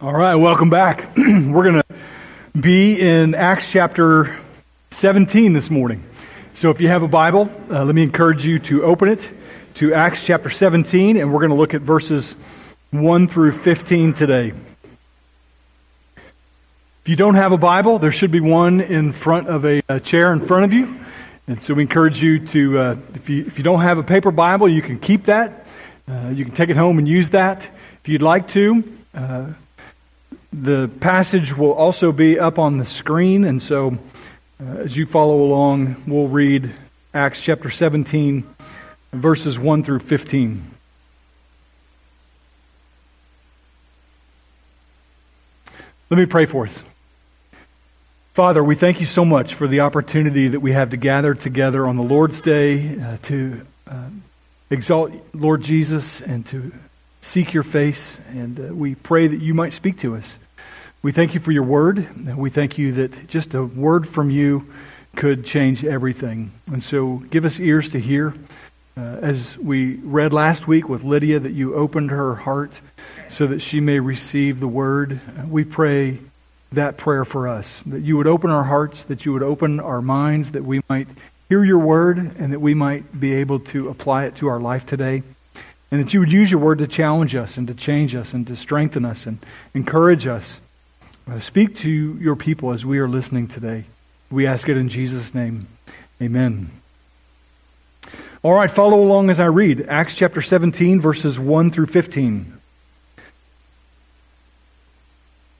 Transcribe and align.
All 0.00 0.12
right, 0.12 0.36
welcome 0.36 0.70
back. 0.70 1.08
We're 1.16 1.64
going 1.64 1.82
to 1.82 2.60
be 2.60 3.00
in 3.00 3.34
Acts 3.34 3.68
chapter 3.68 4.38
17 4.92 5.52
this 5.54 5.70
morning. 5.70 6.06
So 6.54 6.70
if 6.70 6.80
you 6.80 6.86
have 6.86 7.02
a 7.02 7.08
Bible, 7.08 7.50
uh, 7.68 7.82
let 7.82 7.96
me 7.96 8.04
encourage 8.04 8.46
you 8.46 8.60
to 8.60 8.84
open 8.84 9.08
it 9.08 9.20
to 9.74 9.94
Acts 9.94 10.22
chapter 10.22 10.50
17, 10.50 11.16
and 11.16 11.32
we're 11.32 11.40
going 11.40 11.50
to 11.50 11.56
look 11.56 11.74
at 11.74 11.80
verses 11.80 12.36
1 12.92 13.26
through 13.26 13.58
15 13.58 14.14
today. 14.14 14.52
If 16.16 17.08
you 17.08 17.16
don't 17.16 17.34
have 17.34 17.50
a 17.50 17.58
Bible, 17.58 17.98
there 17.98 18.12
should 18.12 18.30
be 18.30 18.38
one 18.38 18.80
in 18.80 19.12
front 19.12 19.48
of 19.48 19.66
a, 19.66 19.82
a 19.88 19.98
chair 19.98 20.32
in 20.32 20.46
front 20.46 20.64
of 20.64 20.72
you. 20.72 20.96
And 21.48 21.60
so 21.64 21.74
we 21.74 21.82
encourage 21.82 22.22
you 22.22 22.46
to, 22.46 22.78
uh, 22.78 22.96
if, 23.14 23.28
you, 23.28 23.46
if 23.46 23.58
you 23.58 23.64
don't 23.64 23.80
have 23.80 23.98
a 23.98 24.04
paper 24.04 24.30
Bible, 24.30 24.68
you 24.68 24.80
can 24.80 25.00
keep 25.00 25.24
that. 25.24 25.66
Uh, 26.06 26.28
you 26.28 26.44
can 26.44 26.54
take 26.54 26.70
it 26.70 26.76
home 26.76 26.98
and 26.98 27.08
use 27.08 27.30
that 27.30 27.64
if 28.00 28.08
you'd 28.08 28.22
like 28.22 28.46
to. 28.50 28.84
The 30.52 30.90
passage 31.00 31.56
will 31.56 31.72
also 31.72 32.10
be 32.10 32.38
up 32.38 32.58
on 32.58 32.78
the 32.78 32.86
screen, 32.86 33.44
and 33.44 33.62
so 33.62 33.98
uh, 34.60 34.78
as 34.78 34.96
you 34.96 35.06
follow 35.06 35.42
along, 35.42 36.02
we'll 36.06 36.28
read 36.28 36.74
Acts 37.12 37.40
chapter 37.40 37.70
17, 37.70 38.44
verses 39.12 39.58
1 39.58 39.84
through 39.84 40.00
15. 40.00 40.74
Let 46.10 46.16
me 46.16 46.26
pray 46.26 46.46
for 46.46 46.66
us. 46.66 46.82
Father, 48.32 48.64
we 48.64 48.74
thank 48.74 49.00
you 49.00 49.06
so 49.06 49.24
much 49.24 49.54
for 49.54 49.68
the 49.68 49.80
opportunity 49.80 50.48
that 50.48 50.60
we 50.60 50.72
have 50.72 50.90
to 50.90 50.96
gather 50.96 51.34
together 51.34 51.86
on 51.86 51.96
the 51.96 52.02
Lord's 52.02 52.40
Day 52.40 52.98
uh, 52.98 53.18
to 53.24 53.66
uh, 53.86 54.08
exalt 54.70 55.12
Lord 55.34 55.62
Jesus 55.62 56.20
and 56.20 56.46
to 56.46 56.72
seek 57.28 57.52
your 57.52 57.62
face, 57.62 58.18
and 58.30 58.58
uh, 58.58 58.74
we 58.74 58.94
pray 58.94 59.28
that 59.28 59.40
you 59.40 59.52
might 59.52 59.72
speak 59.74 59.98
to 59.98 60.16
us. 60.16 60.36
We 61.02 61.12
thank 61.12 61.34
you 61.34 61.40
for 61.40 61.52
your 61.52 61.62
word. 61.62 62.36
We 62.36 62.50
thank 62.50 62.78
you 62.78 62.92
that 62.94 63.28
just 63.28 63.54
a 63.54 63.62
word 63.62 64.08
from 64.08 64.30
you 64.30 64.66
could 65.14 65.44
change 65.44 65.84
everything. 65.84 66.52
And 66.66 66.82
so 66.82 67.22
give 67.30 67.44
us 67.44 67.60
ears 67.60 67.90
to 67.90 68.00
hear. 68.00 68.34
Uh, 68.96 69.00
as 69.22 69.56
we 69.58 69.96
read 69.96 70.32
last 70.32 70.66
week 70.66 70.88
with 70.88 71.04
Lydia, 71.04 71.38
that 71.38 71.52
you 71.52 71.74
opened 71.74 72.10
her 72.10 72.34
heart 72.34 72.80
so 73.28 73.46
that 73.46 73.60
she 73.60 73.78
may 73.78 74.00
receive 74.00 74.58
the 74.58 74.66
word. 74.66 75.20
We 75.48 75.64
pray 75.64 76.18
that 76.72 76.96
prayer 76.96 77.24
for 77.24 77.46
us, 77.46 77.80
that 77.86 78.00
you 78.00 78.16
would 78.16 78.26
open 78.26 78.50
our 78.50 78.64
hearts, 78.64 79.04
that 79.04 79.24
you 79.24 79.32
would 79.34 79.42
open 79.42 79.80
our 79.80 80.02
minds, 80.02 80.52
that 80.52 80.64
we 80.64 80.80
might 80.88 81.08
hear 81.48 81.64
your 81.64 81.78
word, 81.78 82.18
and 82.18 82.52
that 82.52 82.60
we 82.60 82.74
might 82.74 83.20
be 83.20 83.34
able 83.34 83.60
to 83.60 83.88
apply 83.88 84.24
it 84.24 84.36
to 84.36 84.48
our 84.48 84.60
life 84.60 84.84
today. 84.84 85.22
And 85.90 86.04
that 86.04 86.12
you 86.12 86.20
would 86.20 86.32
use 86.32 86.50
your 86.50 86.60
word 86.60 86.78
to 86.78 86.86
challenge 86.86 87.34
us 87.34 87.56
and 87.56 87.66
to 87.68 87.74
change 87.74 88.14
us 88.14 88.34
and 88.34 88.46
to 88.46 88.56
strengthen 88.56 89.04
us 89.04 89.26
and 89.26 89.38
encourage 89.74 90.26
us. 90.26 90.58
Uh, 91.26 91.40
speak 91.40 91.76
to 91.76 91.90
your 92.20 92.36
people 92.36 92.72
as 92.72 92.84
we 92.84 92.98
are 92.98 93.08
listening 93.08 93.48
today. 93.48 93.84
We 94.30 94.46
ask 94.46 94.68
it 94.68 94.76
in 94.76 94.88
Jesus' 94.88 95.34
name. 95.34 95.68
Amen. 96.20 96.70
All 98.42 98.52
right, 98.52 98.70
follow 98.70 99.00
along 99.00 99.30
as 99.30 99.40
I 99.40 99.46
read 99.46 99.86
Acts 99.88 100.14
chapter 100.14 100.42
17, 100.42 101.00
verses 101.00 101.38
1 101.38 101.70
through 101.70 101.86
15. 101.86 102.58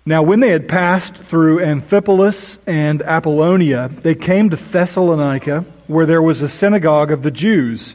Now, 0.09 0.23
when 0.23 0.41
they 0.41 0.49
had 0.49 0.69
passed 0.69 1.15
through 1.15 1.59
Amphipolis 1.59 2.57
and 2.67 3.03
Apollonia, 3.03 3.91
they 4.03 4.15
came 4.15 4.49
to 4.49 4.57
Thessalonica, 4.57 5.67
where 5.87 6.07
there 6.07 6.23
was 6.23 6.41
a 6.41 6.49
synagogue 6.49 7.11
of 7.11 7.23
the 7.23 7.31
Jews. 7.31 7.95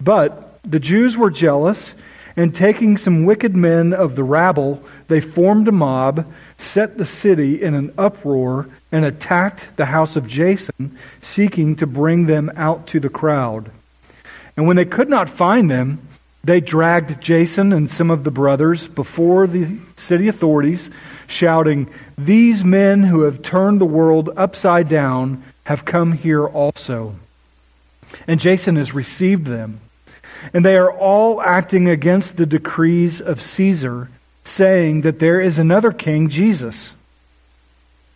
But 0.00 0.60
the 0.64 0.80
Jews 0.80 1.16
were 1.16 1.30
jealous, 1.30 1.94
and 2.36 2.54
taking 2.54 2.96
some 2.96 3.24
wicked 3.24 3.56
men 3.56 3.92
of 3.92 4.16
the 4.16 4.24
rabble, 4.24 4.82
they 5.08 5.20
formed 5.20 5.68
a 5.68 5.72
mob, 5.72 6.32
set 6.58 6.96
the 6.96 7.06
city 7.06 7.62
in 7.62 7.74
an 7.74 7.92
uproar, 7.98 8.68
and 8.92 9.04
attacked 9.04 9.66
the 9.76 9.86
house 9.86 10.16
of 10.16 10.26
Jason, 10.26 10.98
seeking 11.20 11.76
to 11.76 11.86
bring 11.86 12.26
them 12.26 12.50
out 12.56 12.86
to 12.88 13.00
the 13.00 13.08
crowd. 13.08 13.70
And 14.56 14.66
when 14.66 14.76
they 14.76 14.84
could 14.84 15.08
not 15.08 15.36
find 15.36 15.70
them, 15.70 16.06
they 16.42 16.60
dragged 16.60 17.20
Jason 17.20 17.72
and 17.72 17.90
some 17.90 18.10
of 18.10 18.24
the 18.24 18.30
brothers 18.30 18.86
before 18.86 19.46
the 19.46 19.78
city 19.96 20.28
authorities, 20.28 20.88
shouting, 21.26 21.92
These 22.16 22.64
men 22.64 23.02
who 23.02 23.22
have 23.22 23.42
turned 23.42 23.80
the 23.80 23.86
world 23.86 24.30
upside 24.36 24.88
down 24.88 25.44
have 25.64 25.84
come 25.84 26.12
here 26.12 26.46
also. 26.46 27.16
And 28.26 28.40
Jason 28.40 28.76
has 28.76 28.94
received 28.94 29.46
them. 29.46 29.80
And 30.52 30.64
they 30.64 30.76
are 30.76 30.92
all 30.92 31.40
acting 31.42 31.88
against 31.88 32.36
the 32.36 32.46
decrees 32.46 33.20
of 33.20 33.42
Caesar, 33.42 34.08
saying 34.44 35.02
that 35.02 35.18
there 35.18 35.40
is 35.40 35.58
another 35.58 35.92
king, 35.92 36.28
Jesus. 36.28 36.92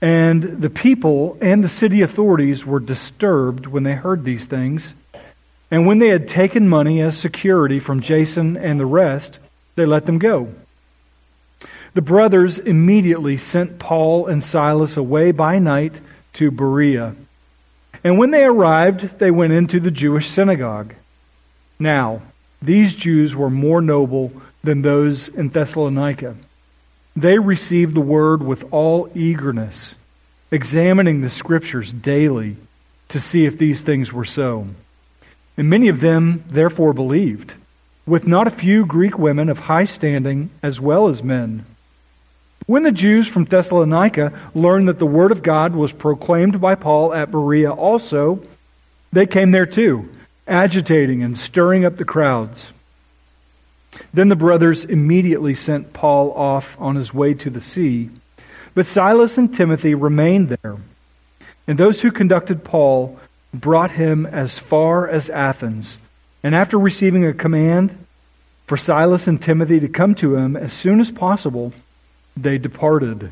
And 0.01 0.61
the 0.61 0.71
people 0.71 1.39
and 1.41 1.63
the 1.63 1.69
city 1.69 2.03
authorities 2.03 2.65
were 2.65 2.81
disturbed 2.81 3.67
when 3.67 3.85
they 3.85 3.95
heard 3.95 4.25
these 4.25 4.45
things. 4.45 4.93
And 5.71 5.87
when 5.87 5.99
they 5.99 6.09
had 6.09 6.29
taken 6.29 6.69
money 6.69 7.01
as 7.01 7.17
security 7.17 7.81
from 7.81 8.03
Jason 8.03 8.57
and 8.57 8.79
the 8.79 8.87
rest, 8.87 9.39
they 9.77 9.87
let 9.87 10.07
them 10.07 10.19
go. 10.19 10.53
The 11.95 12.03
brothers 12.03 12.59
immediately 12.59 13.39
sent 13.39 13.79
Paul 13.79 14.27
and 14.27 14.45
Silas 14.45 14.97
away 14.97 15.31
by 15.31 15.59
night 15.59 15.95
to 16.35 16.51
Berea. 16.51 17.15
And 18.03 18.19
when 18.19 18.31
they 18.31 18.45
arrived, 18.45 19.19
they 19.19 19.31
went 19.31 19.53
into 19.53 19.81
the 19.81 19.91
Jewish 19.91 20.29
synagogue. 20.31 20.95
Now, 21.79 22.23
these 22.63 22.95
Jews 22.95 23.35
were 23.35 23.51
more 23.51 23.81
noble 23.81 24.33
than 24.63 24.83
those 24.83 25.29
in 25.29 25.51
Thessalonica. 25.51 26.37
They 27.17 27.39
received 27.39 27.95
the 27.95 28.01
word 28.01 28.43
with 28.43 28.65
all 28.73 29.09
eagerness, 29.15 29.95
examining 30.51 31.21
the 31.21 31.31
scriptures 31.31 31.93
daily 31.93 32.57
to 33.11 33.21
see 33.21 33.45
if 33.45 33.59
these 33.59 33.83
things 33.83 34.13
were 34.13 34.25
so. 34.25 34.67
And 35.57 35.71
many 35.71 35.89
of 35.89 36.01
them 36.01 36.45
therefore 36.49 36.93
believed, 36.93 37.55
with 38.07 38.27
not 38.27 38.47
a 38.47 38.51
few 38.51 38.87
Greek 38.87 39.19
women 39.19 39.49
of 39.49 39.59
high 39.59 39.85
standing 39.85 40.51
as 40.63 40.81
well 40.81 41.09
as 41.09 41.23
men. 41.23 41.65
When 42.67 42.83
the 42.83 42.93
Jews 42.93 43.29
from 43.29 43.45
Thessalonica 43.45 44.33
learned 44.55 44.89
that 44.89 44.99
the 44.99 45.07
word 45.07 45.33
of 45.33 45.43
God 45.43 45.75
was 45.75 45.93
proclaimed 45.93 46.61
by 46.61 46.75
Paul 46.75 47.13
at 47.13 47.31
Berea 47.31 47.71
also, 47.71 48.43
they 49.13 49.27
came 49.27 49.51
there 49.51 49.67
too 49.67 50.09
agitating 50.47 51.23
and 51.23 51.39
stirring 51.39 51.85
up 51.85 51.97
the 51.97 52.05
crowds. 52.05 52.69
Then 54.13 54.29
the 54.29 54.37
brothers 54.37 54.85
immediately 54.85 55.55
sent 55.55 55.93
Paul 55.93 56.33
off 56.33 56.77
on 56.79 56.97
his 56.97 57.15
way 57.15 57.35
to 57.35 57.51
the 57.51 57.61
sea, 57.61 58.11
but 58.75 58.87
Silas 58.87 59.39
and 59.39 59.55
Timothy 59.55 59.95
remained 59.95 60.49
there. 60.49 60.77
And 61.67 61.79
those 61.79 62.01
who 62.01 62.11
conducted 62.11 62.65
Paul 62.65 63.19
brought 63.53 63.93
him 63.93 64.27
as 64.27 64.59
far 64.59 65.09
as 65.09 65.31
Athens. 65.31 65.99
And 66.43 66.55
after 66.55 66.79
receiving 66.79 67.25
a 67.25 67.33
command 67.33 68.07
for 68.67 68.77
Silas 68.77 69.27
and 69.27 69.41
Timothy 69.41 69.81
to 69.81 69.89
come 69.89 70.15
to 70.17 70.37
him 70.37 70.57
as 70.57 70.75
soon 70.75 71.01
as 71.01 71.11
possible, 71.11 71.73
they 72.37 72.59
departed. 72.59 73.31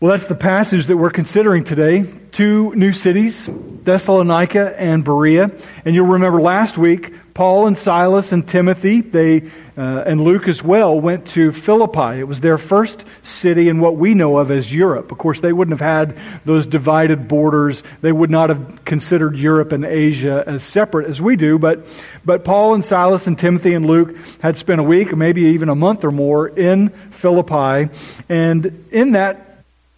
Well, 0.00 0.12
that's 0.12 0.28
the 0.28 0.36
passage 0.36 0.86
that 0.86 0.96
we're 0.96 1.10
considering 1.10 1.64
today. 1.64 2.04
Two 2.30 2.72
new 2.76 2.92
cities, 2.92 3.48
Thessalonica 3.50 4.80
and 4.80 5.02
Berea. 5.02 5.50
And 5.84 5.92
you'll 5.92 6.06
remember 6.06 6.40
last 6.40 6.78
week, 6.78 7.12
Paul 7.34 7.66
and 7.66 7.76
Silas 7.76 8.30
and 8.30 8.46
Timothy, 8.46 9.00
they 9.00 9.50
uh, 9.76 10.04
and 10.06 10.20
Luke 10.20 10.46
as 10.46 10.62
well, 10.62 11.00
went 11.00 11.26
to 11.28 11.50
Philippi. 11.50 12.20
It 12.20 12.28
was 12.28 12.40
their 12.40 12.58
first 12.58 13.04
city 13.24 13.68
in 13.68 13.80
what 13.80 13.96
we 13.96 14.14
know 14.14 14.38
of 14.38 14.52
as 14.52 14.72
Europe. 14.72 15.10
Of 15.10 15.18
course, 15.18 15.40
they 15.40 15.52
wouldn't 15.52 15.80
have 15.80 15.88
had 15.88 16.16
those 16.44 16.64
divided 16.64 17.26
borders. 17.26 17.82
They 18.00 18.12
would 18.12 18.30
not 18.30 18.50
have 18.50 18.84
considered 18.84 19.36
Europe 19.36 19.72
and 19.72 19.84
Asia 19.84 20.44
as 20.46 20.64
separate 20.64 21.10
as 21.10 21.20
we 21.20 21.34
do. 21.34 21.58
But, 21.58 21.84
but 22.24 22.44
Paul 22.44 22.74
and 22.74 22.86
Silas 22.86 23.26
and 23.26 23.36
Timothy 23.36 23.74
and 23.74 23.84
Luke 23.84 24.16
had 24.40 24.56
spent 24.56 24.80
a 24.80 24.84
week, 24.84 25.16
maybe 25.16 25.42
even 25.42 25.68
a 25.68 25.74
month 25.74 26.04
or 26.04 26.12
more 26.12 26.46
in 26.46 26.90
Philippi. 27.20 27.92
And 28.28 28.86
in 28.92 29.12
that 29.12 29.47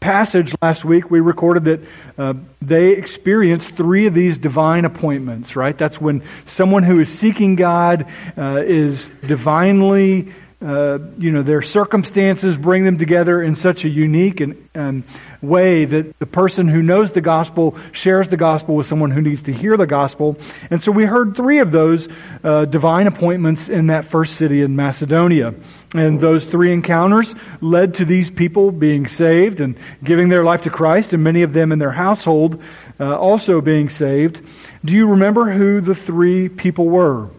passage 0.00 0.55
last 0.62 0.85
week, 0.85 1.11
we 1.11 1.20
recorded 1.20 1.64
that 1.64 1.81
uh, 2.19 2.35
they 2.61 2.91
experienced 2.91 3.76
three 3.76 4.06
of 4.06 4.14
these 4.14 4.38
divine 4.38 4.85
appointments, 4.85 5.55
right? 5.55 5.76
That's 5.76 6.00
when 6.00 6.23
someone 6.47 6.82
who 6.82 7.00
is 7.00 7.17
seeking 7.17 7.55
God 7.55 8.06
uh, 8.37 8.62
is 8.67 9.08
divinely 9.26 10.35
uh, 10.62 10.99
you 11.17 11.31
know, 11.31 11.43
their 11.43 11.62
circumstances 11.62 12.55
bring 12.55 12.85
them 12.85 12.99
together 12.99 13.43
in 13.43 13.57
such 13.57 13.85
a 13.85 13.89
unique 13.89 14.41
and, 14.41 14.69
and 14.75 15.05
way 15.41 15.87
that 15.87 16.19
the 16.19 16.27
person 16.27 16.69
who 16.69 16.83
knows 16.83 17.12
the 17.12 17.21
gospel 17.23 17.79
shares 17.93 18.29
the 18.29 18.37
gospel 18.37 18.75
with 18.75 18.87
someone 18.87 19.11
who 19.11 19.23
needs 19.23 19.43
to 19.43 19.55
hear 19.55 19.79
the 19.79 19.87
gospel. 19.87 20.37
And 20.71 20.83
so 20.83 20.93
we 20.93 21.07
heard 21.07 21.35
three 21.35 21.61
of 21.61 21.73
those 21.73 22.09
uh, 22.45 22.67
divine 22.67 23.07
appointments 23.07 23.71
in 23.71 23.87
that 23.87 24.11
first 24.11 24.37
city 24.37 24.61
in 24.61 24.77
Macedonia. 24.77 25.55
And 25.95 26.21
those 26.21 26.45
three 26.45 26.75
encounters 26.75 27.35
led 27.63 27.95
to 27.95 28.05
these 28.05 28.29
people 28.29 28.71
being 28.71 29.09
saved 29.09 29.61
and 29.61 29.79
giving 30.05 30.29
their 30.29 30.45
life 30.45 30.63
to 30.63 30.71
Christ, 30.71 31.15
and 31.15 31.25
many 31.25 31.41
of 31.43 31.55
them 31.55 31.73
in 31.73 31.79
their 31.79 31.91
household 31.91 32.63
uh, 33.01 33.17
also 33.17 33.63
being 33.63 33.89
saved. 33.89 34.43
Do 34.85 34.93
you 34.93 35.09
remember 35.09 35.51
who 35.51 35.81
the 35.81 35.95
three 35.95 36.51
people 36.51 36.87
were? 36.87 37.31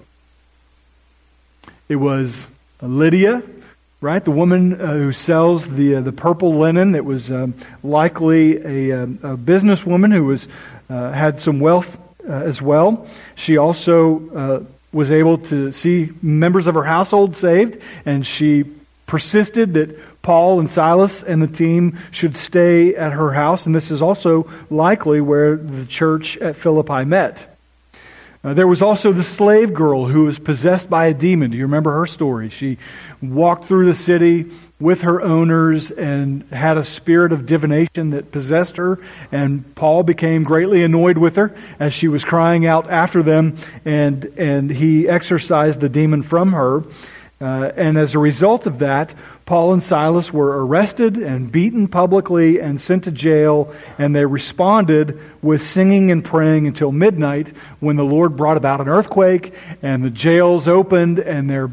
It 1.88 1.97
was 1.97 2.47
Lydia, 2.81 3.43
right? 4.01 4.23
The 4.23 4.31
woman 4.31 4.81
uh, 4.81 4.93
who 4.93 5.13
sells 5.13 5.67
the 5.67 5.95
uh, 5.95 6.01
the 6.01 6.11
purple 6.11 6.57
linen. 6.57 6.95
It 6.95 7.05
was 7.05 7.31
um, 7.31 7.53
likely 7.83 8.57
a, 8.57 9.03
um, 9.03 9.19
a, 9.23 9.37
businesswoman 9.37 10.13
who 10.13 10.25
was 10.25 10.47
uh, 10.89 11.11
had 11.11 11.39
some 11.39 11.59
wealth 11.59 11.97
uh, 12.27 12.33
as 12.33 12.61
well. 12.61 13.07
She 13.35 13.57
also 13.57 14.29
uh, 14.29 14.63
was 14.91 15.11
able 15.11 15.37
to 15.37 15.71
see 15.71 16.11
members 16.21 16.67
of 16.67 16.75
her 16.75 16.83
household 16.83 17.37
saved, 17.37 17.77
and 18.05 18.25
she 18.25 18.65
persisted 19.05 19.73
that 19.73 20.21
Paul 20.21 20.59
and 20.59 20.71
Silas 20.71 21.21
and 21.21 21.41
the 21.41 21.47
team 21.47 21.99
should 22.11 22.37
stay 22.37 22.95
at 22.95 23.11
her 23.11 23.33
house. 23.33 23.65
And 23.65 23.75
this 23.75 23.91
is 23.91 24.01
also 24.01 24.49
likely 24.69 25.19
where 25.19 25.57
the 25.57 25.85
church 25.85 26.37
at 26.37 26.55
Philippi 26.55 27.03
met. 27.03 27.50
Uh, 28.43 28.55
there 28.55 28.67
was 28.67 28.81
also 28.81 29.13
the 29.13 29.23
slave 29.23 29.71
girl 29.71 30.07
who 30.07 30.23
was 30.23 30.39
possessed 30.39 30.89
by 30.89 31.05
a 31.07 31.13
demon. 31.13 31.51
Do 31.51 31.57
you 31.57 31.63
remember 31.63 31.93
her 31.99 32.07
story? 32.07 32.49
She 32.49 32.79
walked 33.21 33.67
through 33.67 33.85
the 33.85 33.97
city 33.97 34.51
with 34.79 35.01
her 35.01 35.21
owners 35.21 35.91
and 35.91 36.43
had 36.51 36.75
a 36.75 36.83
spirit 36.83 37.31
of 37.31 37.45
divination 37.45 38.09
that 38.09 38.31
possessed 38.31 38.77
her. 38.77 38.97
And 39.31 39.75
Paul 39.75 40.01
became 40.01 40.43
greatly 40.43 40.81
annoyed 40.81 41.19
with 41.19 41.35
her 41.35 41.55
as 41.79 41.93
she 41.93 42.07
was 42.07 42.23
crying 42.23 42.65
out 42.65 42.89
after 42.89 43.21
them, 43.21 43.59
and, 43.85 44.25
and 44.38 44.71
he 44.71 45.07
exorcised 45.07 45.79
the 45.79 45.89
demon 45.89 46.23
from 46.23 46.53
her. 46.53 46.83
Uh, 47.39 47.71
and 47.75 47.97
as 47.97 48.15
a 48.15 48.19
result 48.19 48.65
of 48.65 48.79
that, 48.79 49.13
Paul 49.51 49.74
and 49.74 49.83
Silas 49.83 50.31
were 50.31 50.65
arrested 50.65 51.18
and 51.18 51.51
beaten 51.51 51.89
publicly 51.89 52.62
and 52.62 52.80
sent 52.80 53.03
to 53.03 53.12
jail, 53.12 53.75
and 53.98 54.15
they 54.15 54.24
responded 54.24 55.19
with 55.42 55.65
singing 55.65 56.09
and 56.09 56.24
praying 56.24 56.68
until 56.68 56.94
midnight 56.94 57.53
when 57.81 57.98
the 57.98 58.06
Lord 58.06 58.38
brought 58.38 58.56
about 58.56 58.80
an 58.80 58.88
earthquake, 58.88 59.53
and 59.81 60.06
the 60.06 60.09
jails 60.09 60.69
opened, 60.69 61.19
and 61.19 61.50
their 61.50 61.69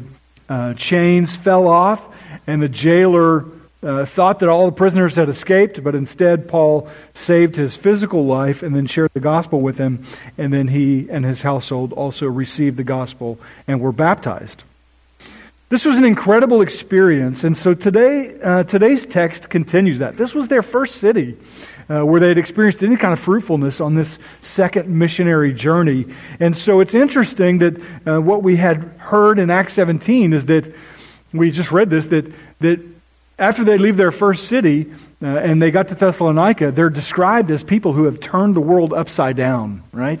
uh, 0.49 0.73
chains 0.73 1.33
fell 1.37 1.69
off, 1.69 2.01
and 2.45 2.61
the 2.61 2.67
jailer 2.67 3.45
uh, 3.81 4.05
thought 4.05 4.39
that 4.39 4.49
all 4.49 4.65
the 4.65 4.75
prisoners 4.75 5.15
had 5.15 5.29
escaped, 5.29 5.81
but 5.81 5.95
instead 5.95 6.49
Paul 6.49 6.89
saved 7.13 7.55
his 7.55 7.77
physical 7.77 8.25
life 8.25 8.61
and 8.61 8.75
then 8.75 8.87
shared 8.87 9.11
the 9.13 9.21
gospel 9.21 9.61
with 9.61 9.77
him, 9.77 10.05
and 10.37 10.51
then 10.51 10.67
he 10.67 11.07
and 11.09 11.23
his 11.23 11.41
household 11.43 11.93
also 11.93 12.25
received 12.25 12.75
the 12.75 12.83
gospel 12.83 13.39
and 13.69 13.79
were 13.79 13.93
baptized. 13.93 14.63
This 15.69 15.85
was 15.85 15.97
an 15.97 16.05
incredible 16.05 16.63
experience, 16.63 17.43
and 17.43 17.55
so 17.55 17.75
today, 17.75 18.35
uh, 18.41 18.63
today's 18.63 19.05
text 19.05 19.49
continues 19.51 19.99
that. 19.99 20.17
This 20.17 20.33
was 20.33 20.47
their 20.47 20.63
first 20.63 20.95
city 20.95 21.37
uh, 21.87 22.03
where 22.03 22.19
they 22.19 22.29
had 22.29 22.39
experienced 22.39 22.81
any 22.81 22.95
kind 22.95 23.13
of 23.13 23.19
fruitfulness 23.19 23.79
on 23.79 23.93
this 23.93 24.17
second 24.41 24.89
missionary 24.89 25.53
journey. 25.53 26.07
And 26.39 26.57
so 26.57 26.79
it's 26.79 26.95
interesting 26.95 27.59
that 27.59 27.79
uh, 28.07 28.19
what 28.19 28.41
we 28.41 28.55
had 28.55 28.77
heard 28.97 29.37
in 29.37 29.51
Acts 29.51 29.73
17 29.73 30.33
is 30.33 30.45
that 30.45 30.73
we 31.33 31.51
just 31.51 31.71
read 31.71 31.91
this 31.91 32.07
that 32.07 32.33
that 32.61 32.79
after 33.37 33.63
they 33.63 33.77
leave 33.77 33.95
their 33.95 34.11
first 34.11 34.47
city 34.47 34.91
uh, 35.21 35.27
and 35.27 35.61
they 35.61 35.69
got 35.69 35.89
to 35.89 35.95
Thessalonica, 35.95 36.71
they're 36.71 36.89
described 36.89 37.51
as 37.51 37.63
people 37.63 37.93
who 37.93 38.05
have 38.05 38.19
turned 38.19 38.55
the 38.55 38.61
world 38.61 38.91
upside 38.91 39.35
down. 39.35 39.83
Right? 39.91 40.19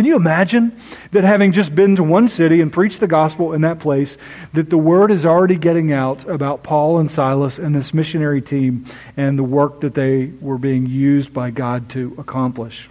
Can 0.00 0.06
you 0.06 0.16
imagine 0.16 0.80
that 1.12 1.24
having 1.24 1.52
just 1.52 1.74
been 1.74 1.96
to 1.96 2.02
one 2.02 2.30
city 2.30 2.62
and 2.62 2.72
preached 2.72 3.00
the 3.00 3.06
gospel 3.06 3.52
in 3.52 3.60
that 3.60 3.80
place, 3.80 4.16
that 4.54 4.70
the 4.70 4.78
word 4.78 5.10
is 5.10 5.26
already 5.26 5.56
getting 5.56 5.92
out 5.92 6.26
about 6.26 6.62
Paul 6.62 7.00
and 7.00 7.12
Silas 7.12 7.58
and 7.58 7.74
this 7.74 7.92
missionary 7.92 8.40
team 8.40 8.86
and 9.18 9.38
the 9.38 9.42
work 9.42 9.82
that 9.82 9.92
they 9.92 10.32
were 10.40 10.56
being 10.56 10.86
used 10.86 11.34
by 11.34 11.50
God 11.50 11.90
to 11.90 12.14
accomplish? 12.16 12.88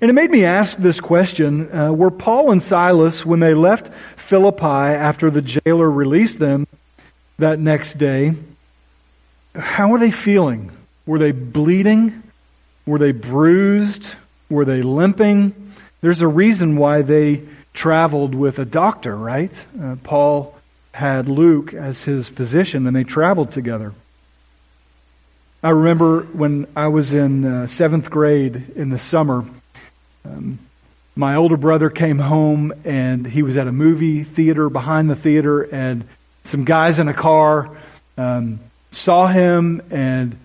And 0.00 0.08
it 0.08 0.12
made 0.12 0.30
me 0.30 0.44
ask 0.44 0.76
this 0.76 1.00
question 1.00 1.76
uh, 1.76 1.92
Were 1.92 2.12
Paul 2.12 2.52
and 2.52 2.62
Silas, 2.62 3.26
when 3.26 3.40
they 3.40 3.52
left 3.52 3.90
Philippi 4.28 4.64
after 4.64 5.32
the 5.32 5.42
jailer 5.42 5.90
released 5.90 6.38
them 6.38 6.68
that 7.40 7.58
next 7.58 7.98
day, 7.98 8.34
how 9.56 9.88
were 9.88 9.98
they 9.98 10.12
feeling? 10.12 10.70
Were 11.06 11.18
they 11.18 11.32
bleeding? 11.32 12.22
Were 12.86 13.00
they 13.00 13.10
bruised? 13.10 14.06
Were 14.50 14.64
they 14.64 14.82
limping? 14.82 15.72
There's 16.00 16.20
a 16.20 16.28
reason 16.28 16.76
why 16.76 17.02
they 17.02 17.42
traveled 17.72 18.34
with 18.34 18.58
a 18.58 18.64
doctor, 18.64 19.16
right? 19.16 19.52
Uh, 19.80 19.96
Paul 20.02 20.54
had 20.92 21.28
Luke 21.28 21.72
as 21.72 22.02
his 22.02 22.28
physician, 22.28 22.86
and 22.86 22.94
they 22.94 23.04
traveled 23.04 23.52
together. 23.52 23.94
I 25.62 25.70
remember 25.70 26.22
when 26.22 26.66
I 26.74 26.88
was 26.88 27.12
in 27.12 27.44
uh, 27.44 27.66
seventh 27.68 28.10
grade 28.10 28.72
in 28.76 28.90
the 28.90 28.98
summer, 28.98 29.44
um, 30.24 30.58
my 31.14 31.36
older 31.36 31.56
brother 31.56 31.90
came 31.90 32.18
home 32.18 32.72
and 32.84 33.26
he 33.26 33.42
was 33.42 33.56
at 33.56 33.66
a 33.66 33.72
movie 33.72 34.24
theater 34.24 34.70
behind 34.70 35.10
the 35.10 35.16
theater, 35.16 35.62
and 35.62 36.08
some 36.44 36.64
guys 36.64 36.98
in 36.98 37.08
a 37.08 37.14
car 37.14 37.76
um, 38.16 38.60
saw 38.90 39.26
him 39.26 39.82
and 39.90 40.38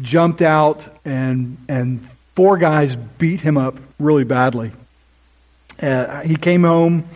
jumped 0.00 0.40
out 0.40 0.86
and 1.04 1.58
and 1.68 2.08
four 2.34 2.56
guys 2.58 2.96
beat 3.18 3.40
him 3.40 3.56
up 3.56 3.78
really 3.98 4.24
badly. 4.24 4.72
Uh, 5.80 6.20
he 6.20 6.36
came 6.36 6.62
home 6.62 7.08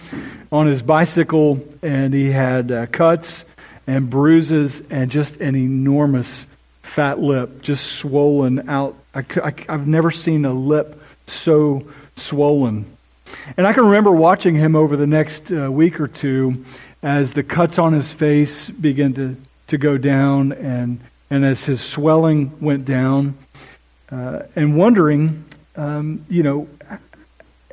on 0.51 0.67
his 0.67 0.81
bicycle 0.83 1.61
and 1.83 2.15
he 2.15 2.31
had 2.31 2.73
uh, 2.73 2.87
cuts 2.87 3.45
and 3.87 4.09
bruises 4.09 4.81
and 4.89 5.11
just 5.11 5.37
an 5.37 5.55
enormous 5.55 6.47
fat 6.83 7.19
lip, 7.19 7.61
just 7.61 7.85
swollen 7.85 8.69
out. 8.69 8.97
I, 9.15 9.25
have 9.69 9.87
never 9.87 10.11
seen 10.11 10.45
a 10.45 10.53
lip 10.53 11.01
so 11.27 11.87
swollen. 12.17 12.97
And 13.57 13.67
I 13.67 13.73
can 13.73 13.85
remember 13.85 14.13
watching 14.13 14.55
him 14.55 14.77
over 14.77 14.97
the 14.97 15.07
next 15.07 15.53
uh, 15.53 15.71
week 15.71 16.01
or 16.01 16.09
two 16.09 16.65
as 17.03 17.33
the 17.33 17.43
cuts 17.43 17.79
on 17.79 17.93
his 17.93 18.11
face 18.11 18.71
began 18.71 19.13
to, 19.15 19.37
to 19.69 19.79
go 19.79 19.99
down 19.99 20.53
and, 20.53 21.01
and 21.31 21.45
as 21.45 21.63
his 21.63 21.83
swelling 21.83 22.61
went 22.61 22.85
down 22.87 23.37
uh, 24.11 24.43
and 24.55 24.77
wondering, 24.77 25.45
um, 25.77 26.25
you 26.29 26.43
know, 26.43 26.69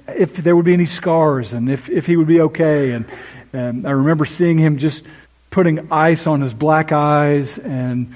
if 0.07 0.35
there 0.35 0.55
would 0.55 0.65
be 0.65 0.73
any 0.73 0.85
scars 0.85 1.53
and 1.53 1.69
if, 1.69 1.89
if 1.89 2.05
he 2.05 2.15
would 2.15 2.27
be 2.27 2.41
okay. 2.41 2.91
And, 2.91 3.05
and 3.53 3.87
I 3.87 3.91
remember 3.91 4.25
seeing 4.25 4.57
him 4.57 4.77
just 4.77 5.03
putting 5.49 5.91
ice 5.91 6.27
on 6.27 6.41
his 6.41 6.53
black 6.53 6.91
eyes 6.91 7.57
and 7.57 8.13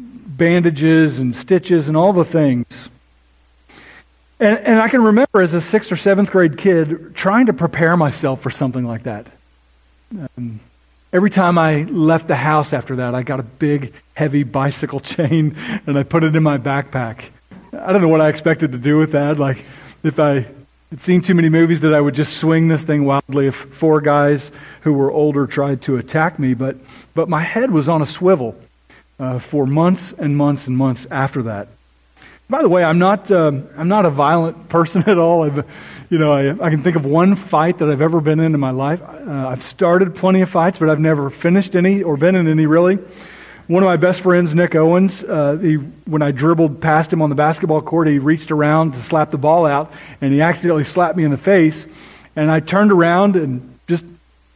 bandages 0.00 1.18
and 1.18 1.36
stitches 1.36 1.88
and 1.88 1.96
all 1.96 2.12
the 2.12 2.24
things. 2.24 2.88
And, 4.40 4.58
and 4.58 4.80
I 4.80 4.88
can 4.88 5.02
remember 5.02 5.42
as 5.42 5.52
a 5.52 5.60
sixth 5.60 5.90
or 5.90 5.96
seventh 5.96 6.30
grade 6.30 6.58
kid 6.58 7.14
trying 7.14 7.46
to 7.46 7.52
prepare 7.52 7.96
myself 7.96 8.40
for 8.40 8.50
something 8.50 8.84
like 8.84 9.02
that. 9.02 9.26
Um, 10.36 10.60
every 11.12 11.30
time 11.30 11.58
I 11.58 11.82
left 11.82 12.28
the 12.28 12.36
house 12.36 12.72
after 12.72 12.96
that, 12.96 13.14
I 13.14 13.22
got 13.22 13.40
a 13.40 13.44
big, 13.44 13.92
heavy 14.14 14.44
bicycle 14.44 15.00
chain 15.00 15.56
and 15.86 15.98
I 15.98 16.04
put 16.04 16.24
it 16.24 16.34
in 16.34 16.42
my 16.42 16.58
backpack. 16.58 17.24
I 17.78 17.92
don't 17.92 18.02
know 18.02 18.08
what 18.08 18.20
I 18.20 18.28
expected 18.28 18.72
to 18.72 18.78
do 18.78 18.96
with 18.96 19.12
that. 19.12 19.38
Like, 19.38 19.64
if 20.02 20.18
I 20.18 20.46
had 20.90 21.02
seen 21.02 21.20
too 21.20 21.34
many 21.34 21.48
movies 21.48 21.80
that 21.80 21.92
I 21.92 22.00
would 22.00 22.14
just 22.14 22.38
swing 22.38 22.68
this 22.68 22.82
thing 22.82 23.04
wildly 23.04 23.48
if 23.48 23.54
four 23.54 24.00
guys 24.00 24.50
who 24.82 24.92
were 24.92 25.10
older 25.12 25.46
tried 25.46 25.82
to 25.82 25.96
attack 25.96 26.38
me. 26.38 26.54
But, 26.54 26.76
but 27.14 27.28
my 27.28 27.42
head 27.42 27.70
was 27.70 27.88
on 27.88 28.00
a 28.00 28.06
swivel 28.06 28.56
uh, 29.18 29.38
for 29.38 29.66
months 29.66 30.14
and 30.16 30.36
months 30.36 30.66
and 30.66 30.76
months 30.76 31.06
after 31.10 31.42
that. 31.44 31.68
By 32.50 32.62
the 32.62 32.68
way, 32.68 32.82
I'm 32.82 32.98
not, 32.98 33.30
um, 33.30 33.68
I'm 33.76 33.88
not 33.88 34.06
a 34.06 34.10
violent 34.10 34.68
person 34.70 35.02
at 35.06 35.18
all. 35.18 35.44
I've, 35.44 35.66
you 36.08 36.18
know, 36.18 36.32
I, 36.32 36.66
I, 36.66 36.70
can 36.70 36.82
think 36.82 36.96
of 36.96 37.04
one 37.04 37.36
fight 37.36 37.78
that 37.78 37.90
I've 37.90 38.00
ever 38.00 38.22
been 38.22 38.40
in 38.40 38.54
in 38.54 38.60
my 38.60 38.70
life. 38.70 39.02
Uh, 39.02 39.48
I've 39.48 39.62
started 39.62 40.16
plenty 40.16 40.40
of 40.40 40.50
fights, 40.50 40.78
but 40.78 40.88
I've 40.88 41.00
never 41.00 41.28
finished 41.28 41.76
any 41.76 42.02
or 42.02 42.16
been 42.16 42.34
in 42.34 42.48
any 42.48 42.64
really. 42.64 42.98
One 43.68 43.82
of 43.82 43.86
my 43.86 43.98
best 43.98 44.22
friends, 44.22 44.54
Nick 44.54 44.74
Owens, 44.74 45.22
uh, 45.22 45.58
he, 45.60 45.74
when 46.06 46.22
I 46.22 46.30
dribbled 46.30 46.80
past 46.80 47.12
him 47.12 47.20
on 47.20 47.28
the 47.28 47.34
basketball 47.34 47.82
court, 47.82 48.08
he 48.08 48.18
reached 48.18 48.50
around 48.50 48.94
to 48.94 49.02
slap 49.02 49.30
the 49.30 49.36
ball 49.36 49.66
out, 49.66 49.92
and 50.22 50.32
he 50.32 50.40
accidentally 50.40 50.84
slapped 50.84 51.18
me 51.18 51.24
in 51.24 51.30
the 51.30 51.36
face. 51.36 51.84
And 52.34 52.50
I 52.50 52.60
turned 52.60 52.92
around 52.92 53.36
and 53.36 53.78
just 53.86 54.04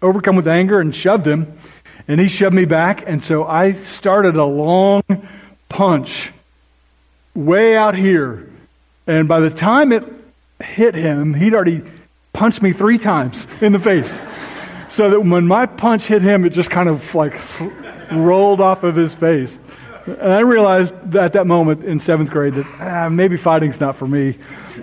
overcome 0.00 0.34
with 0.34 0.48
anger 0.48 0.80
and 0.80 0.96
shoved 0.96 1.26
him, 1.26 1.58
and 2.08 2.18
he 2.18 2.28
shoved 2.28 2.54
me 2.54 2.64
back. 2.64 3.04
And 3.06 3.22
so 3.22 3.44
I 3.44 3.82
started 3.82 4.36
a 4.36 4.46
long 4.46 5.02
punch 5.68 6.32
way 7.34 7.76
out 7.76 7.94
here. 7.94 8.48
And 9.06 9.28
by 9.28 9.40
the 9.40 9.50
time 9.50 9.92
it 9.92 10.04
hit 10.58 10.94
him, 10.94 11.34
he'd 11.34 11.52
already 11.52 11.82
punched 12.32 12.62
me 12.62 12.72
three 12.72 12.96
times 12.96 13.46
in 13.60 13.72
the 13.72 13.78
face. 13.78 14.18
so 14.88 15.10
that 15.10 15.20
when 15.20 15.46
my 15.46 15.66
punch 15.66 16.06
hit 16.06 16.22
him, 16.22 16.46
it 16.46 16.50
just 16.50 16.70
kind 16.70 16.88
of 16.88 17.14
like 17.14 17.38
rolled 18.16 18.60
off 18.60 18.82
of 18.82 18.96
his 18.96 19.14
face. 19.14 19.56
And 20.06 20.32
I 20.32 20.40
realized 20.40 20.92
at 21.14 21.34
that 21.34 21.46
moment 21.46 21.84
in 21.84 22.00
seventh 22.00 22.30
grade 22.30 22.54
that 22.54 22.66
ah, 22.80 23.08
maybe 23.08 23.36
fighting's 23.36 23.78
not 23.78 23.96
for 23.96 24.06
me. 24.06 24.38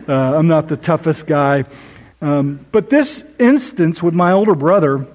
Uh, 0.08 0.14
I'm 0.14 0.48
not 0.48 0.68
the 0.68 0.78
toughest 0.78 1.28
guy. 1.28 1.66
Um, 2.22 2.66
but 2.72 2.90
this 2.90 3.24
instance 3.38 4.02
with 4.02 4.14
my 4.14 4.32
older 4.32 4.56
brother, 4.56 5.08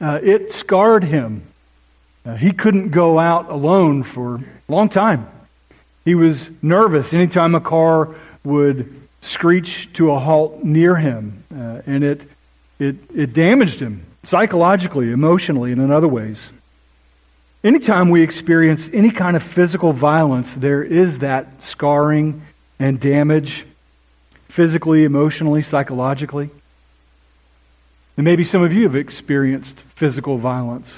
uh, 0.00 0.20
it 0.22 0.52
scarred 0.52 1.04
him. 1.04 1.42
Uh, 2.24 2.34
he 2.34 2.52
couldn't 2.52 2.90
go 2.90 3.18
out 3.18 3.50
alone 3.50 4.02
for 4.02 4.36
a 4.36 4.42
long 4.68 4.88
time. 4.88 5.28
He 6.04 6.14
was 6.14 6.48
nervous 6.62 7.12
anytime 7.12 7.54
a 7.54 7.60
car 7.60 8.14
would 8.44 9.00
screech 9.22 9.92
to 9.94 10.12
a 10.12 10.18
halt 10.18 10.64
near 10.64 10.96
him, 10.96 11.44
uh, 11.54 11.82
and 11.86 12.04
it, 12.04 12.22
it, 12.78 12.96
it 13.14 13.32
damaged 13.34 13.80
him 13.80 14.06
psychologically, 14.24 15.10
emotionally, 15.10 15.72
and 15.72 15.80
in 15.80 15.90
other 15.90 16.08
ways. 16.08 16.50
Anytime 17.62 18.08
we 18.08 18.22
experience 18.22 18.88
any 18.92 19.10
kind 19.10 19.36
of 19.36 19.42
physical 19.42 19.92
violence, 19.92 20.54
there 20.54 20.82
is 20.82 21.18
that 21.18 21.62
scarring 21.62 22.42
and 22.78 22.98
damage, 22.98 23.66
physically, 24.48 25.04
emotionally, 25.04 25.62
psychologically. 25.62 26.50
And 28.16 28.24
maybe 28.24 28.44
some 28.44 28.62
of 28.62 28.72
you 28.72 28.84
have 28.84 28.96
experienced 28.96 29.84
physical 29.94 30.38
violence. 30.38 30.94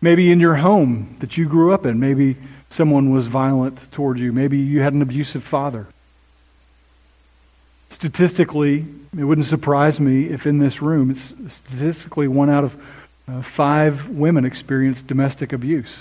Maybe 0.00 0.30
in 0.30 0.38
your 0.38 0.56
home 0.56 1.16
that 1.20 1.36
you 1.36 1.48
grew 1.48 1.72
up 1.72 1.86
in, 1.86 1.98
maybe 1.98 2.36
someone 2.70 3.12
was 3.12 3.26
violent 3.26 3.90
toward 3.90 4.18
you. 4.18 4.32
Maybe 4.32 4.58
you 4.58 4.80
had 4.80 4.94
an 4.94 5.02
abusive 5.02 5.42
father. 5.42 5.88
Statistically, 7.90 8.86
it 9.18 9.24
wouldn't 9.24 9.46
surprise 9.46 9.98
me 9.98 10.26
if 10.26 10.46
in 10.46 10.58
this 10.58 10.82
room, 10.82 11.10
it's 11.10 11.32
statistically 11.52 12.28
one 12.28 12.50
out 12.50 12.62
of 12.62 12.76
uh, 13.28 13.42
five 13.42 14.08
women 14.08 14.44
experience 14.44 15.02
domestic 15.02 15.52
abuse 15.52 15.94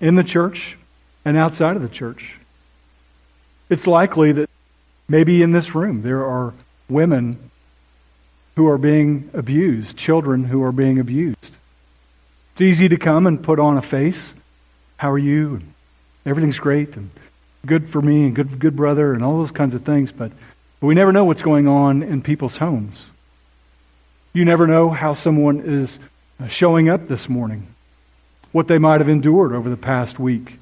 in 0.00 0.14
the 0.14 0.24
church 0.24 0.76
and 1.24 1.36
outside 1.36 1.76
of 1.76 1.82
the 1.82 1.88
church. 1.88 2.34
It's 3.68 3.86
likely 3.86 4.32
that 4.32 4.50
maybe 5.08 5.42
in 5.42 5.52
this 5.52 5.74
room 5.74 6.02
there 6.02 6.24
are 6.24 6.54
women 6.88 7.50
who 8.56 8.66
are 8.66 8.78
being 8.78 9.30
abused, 9.34 9.96
children 9.96 10.44
who 10.44 10.62
are 10.62 10.72
being 10.72 10.98
abused. 10.98 11.52
It's 12.52 12.60
easy 12.60 12.88
to 12.88 12.96
come 12.96 13.26
and 13.26 13.42
put 13.42 13.60
on 13.60 13.78
a 13.78 13.82
face. 13.82 14.34
How 14.96 15.10
are 15.12 15.18
you? 15.18 15.56
And 15.56 15.74
everything's 16.26 16.58
great 16.58 16.96
and 16.96 17.10
good 17.66 17.90
for 17.90 18.02
me 18.02 18.24
and 18.24 18.34
good 18.34 18.58
good 18.58 18.74
brother 18.74 19.12
and 19.12 19.22
all 19.22 19.38
those 19.38 19.50
kinds 19.50 19.74
of 19.74 19.84
things, 19.84 20.10
but, 20.10 20.32
but 20.80 20.86
we 20.86 20.94
never 20.94 21.12
know 21.12 21.24
what's 21.24 21.42
going 21.42 21.68
on 21.68 22.02
in 22.02 22.22
people's 22.22 22.56
homes. 22.56 23.06
You 24.32 24.44
never 24.44 24.66
know 24.66 24.90
how 24.90 25.14
someone 25.14 25.62
is 25.64 25.98
uh, 26.40 26.48
showing 26.48 26.88
up 26.88 27.08
this 27.08 27.28
morning, 27.28 27.66
what 28.52 28.68
they 28.68 28.78
might 28.78 29.00
have 29.00 29.08
endured 29.08 29.52
over 29.52 29.70
the 29.70 29.76
past 29.76 30.18
week, 30.18 30.58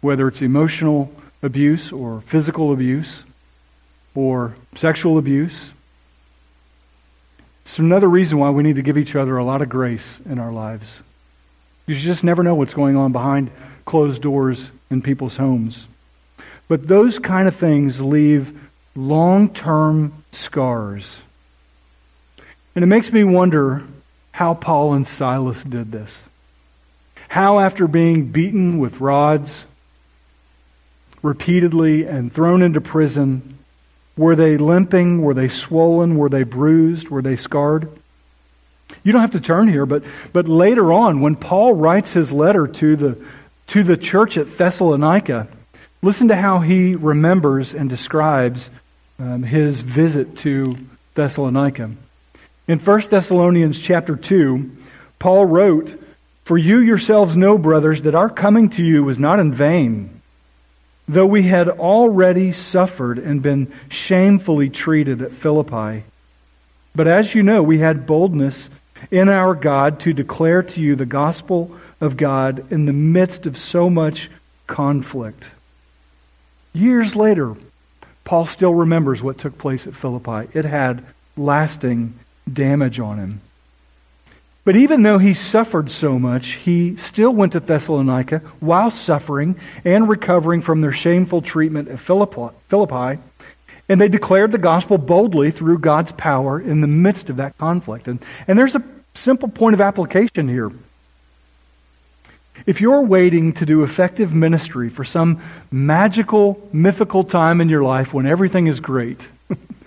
whether 0.00 0.28
it's 0.28 0.42
emotional 0.42 1.10
abuse 1.42 1.90
or 1.90 2.22
physical 2.26 2.72
abuse 2.72 3.24
or 4.14 4.56
sexual 4.74 5.18
abuse. 5.18 5.72
It's 7.64 7.78
another 7.78 8.08
reason 8.08 8.38
why 8.38 8.50
we 8.50 8.62
need 8.62 8.76
to 8.76 8.82
give 8.82 8.98
each 8.98 9.16
other 9.16 9.36
a 9.36 9.44
lot 9.44 9.62
of 9.62 9.68
grace 9.68 10.20
in 10.28 10.38
our 10.38 10.52
lives. 10.52 11.00
You 11.86 11.94
just 11.94 12.24
never 12.24 12.42
know 12.42 12.54
what's 12.54 12.74
going 12.74 12.96
on 12.96 13.12
behind 13.12 13.50
closed 13.86 14.20
doors 14.20 14.68
in 14.90 15.00
people's 15.00 15.36
homes. 15.36 15.86
But 16.68 16.86
those 16.86 17.18
kind 17.18 17.48
of 17.48 17.56
things 17.56 18.00
leave 18.00 18.58
long 18.94 19.52
term 19.54 20.24
scars 20.32 21.22
and 22.78 22.84
it 22.84 22.86
makes 22.86 23.10
me 23.12 23.24
wonder 23.24 23.82
how 24.30 24.54
Paul 24.54 24.92
and 24.94 25.08
Silas 25.08 25.64
did 25.64 25.90
this. 25.90 26.16
How, 27.26 27.58
after 27.58 27.88
being 27.88 28.26
beaten 28.26 28.78
with 28.78 29.00
rods 29.00 29.64
repeatedly 31.20 32.04
and 32.04 32.32
thrown 32.32 32.62
into 32.62 32.80
prison, 32.80 33.58
were 34.16 34.36
they 34.36 34.58
limping? 34.58 35.22
Were 35.22 35.34
they 35.34 35.48
swollen? 35.48 36.16
Were 36.18 36.28
they 36.28 36.44
bruised? 36.44 37.08
Were 37.08 37.20
they 37.20 37.34
scarred? 37.34 37.90
You 39.02 39.10
don't 39.10 39.22
have 39.22 39.32
to 39.32 39.40
turn 39.40 39.66
here, 39.66 39.84
but, 39.84 40.04
but 40.32 40.46
later 40.46 40.92
on, 40.92 41.20
when 41.20 41.34
Paul 41.34 41.74
writes 41.74 42.12
his 42.12 42.30
letter 42.30 42.68
to 42.68 42.94
the, 42.94 43.18
to 43.66 43.82
the 43.82 43.96
church 43.96 44.36
at 44.36 44.56
Thessalonica, 44.56 45.48
listen 46.00 46.28
to 46.28 46.36
how 46.36 46.60
he 46.60 46.94
remembers 46.94 47.74
and 47.74 47.90
describes 47.90 48.70
um, 49.18 49.42
his 49.42 49.80
visit 49.80 50.36
to 50.36 50.76
Thessalonica. 51.16 51.90
In 52.68 52.78
1 52.78 53.00
Thessalonians 53.08 53.80
chapter 53.80 54.14
2, 54.14 54.70
Paul 55.18 55.46
wrote, 55.46 55.98
For 56.44 56.58
you 56.58 56.80
yourselves 56.80 57.34
know, 57.34 57.56
brothers, 57.56 58.02
that 58.02 58.14
our 58.14 58.28
coming 58.28 58.68
to 58.70 58.84
you 58.84 59.02
was 59.02 59.18
not 59.18 59.40
in 59.40 59.54
vain, 59.54 60.20
though 61.08 61.26
we 61.26 61.44
had 61.44 61.70
already 61.70 62.52
suffered 62.52 63.18
and 63.18 63.40
been 63.40 63.72
shamefully 63.88 64.68
treated 64.68 65.22
at 65.22 65.32
Philippi. 65.32 66.04
But 66.94 67.08
as 67.08 67.34
you 67.34 67.42
know, 67.42 67.62
we 67.62 67.78
had 67.78 68.06
boldness 68.06 68.68
in 69.10 69.30
our 69.30 69.54
God 69.54 70.00
to 70.00 70.12
declare 70.12 70.62
to 70.62 70.80
you 70.80 70.94
the 70.94 71.06
gospel 71.06 71.74
of 72.02 72.18
God 72.18 72.70
in 72.70 72.84
the 72.84 72.92
midst 72.92 73.46
of 73.46 73.56
so 73.56 73.88
much 73.88 74.30
conflict. 74.66 75.48
Years 76.74 77.16
later, 77.16 77.56
Paul 78.24 78.46
still 78.46 78.74
remembers 78.74 79.22
what 79.22 79.38
took 79.38 79.56
place 79.56 79.86
at 79.86 79.96
Philippi. 79.96 80.50
It 80.52 80.66
had 80.66 81.06
lasting 81.34 82.12
damage 82.54 82.98
on 83.00 83.18
him. 83.18 83.40
But 84.64 84.76
even 84.76 85.02
though 85.02 85.16
he 85.16 85.32
suffered 85.32 85.90
so 85.90 86.18
much, 86.18 86.58
he 86.62 86.96
still 86.96 87.30
went 87.30 87.52
to 87.52 87.60
Thessalonica 87.60 88.42
while 88.60 88.90
suffering 88.90 89.58
and 89.84 90.08
recovering 90.08 90.60
from 90.60 90.82
their 90.82 90.92
shameful 90.92 91.40
treatment 91.40 91.88
at 91.88 92.00
Philippi. 92.00 93.18
And 93.88 93.98
they 93.98 94.08
declared 94.08 94.52
the 94.52 94.58
gospel 94.58 94.98
boldly 94.98 95.50
through 95.52 95.78
God's 95.78 96.12
power 96.12 96.60
in 96.60 96.82
the 96.82 96.86
midst 96.86 97.30
of 97.30 97.36
that 97.36 97.56
conflict. 97.56 98.08
And, 98.08 98.22
and 98.46 98.58
there's 98.58 98.74
a 98.74 98.84
simple 99.14 99.48
point 99.48 99.72
of 99.72 99.80
application 99.80 100.48
here. 100.48 100.70
If 102.66 102.80
you're 102.80 103.02
waiting 103.02 103.54
to 103.54 103.64
do 103.64 103.84
effective 103.84 104.34
ministry 104.34 104.90
for 104.90 105.04
some 105.04 105.40
magical, 105.70 106.68
mythical 106.72 107.24
time 107.24 107.60
in 107.60 107.68
your 107.68 107.82
life 107.82 108.12
when 108.12 108.26
everything 108.26 108.66
is 108.66 108.80
great, 108.80 109.26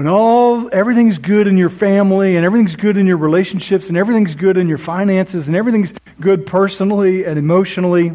when 0.00 0.08
all 0.08 0.70
everything's 0.72 1.18
good 1.18 1.46
in 1.46 1.58
your 1.58 1.68
family 1.68 2.36
and 2.36 2.46
everything's 2.46 2.74
good 2.74 2.96
in 2.96 3.06
your 3.06 3.18
relationships 3.18 3.88
and 3.88 3.98
everything's 3.98 4.34
good 4.34 4.56
in 4.56 4.66
your 4.66 4.78
finances 4.78 5.46
and 5.46 5.54
everything's 5.54 5.92
good 6.18 6.46
personally 6.46 7.26
and 7.26 7.38
emotionally, 7.38 8.10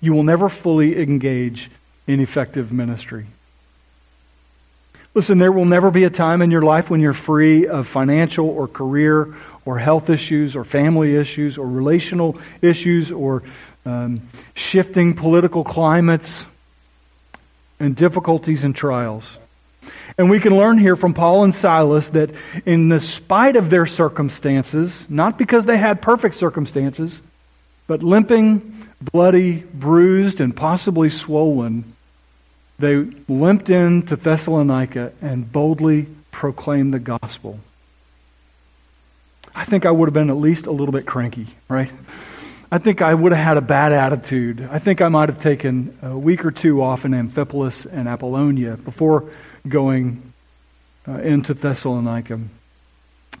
you 0.00 0.12
will 0.12 0.24
never 0.24 0.48
fully 0.48 1.00
engage 1.00 1.70
in 2.08 2.18
effective 2.18 2.72
ministry. 2.72 3.28
Listen, 5.14 5.38
there 5.38 5.52
will 5.52 5.64
never 5.64 5.92
be 5.92 6.02
a 6.02 6.10
time 6.10 6.42
in 6.42 6.50
your 6.50 6.62
life 6.62 6.90
when 6.90 7.00
you're 7.00 7.12
free 7.12 7.68
of 7.68 7.86
financial 7.86 8.48
or 8.48 8.66
career 8.66 9.36
or 9.64 9.78
health 9.78 10.10
issues 10.10 10.56
or 10.56 10.64
family 10.64 11.14
issues 11.14 11.56
or 11.56 11.68
relational 11.68 12.36
issues 12.62 13.12
or 13.12 13.44
um, 13.86 14.28
shifting 14.54 15.14
political 15.14 15.62
climates 15.62 16.44
and 17.78 17.94
difficulties 17.94 18.64
and 18.64 18.74
trials. 18.74 19.38
And 20.16 20.30
we 20.30 20.40
can 20.40 20.56
learn 20.56 20.78
here 20.78 20.96
from 20.96 21.14
Paul 21.14 21.44
and 21.44 21.54
Silas 21.54 22.08
that 22.10 22.30
in 22.66 22.88
the 22.88 23.00
spite 23.00 23.56
of 23.56 23.70
their 23.70 23.86
circumstances, 23.86 25.06
not 25.08 25.38
because 25.38 25.64
they 25.64 25.78
had 25.78 26.02
perfect 26.02 26.34
circumstances, 26.34 27.20
but 27.86 28.02
limping, 28.02 28.88
bloody, 29.00 29.56
bruised, 29.56 30.40
and 30.40 30.54
possibly 30.54 31.10
swollen, 31.10 31.94
they 32.78 32.96
limped 33.28 33.70
into 33.70 34.16
Thessalonica 34.16 35.12
and 35.20 35.50
boldly 35.50 36.06
proclaimed 36.30 36.94
the 36.94 36.98
gospel. 36.98 37.58
I 39.54 39.64
think 39.64 39.86
I 39.86 39.90
would 39.90 40.06
have 40.06 40.14
been 40.14 40.30
at 40.30 40.36
least 40.36 40.66
a 40.66 40.70
little 40.70 40.92
bit 40.92 41.06
cranky, 41.06 41.48
right? 41.68 41.90
I 42.70 42.78
think 42.78 43.00
I 43.00 43.14
would 43.14 43.32
have 43.32 43.44
had 43.44 43.56
a 43.56 43.62
bad 43.62 43.92
attitude. 43.92 44.68
I 44.70 44.78
think 44.78 45.00
I 45.00 45.08
might 45.08 45.30
have 45.30 45.40
taken 45.40 45.98
a 46.02 46.16
week 46.16 46.44
or 46.44 46.50
two 46.50 46.82
off 46.82 47.04
in 47.04 47.12
Amphipolis 47.12 47.86
and 47.90 48.06
Apollonia 48.06 48.76
before 48.76 49.30
going 49.66 50.32
uh, 51.06 51.18
into 51.20 51.54
Thessalonica. 51.54 52.40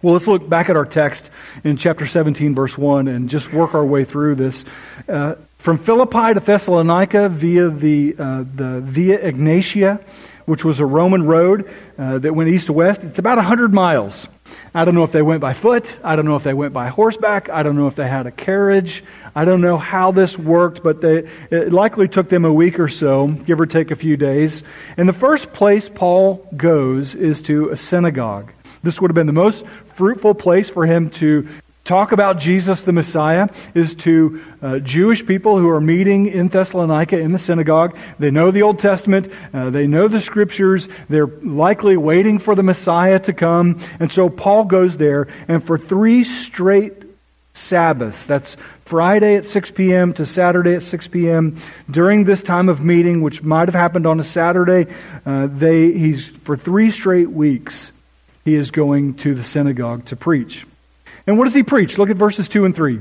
Well, 0.00 0.14
let's 0.14 0.28
look 0.28 0.48
back 0.48 0.70
at 0.70 0.76
our 0.76 0.84
text 0.84 1.28
in 1.64 1.76
chapter 1.76 2.06
17, 2.06 2.54
verse 2.54 2.78
1, 2.78 3.08
and 3.08 3.28
just 3.28 3.52
work 3.52 3.74
our 3.74 3.84
way 3.84 4.04
through 4.04 4.36
this. 4.36 4.64
Uh, 5.08 5.34
from 5.58 5.78
Philippi 5.78 6.34
to 6.34 6.40
Thessalonica 6.40 7.28
via 7.28 7.68
the, 7.68 8.14
uh, 8.16 8.44
the 8.54 8.80
Via 8.84 9.18
Egnatia, 9.18 10.02
which 10.46 10.64
was 10.64 10.78
a 10.78 10.86
Roman 10.86 11.26
road 11.26 11.68
uh, 11.98 12.18
that 12.18 12.32
went 12.32 12.48
east 12.48 12.66
to 12.66 12.72
west, 12.72 13.02
it's 13.02 13.18
about 13.18 13.38
100 13.38 13.74
miles. 13.74 14.28
I 14.74 14.84
don't 14.84 14.94
know 14.94 15.04
if 15.04 15.12
they 15.12 15.22
went 15.22 15.40
by 15.40 15.54
foot. 15.54 15.96
I 16.04 16.16
don't 16.16 16.24
know 16.24 16.36
if 16.36 16.42
they 16.42 16.54
went 16.54 16.72
by 16.72 16.88
horseback. 16.88 17.48
I 17.48 17.62
don't 17.62 17.76
know 17.76 17.86
if 17.86 17.96
they 17.96 18.08
had 18.08 18.26
a 18.26 18.30
carriage. 18.30 19.04
I 19.34 19.44
don't 19.44 19.60
know 19.60 19.78
how 19.78 20.12
this 20.12 20.38
worked, 20.38 20.82
but 20.82 21.00
they, 21.00 21.28
it 21.50 21.72
likely 21.72 22.08
took 22.08 22.28
them 22.28 22.44
a 22.44 22.52
week 22.52 22.78
or 22.78 22.88
so, 22.88 23.28
give 23.28 23.60
or 23.60 23.66
take 23.66 23.90
a 23.90 23.96
few 23.96 24.16
days. 24.16 24.62
And 24.96 25.08
the 25.08 25.12
first 25.12 25.52
place 25.52 25.88
Paul 25.92 26.46
goes 26.56 27.14
is 27.14 27.40
to 27.42 27.70
a 27.70 27.76
synagogue. 27.76 28.52
This 28.82 29.00
would 29.00 29.10
have 29.10 29.14
been 29.14 29.26
the 29.26 29.32
most 29.32 29.64
fruitful 29.96 30.34
place 30.34 30.70
for 30.70 30.86
him 30.86 31.10
to 31.10 31.48
talk 31.88 32.12
about 32.12 32.38
Jesus 32.38 32.82
the 32.82 32.92
Messiah 32.92 33.48
is 33.74 33.94
to 33.94 34.42
uh, 34.60 34.78
Jewish 34.80 35.24
people 35.24 35.58
who 35.58 35.70
are 35.70 35.80
meeting 35.80 36.26
in 36.26 36.48
Thessalonica 36.48 37.18
in 37.18 37.32
the 37.32 37.38
synagogue. 37.38 37.96
They 38.18 38.30
know 38.30 38.50
the 38.50 38.62
Old 38.62 38.78
Testament, 38.78 39.32
uh, 39.54 39.70
they 39.70 39.86
know 39.86 40.06
the 40.06 40.20
scriptures, 40.20 40.86
they're 41.08 41.26
likely 41.26 41.96
waiting 41.96 42.40
for 42.40 42.54
the 42.54 42.62
Messiah 42.62 43.18
to 43.20 43.32
come. 43.32 43.82
And 43.98 44.12
so 44.12 44.28
Paul 44.28 44.64
goes 44.64 44.98
there, 44.98 45.28
and 45.48 45.66
for 45.66 45.78
three 45.78 46.24
straight 46.24 46.92
Sabbaths, 47.54 48.26
that's 48.26 48.56
Friday 48.84 49.36
at 49.36 49.48
6 49.48 49.70
p.m. 49.72 50.12
to 50.12 50.26
Saturday 50.26 50.74
at 50.74 50.82
6 50.82 51.08
p.m. 51.08 51.60
During 51.90 52.24
this 52.24 52.42
time 52.42 52.68
of 52.68 52.82
meeting, 52.82 53.22
which 53.22 53.42
might 53.42 53.66
have 53.66 53.74
happened 53.74 54.06
on 54.06 54.20
a 54.20 54.24
Saturday, 54.24 54.92
uh, 55.24 55.48
they, 55.50 55.92
he's, 55.92 56.26
for 56.44 56.56
three 56.56 56.90
straight 56.90 57.30
weeks, 57.30 57.90
he 58.44 58.54
is 58.54 58.70
going 58.70 59.14
to 59.14 59.34
the 59.34 59.42
synagogue 59.42 60.04
to 60.06 60.16
preach. 60.16 60.66
And 61.28 61.36
what 61.36 61.44
does 61.44 61.54
he 61.54 61.62
preach? 61.62 61.98
Look 61.98 62.08
at 62.08 62.16
verses 62.16 62.48
2 62.48 62.64
and 62.64 62.74
3. 62.74 63.00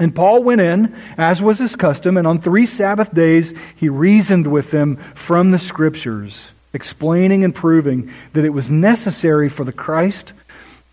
And 0.00 0.12
Paul 0.12 0.42
went 0.42 0.60
in, 0.60 0.96
as 1.16 1.40
was 1.40 1.60
his 1.60 1.76
custom, 1.76 2.16
and 2.16 2.26
on 2.26 2.42
three 2.42 2.66
Sabbath 2.66 3.14
days 3.14 3.54
he 3.76 3.88
reasoned 3.88 4.48
with 4.48 4.72
them 4.72 4.98
from 5.14 5.52
the 5.52 5.60
Scriptures, 5.60 6.48
explaining 6.72 7.44
and 7.44 7.54
proving 7.54 8.10
that 8.32 8.44
it 8.44 8.48
was 8.48 8.68
necessary 8.68 9.48
for 9.48 9.62
the 9.62 9.72
Christ 9.72 10.32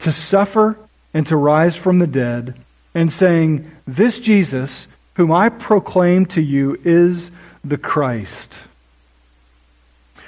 to 0.02 0.14
suffer 0.14 0.78
and 1.12 1.26
to 1.26 1.36
rise 1.36 1.76
from 1.76 1.98
the 1.98 2.06
dead, 2.06 2.54
and 2.94 3.12
saying, 3.12 3.72
This 3.88 4.20
Jesus, 4.20 4.86
whom 5.16 5.32
I 5.32 5.50
proclaim 5.50 6.28
to 6.28 6.42
you, 6.42 6.80
is 6.86 7.32
the 7.64 7.80
Christ. 7.80 8.60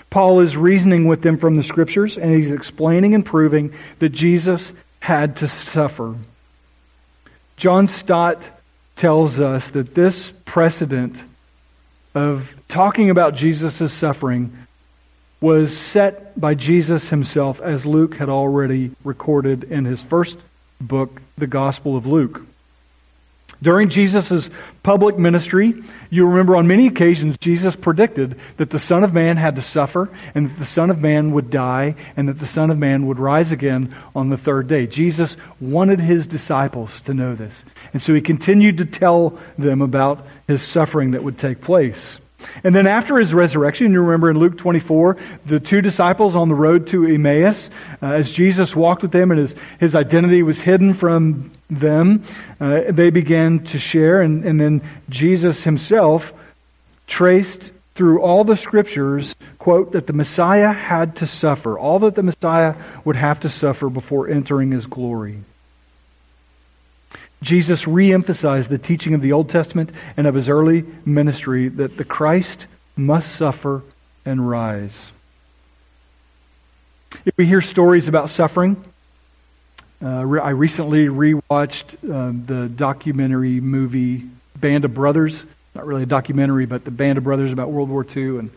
Paul 0.09 0.39
is 0.39 0.57
reasoning 0.57 1.07
with 1.07 1.21
them 1.21 1.37
from 1.37 1.53
the 1.53 1.63
Scriptures, 1.63 2.17
and 2.17 2.33
he's 2.33 2.51
explaining 2.51 3.13
and 3.13 3.23
proving 3.23 3.75
that 3.99 4.09
Jesus 4.09 4.71
had 5.03 5.35
to 5.35 5.49
suffer. 5.49 6.15
John 7.57 7.89
Stott 7.89 8.41
tells 8.95 9.37
us 9.37 9.69
that 9.71 9.93
this 9.93 10.31
precedent 10.45 11.17
of 12.15 12.55
talking 12.69 13.09
about 13.09 13.35
Jesus' 13.35 13.91
suffering 13.91 14.57
was 15.41 15.75
set 15.75 16.39
by 16.39 16.53
Jesus 16.53 17.09
himself, 17.09 17.59
as 17.59 17.85
Luke 17.85 18.15
had 18.15 18.29
already 18.29 18.91
recorded 19.03 19.65
in 19.65 19.83
his 19.83 20.01
first 20.01 20.37
book, 20.79 21.21
the 21.37 21.47
Gospel 21.47 21.97
of 21.97 22.05
Luke. 22.05 22.39
During 23.61 23.89
Jesus' 23.89 24.49
public 24.83 25.17
ministry, 25.17 25.73
you 26.09 26.25
remember 26.25 26.55
on 26.55 26.67
many 26.67 26.87
occasions 26.87 27.37
Jesus 27.39 27.75
predicted 27.75 28.39
that 28.57 28.69
the 28.69 28.79
Son 28.79 29.03
of 29.03 29.13
Man 29.13 29.37
had 29.37 29.55
to 29.55 29.61
suffer 29.61 30.09
and 30.35 30.49
that 30.49 30.59
the 30.59 30.65
Son 30.65 30.89
of 30.89 30.99
Man 30.99 31.31
would 31.31 31.49
die 31.49 31.95
and 32.17 32.27
that 32.27 32.39
the 32.39 32.47
Son 32.47 32.69
of 32.69 32.77
Man 32.77 33.07
would 33.07 33.19
rise 33.19 33.51
again 33.51 33.95
on 34.15 34.29
the 34.29 34.37
third 34.37 34.67
day. 34.67 34.87
Jesus 34.87 35.37
wanted 35.61 35.99
his 35.99 36.27
disciples 36.27 36.99
to 37.01 37.13
know 37.13 37.35
this. 37.35 37.63
And 37.93 38.01
so 38.01 38.13
he 38.13 38.21
continued 38.21 38.77
to 38.79 38.85
tell 38.85 39.39
them 39.57 39.81
about 39.81 40.25
his 40.47 40.61
suffering 40.61 41.11
that 41.11 41.23
would 41.23 41.37
take 41.37 41.61
place. 41.61 42.17
And 42.63 42.73
then 42.75 42.87
after 42.87 43.17
his 43.17 43.33
resurrection, 43.33 43.91
you 43.91 44.01
remember 44.01 44.29
in 44.29 44.39
Luke 44.39 44.57
24, 44.57 45.17
the 45.45 45.59
two 45.59 45.81
disciples 45.81 46.35
on 46.35 46.49
the 46.49 46.55
road 46.55 46.87
to 46.87 47.05
Emmaus, 47.05 47.69
uh, 48.01 48.07
as 48.07 48.31
Jesus 48.31 48.75
walked 48.75 49.01
with 49.01 49.11
them 49.11 49.31
and 49.31 49.39
his, 49.39 49.55
his 49.79 49.95
identity 49.95 50.43
was 50.43 50.59
hidden 50.59 50.93
from 50.93 51.51
them, 51.69 52.25
uh, 52.59 52.81
they 52.89 53.09
began 53.09 53.63
to 53.65 53.79
share. 53.79 54.21
And, 54.21 54.45
and 54.45 54.59
then 54.59 54.81
Jesus 55.09 55.63
himself 55.63 56.33
traced 57.07 57.71
through 57.95 58.21
all 58.21 58.43
the 58.43 58.57
scriptures, 58.57 59.35
quote, 59.59 59.91
that 59.91 60.07
the 60.07 60.13
Messiah 60.13 60.71
had 60.71 61.17
to 61.17 61.27
suffer, 61.27 61.77
all 61.77 61.99
that 61.99 62.15
the 62.15 62.23
Messiah 62.23 62.75
would 63.05 63.15
have 63.15 63.41
to 63.41 63.49
suffer 63.49 63.89
before 63.89 64.29
entering 64.29 64.71
his 64.71 64.87
glory. 64.87 65.43
Jesus 67.43 67.85
re-emphasized 67.85 68.69
the 68.69 68.77
teaching 68.77 69.13
of 69.13 69.21
the 69.21 69.33
Old 69.33 69.49
Testament 69.49 69.91
and 70.15 70.25
of 70.25 70.33
his 70.33 70.47
early 70.47 70.85
ministry 71.05 71.67
that 71.67 71.97
the 71.97 72.05
Christ 72.05 72.65
must 72.95 73.35
suffer 73.35 73.83
and 74.25 74.49
rise. 74.49 75.11
If 77.25 77.37
we 77.37 77.45
hear 77.45 77.61
stories 77.61 78.07
about 78.07 78.31
suffering, 78.31 78.83
uh, 80.01 80.07
I 80.07 80.49
recently 80.49 81.07
rewatched 81.07 81.95
uh, 82.03 82.33
the 82.45 82.69
documentary 82.69 83.59
movie 83.59 84.23
Band 84.55 84.85
of 84.85 84.93
Brothers. 84.93 85.43
Not 85.75 85.85
really 85.85 86.03
a 86.03 86.07
documentary, 86.07 86.65
but 86.65 86.85
the 86.85 86.91
Band 86.91 87.17
of 87.17 87.23
Brothers 87.23 87.51
about 87.51 87.71
World 87.71 87.89
War 87.89 88.05
II. 88.05 88.39
And, 88.39 88.51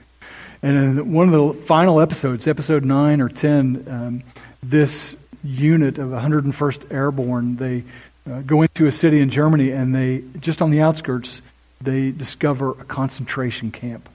and 0.63 0.99
in 0.99 1.13
one 1.13 1.33
of 1.33 1.57
the 1.57 1.63
final 1.65 2.01
episodes, 2.01 2.47
episode 2.47 2.85
9 2.85 3.21
or 3.21 3.29
10, 3.29 3.87
um, 3.89 4.23
this 4.63 5.17
unit 5.43 5.99
of 5.99 6.11
101st 6.11 6.93
Airborne, 6.93 7.57
they 7.57 7.85
uh, 8.31 8.41
go 8.41 8.63
into 8.63 8.87
a 8.87 8.93
city 8.93 9.21
in 9.21 9.31
Germany 9.31 9.71
and 9.71 9.95
they, 9.95 10.25
just 10.41 10.61
on 10.61 10.71
the 10.71 10.81
outskirts, 10.81 11.43
they 11.81 12.11
discover 12.11 12.73
a 12.73 12.85
concentration 12.85 13.71
camp. 13.71 14.09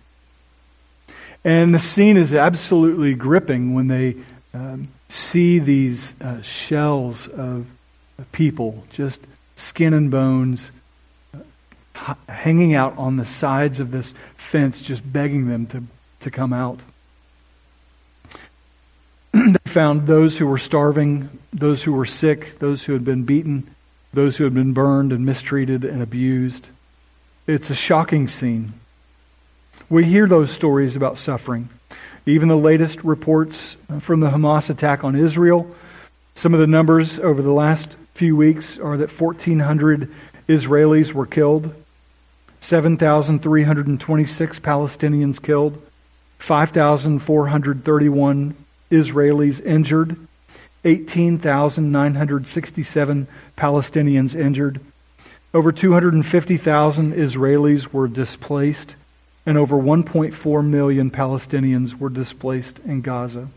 And 1.43 1.73
the 1.73 1.79
scene 1.79 2.17
is 2.17 2.33
absolutely 2.33 3.13
gripping 3.15 3.73
when 3.73 3.87
they 3.87 4.15
um, 4.53 4.89
see 5.09 5.59
these 5.59 6.13
uh, 6.21 6.41
shells 6.41 7.27
of 7.27 7.65
people, 8.31 8.83
just 8.91 9.19
skin 9.55 9.93
and 9.93 10.11
bones, 10.11 10.71
uh, 11.33 12.13
hanging 12.29 12.75
out 12.75 12.97
on 12.97 13.17
the 13.17 13.25
sides 13.25 13.79
of 13.79 13.91
this 13.91 14.13
fence, 14.51 14.81
just 14.81 15.09
begging 15.11 15.47
them 15.47 15.65
to, 15.67 15.83
to 16.19 16.31
come 16.31 16.53
out. 16.53 16.79
they 19.33 19.71
found 19.71 20.07
those 20.07 20.37
who 20.37 20.45
were 20.45 20.59
starving, 20.59 21.29
those 21.53 21.81
who 21.81 21.93
were 21.93 22.05
sick, 22.05 22.59
those 22.59 22.83
who 22.83 22.93
had 22.93 23.05
been 23.05 23.23
beaten, 23.23 23.73
those 24.13 24.37
who 24.37 24.43
had 24.43 24.53
been 24.53 24.73
burned 24.73 25.11
and 25.11 25.25
mistreated 25.25 25.83
and 25.83 26.01
abused. 26.01 26.67
It's 27.47 27.69
a 27.69 27.75
shocking 27.75 28.27
scene. 28.27 28.73
We 29.89 30.05
hear 30.05 30.27
those 30.27 30.51
stories 30.51 30.95
about 30.95 31.19
suffering. 31.19 31.69
Even 32.25 32.49
the 32.49 32.55
latest 32.55 33.03
reports 33.03 33.75
from 33.99 34.19
the 34.19 34.29
Hamas 34.29 34.69
attack 34.69 35.03
on 35.03 35.15
Israel, 35.15 35.75
some 36.35 36.53
of 36.53 36.59
the 36.59 36.67
numbers 36.67 37.17
over 37.19 37.41
the 37.41 37.51
last 37.51 37.95
few 38.13 38.35
weeks 38.35 38.77
are 38.77 38.97
that 38.97 39.19
1,400 39.19 40.13
Israelis 40.47 41.13
were 41.13 41.25
killed, 41.25 41.73
7,326 42.61 44.59
Palestinians 44.59 45.41
killed, 45.41 45.81
5,431 46.39 48.55
Israelis 48.91 49.65
injured, 49.65 50.15
18,967 50.83 53.27
Palestinians 53.57 54.35
injured. 54.35 54.81
Over 55.53 55.71
250,000 55.71 57.13
Israelis 57.13 57.93
were 57.93 58.07
displaced, 58.07 58.95
and 59.45 59.57
over 59.57 59.75
1.4 59.75 60.65
million 60.65 61.11
Palestinians 61.11 61.99
were 61.99 62.09
displaced 62.09 62.79
in 62.85 63.01
Gaza. 63.01 63.49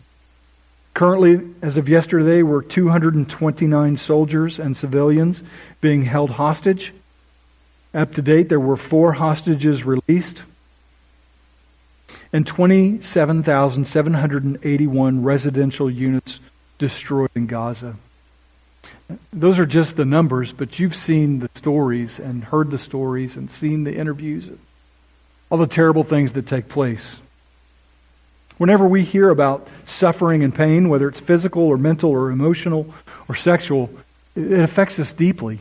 Currently, 0.92 1.40
as 1.62 1.76
of 1.76 1.88
yesterday, 1.88 2.42
were 2.42 2.62
229 2.62 3.96
soldiers 3.96 4.58
and 4.58 4.76
civilians 4.76 5.44
being 5.80 6.04
held 6.04 6.30
hostage. 6.30 6.92
Up 7.92 8.12
to 8.14 8.22
date, 8.22 8.48
there 8.48 8.60
were 8.60 8.76
four 8.76 9.14
hostages 9.14 9.84
released 9.84 10.44
and 12.34 12.46
27,781 12.46 15.22
residential 15.22 15.88
units 15.88 16.40
destroyed 16.78 17.30
in 17.34 17.46
Gaza. 17.46 17.96
Those 19.32 19.58
are 19.58 19.66
just 19.66 19.96
the 19.96 20.04
numbers, 20.04 20.52
but 20.52 20.78
you've 20.78 20.96
seen 20.96 21.40
the 21.40 21.50
stories 21.54 22.18
and 22.18 22.44
heard 22.44 22.70
the 22.70 22.78
stories 22.78 23.36
and 23.36 23.50
seen 23.50 23.84
the 23.84 23.94
interviews, 23.94 24.48
all 25.50 25.58
the 25.58 25.66
terrible 25.66 26.04
things 26.04 26.32
that 26.32 26.46
take 26.46 26.68
place. 26.68 27.18
Whenever 28.56 28.86
we 28.86 29.04
hear 29.04 29.30
about 29.30 29.66
suffering 29.84 30.44
and 30.44 30.54
pain, 30.54 30.88
whether 30.88 31.08
it's 31.08 31.20
physical 31.20 31.62
or 31.62 31.76
mental 31.76 32.10
or 32.10 32.30
emotional 32.30 32.86
or 33.28 33.34
sexual, 33.34 33.90
it 34.36 34.60
affects 34.60 34.98
us 34.98 35.12
deeply. 35.12 35.58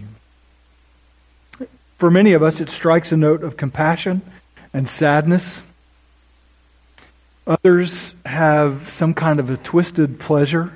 For 1.98 2.12
many 2.12 2.34
of 2.34 2.44
us, 2.44 2.62
it 2.62 2.70
strikes 2.70 3.12
a 3.12 3.18
note 3.18 3.44
of 3.44 3.58
compassion 3.58 4.22
and 4.74 4.88
sadness. 4.88 5.62
Others 7.48 8.14
have 8.26 8.92
some 8.92 9.14
kind 9.14 9.40
of 9.40 9.50
a 9.50 9.58
twisted 9.58 10.20
pleasure 10.20 10.72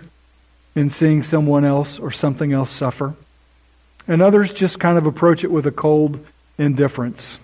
in 0.77 0.91
seeing 0.91 1.23
someone 1.23 1.65
else 1.65 1.97
or 1.97 2.11
something 2.11 2.53
else 2.53 2.69
suffer. 2.69 3.15
And 4.07 4.21
others 4.21 4.53
just 4.53 4.79
kind 4.79 4.95
of 4.99 5.07
approach 5.07 5.43
it 5.43 5.49
with 5.49 5.65
a 5.65 5.71
cold 5.71 6.23
indifference. 6.59 7.39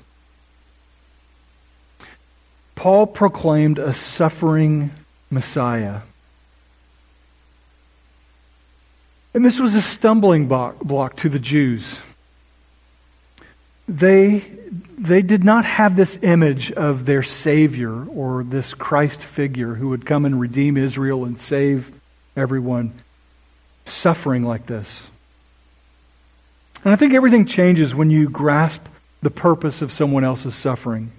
Paul 2.75 3.07
proclaimed 3.07 3.79
a 3.79 3.95
suffering 3.95 4.91
Messiah. 5.31 6.01
And 9.33 9.43
this 9.43 9.59
was 9.59 9.73
a 9.73 9.81
stumbling 9.81 10.47
block 10.47 11.17
to 11.17 11.29
the 11.29 11.39
Jews. 11.39 11.95
They, 13.87 14.45
they 14.95 15.23
did 15.23 15.43
not 15.43 15.65
have 15.65 15.95
this 15.95 16.19
image 16.21 16.71
of 16.71 17.07
their 17.07 17.23
Savior 17.23 18.05
or 18.05 18.43
this 18.43 18.75
Christ 18.75 19.23
figure 19.23 19.73
who 19.73 19.89
would 19.89 20.05
come 20.05 20.25
and 20.25 20.39
redeem 20.39 20.77
Israel 20.77 21.25
and 21.25 21.41
save 21.41 21.91
everyone. 22.37 23.01
Suffering 23.85 24.43
like 24.43 24.65
this. 24.65 25.07
And 26.83 26.93
I 26.93 26.97
think 26.97 27.13
everything 27.13 27.45
changes 27.45 27.95
when 27.95 28.09
you 28.09 28.29
grasp 28.29 28.81
the 29.21 29.29
purpose 29.29 29.81
of 29.81 29.91
someone 29.91 30.23
else's 30.23 30.55
suffering. 30.55 31.11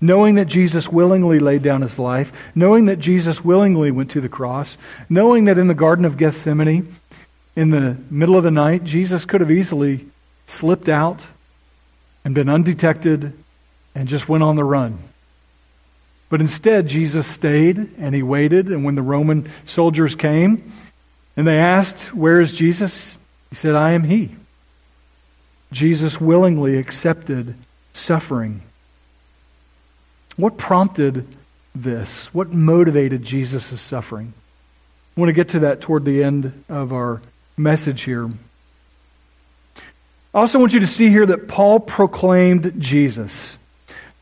Knowing 0.00 0.36
that 0.36 0.46
Jesus 0.46 0.88
willingly 0.88 1.38
laid 1.38 1.62
down 1.62 1.82
his 1.82 1.98
life, 1.98 2.32
knowing 2.54 2.86
that 2.86 2.98
Jesus 2.98 3.44
willingly 3.44 3.90
went 3.90 4.10
to 4.12 4.20
the 4.20 4.28
cross, 4.28 4.78
knowing 5.10 5.44
that 5.44 5.58
in 5.58 5.68
the 5.68 5.74
Garden 5.74 6.06
of 6.06 6.16
Gethsemane, 6.16 6.96
in 7.54 7.70
the 7.70 7.96
middle 8.08 8.36
of 8.36 8.44
the 8.44 8.50
night, 8.50 8.84
Jesus 8.84 9.26
could 9.26 9.42
have 9.42 9.50
easily 9.50 10.06
slipped 10.46 10.88
out 10.88 11.26
and 12.24 12.34
been 12.34 12.48
undetected 12.48 13.32
and 13.94 14.08
just 14.08 14.28
went 14.28 14.42
on 14.42 14.56
the 14.56 14.64
run. 14.64 14.98
But 16.30 16.40
instead, 16.40 16.86
Jesus 16.86 17.26
stayed 17.26 17.76
and 17.98 18.14
he 18.14 18.22
waited. 18.22 18.68
And 18.68 18.84
when 18.84 18.94
the 18.94 19.02
Roman 19.02 19.52
soldiers 19.66 20.14
came 20.14 20.72
and 21.36 21.46
they 21.46 21.58
asked, 21.58 22.14
Where 22.14 22.40
is 22.40 22.52
Jesus? 22.52 23.16
He 23.50 23.56
said, 23.56 23.74
I 23.74 23.92
am 23.92 24.04
he. 24.04 24.34
Jesus 25.72 26.20
willingly 26.20 26.78
accepted 26.78 27.54
suffering. 27.92 28.62
What 30.36 30.56
prompted 30.56 31.26
this? 31.74 32.26
What 32.32 32.52
motivated 32.52 33.24
Jesus' 33.24 33.80
suffering? 33.80 34.32
I 35.16 35.20
want 35.20 35.28
to 35.28 35.34
get 35.34 35.50
to 35.50 35.60
that 35.60 35.80
toward 35.80 36.04
the 36.04 36.22
end 36.22 36.64
of 36.68 36.92
our 36.92 37.20
message 37.56 38.02
here. 38.02 38.30
I 40.32 40.38
also 40.38 40.58
want 40.58 40.72
you 40.72 40.80
to 40.80 40.86
see 40.86 41.08
here 41.08 41.26
that 41.26 41.48
Paul 41.48 41.80
proclaimed 41.80 42.74
Jesus. 42.78 43.56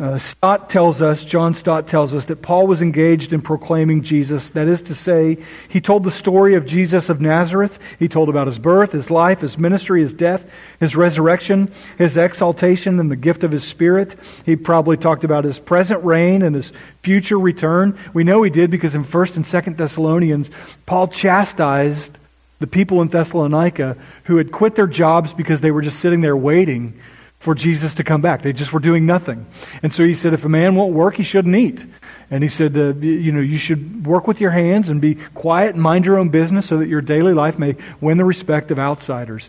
Uh, 0.01 0.17
Stott 0.17 0.71
tells 0.71 1.03
us, 1.03 1.25
John 1.25 1.55
Stott 1.55 1.89
tells 1.89 2.15
us, 2.15 2.27
that 2.27 2.41
Paul 2.41 2.69
was 2.69 2.83
engaged 2.83 3.33
in 3.33 3.43
proclaiming 3.43 4.05
Jesus. 4.05 4.51
That 4.51 4.69
is 4.69 4.81
to 4.83 4.95
say, 4.95 5.39
he 5.69 5.81
told 5.81 6.05
the 6.05 6.13
story 6.13 6.55
of 6.55 6.67
Jesus 6.67 7.09
of 7.09 7.21
Nazareth. 7.21 7.81
He 7.99 8.07
told 8.07 8.29
about 8.29 8.47
his 8.47 8.61
birth, 8.61 8.93
his 8.93 9.11
life, 9.11 9.41
his 9.41 9.59
ministry, 9.59 10.03
his 10.03 10.15
death, 10.15 10.45
his 10.79 10.95
resurrection, 10.95 11.75
his 11.97 12.17
exaltation, 12.17 13.01
and 13.01 13.11
the 13.11 13.17
gift 13.17 13.43
of 13.43 13.51
his 13.51 13.65
Spirit. 13.65 14.17
He 14.47 14.55
probably 14.55 14.97
talked 14.97 15.25
about 15.25 15.43
his 15.43 15.59
present 15.59 16.05
reign 16.05 16.43
and 16.43 16.55
his 16.55 16.73
future 17.03 17.39
return. 17.39 17.99
We 18.15 18.23
know 18.23 18.45
he 18.45 18.51
did 18.51 18.71
because 18.71 18.95
in 18.95 19.05
1st 19.05 19.37
and 19.37 19.45
2nd 19.45 19.77
Thessalonians, 19.79 20.49
Paul 20.87 21.09
chastised 21.09 22.17
the 22.61 22.69
people 22.69 23.03
in 23.03 23.09
Thessalonica 23.09 23.97
who 24.25 24.37
had 24.37 24.53
quit 24.53 24.77
their 24.77 24.87
jobs 24.87 25.33
because 25.33 25.61
they 25.61 25.73
were 25.73 25.83
just 25.83 25.99
sitting 25.99 26.21
there 26.21 26.37
waiting 26.37 27.01
for 27.39 27.55
Jesus 27.55 27.95
to 27.95 28.05
come 28.05 28.21
back. 28.21 28.43
They 28.43 28.53
just 28.53 28.73
were 28.73 28.81
doing 28.81 29.07
nothing. 29.07 29.47
And 29.83 29.95
so 29.95 30.05
he 30.05 30.15
said, 30.15 30.35
if 30.35 30.45
a 30.45 30.49
man 30.49 30.75
won't 30.75 30.93
work, 30.93 31.15
he 31.17 31.23
shouldn't 31.23 31.55
eat. 31.55 31.85
And 32.31 32.43
he 32.43 32.49
said, 32.49 32.77
uh, 32.77 32.95
you 32.95 33.33
know, 33.33 33.41
you 33.41 33.59
should 33.59 34.07
work 34.07 34.27
with 34.27 34.41
your 34.41 34.51
hands 34.51 34.89
and 34.89 35.01
be 35.01 35.15
quiet 35.35 35.75
and 35.75 35.83
mind 35.83 36.05
your 36.05 36.19
own 36.19 36.29
business 36.29 36.67
so 36.67 36.79
that 36.79 36.89
your 36.89 37.01
daily 37.01 37.33
life 37.33 37.59
may 37.59 37.77
win 38.01 38.19
the 38.19 38.25
respect 38.25 38.71
of 38.71 38.79
outsiders. 38.79 39.49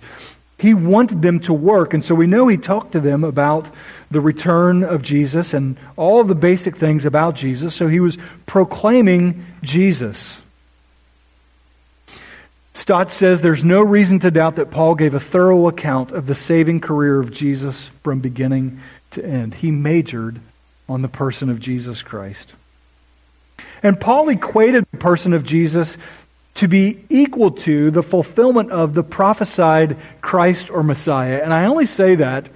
He 0.60 0.74
wanted 0.74 1.22
them 1.22 1.40
to 1.42 1.54
work, 1.54 1.94
and 1.94 2.04
so 2.04 2.14
we 2.14 2.28
know 2.28 2.48
he 2.48 2.58
talked 2.58 2.92
to 2.92 3.00
them 3.00 3.24
about 3.24 3.66
the 4.12 4.20
return 4.20 4.84
of 4.84 5.02
Jesus 5.02 5.54
and 5.54 5.78
all 5.96 6.24
the 6.26 6.36
basic 6.36 6.78
things 6.78 7.06
about 7.06 7.36
Jesus. 7.36 7.74
So 7.74 7.88
he 7.88 8.02
was 8.02 8.18
proclaiming 8.46 9.46
Jesus. 9.62 10.38
Stott 12.80 13.12
says 13.12 13.42
there's 13.42 13.64
no 13.64 13.82
reason 13.82 14.20
to 14.20 14.32
doubt 14.32 14.56
that 14.56 14.72
Paul 14.72 14.96
gave 14.96 15.14
a 15.14 15.20
thorough 15.20 15.68
account 15.68 16.12
of 16.12 16.28
the 16.28 16.34
saving 16.34 16.80
career 16.80 17.20
of 17.20 17.30
Jesus 17.30 17.90
from 18.04 18.22
beginning 18.22 18.80
to 19.12 19.24
end. 19.24 19.54
He 19.54 19.70
majored 19.70 20.40
on 20.88 21.02
the 21.02 21.10
person 21.10 21.50
of 21.50 21.60
Jesus 21.60 22.02
Christ. 22.02 22.54
And 23.84 24.00
Paul 24.00 24.30
equated 24.30 24.86
the 24.92 24.98
person 24.98 25.34
of 25.34 25.44
Jesus 25.44 25.98
to 26.56 26.70
be 26.70 27.04
equal 27.10 27.52
to 27.52 27.92
the 27.92 28.02
fulfillment 28.02 28.72
of 28.72 28.94
the 28.94 29.04
prophesied 29.04 29.98
Christ 30.22 30.70
or 30.70 30.82
Messiah. 30.82 31.42
And 31.44 31.54
I 31.54 31.66
only 31.66 31.86
say 31.86 32.16
that 32.16 32.48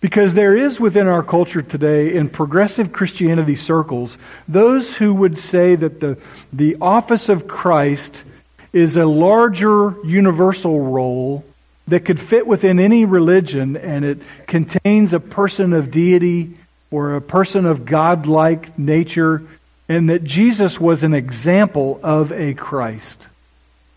because 0.00 0.32
there 0.32 0.56
is 0.56 0.80
within 0.80 1.06
our 1.06 1.22
culture 1.22 1.60
today, 1.60 2.14
in 2.14 2.30
progressive 2.30 2.92
Christianity 2.92 3.56
circles, 3.56 4.16
those 4.48 4.94
who 4.94 5.12
would 5.12 5.38
say 5.38 5.76
that 5.76 6.00
the, 6.00 6.16
the 6.50 6.78
office 6.80 7.28
of 7.28 7.46
Christ 7.46 8.24
is 8.72 8.96
a 8.96 9.06
larger 9.06 9.94
universal 10.04 10.80
role 10.80 11.44
that 11.88 12.04
could 12.04 12.20
fit 12.20 12.46
within 12.46 12.78
any 12.78 13.04
religion 13.04 13.76
and 13.76 14.04
it 14.04 14.18
contains 14.46 15.12
a 15.12 15.20
person 15.20 15.72
of 15.72 15.90
deity 15.90 16.56
or 16.90 17.14
a 17.14 17.20
person 17.20 17.66
of 17.66 17.84
godlike 17.84 18.78
nature 18.78 19.42
and 19.88 20.08
that 20.10 20.22
Jesus 20.22 20.78
was 20.78 21.02
an 21.02 21.14
example 21.14 21.98
of 22.02 22.30
a 22.30 22.54
Christ. 22.54 23.18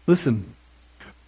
Listen, 0.07 0.53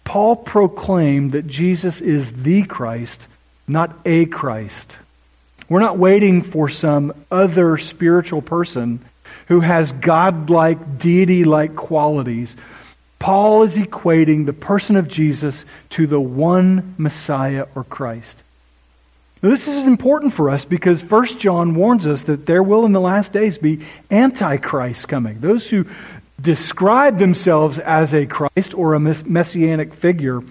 Paul 0.04 0.36
proclaimed 0.36 1.32
that 1.32 1.46
Jesus 1.46 2.00
is 2.00 2.32
the 2.32 2.64
Christ, 2.64 3.20
not 3.68 3.96
a 4.04 4.26
Christ. 4.26 4.96
We're 5.68 5.80
not 5.80 5.98
waiting 5.98 6.42
for 6.42 6.68
some 6.68 7.12
other 7.30 7.78
spiritual 7.78 8.42
person 8.42 9.04
who 9.48 9.60
has 9.60 9.92
godlike, 9.92 10.98
deity 10.98 11.44
like 11.44 11.76
qualities. 11.76 12.56
Paul 13.18 13.62
is 13.62 13.76
equating 13.76 14.46
the 14.46 14.52
person 14.52 14.96
of 14.96 15.08
Jesus 15.08 15.64
to 15.90 16.06
the 16.06 16.20
one 16.20 16.94
Messiah 16.98 17.66
or 17.74 17.84
Christ. 17.84 18.42
Now, 19.42 19.50
this 19.50 19.68
is 19.68 19.86
important 19.86 20.34
for 20.34 20.50
us 20.50 20.64
because 20.64 21.04
1 21.04 21.38
John 21.38 21.74
warns 21.74 22.06
us 22.06 22.24
that 22.24 22.46
there 22.46 22.62
will 22.62 22.84
in 22.84 22.92
the 22.92 23.00
last 23.00 23.32
days 23.32 23.58
be 23.58 23.86
antichrists 24.10 25.06
coming. 25.06 25.40
Those 25.40 25.68
who 25.68 25.86
describe 26.40 27.18
themselves 27.18 27.78
as 27.78 28.12
a 28.12 28.26
Christ 28.26 28.74
or 28.74 28.94
a 28.94 29.00
messianic 29.00 29.94
figure. 29.94 30.42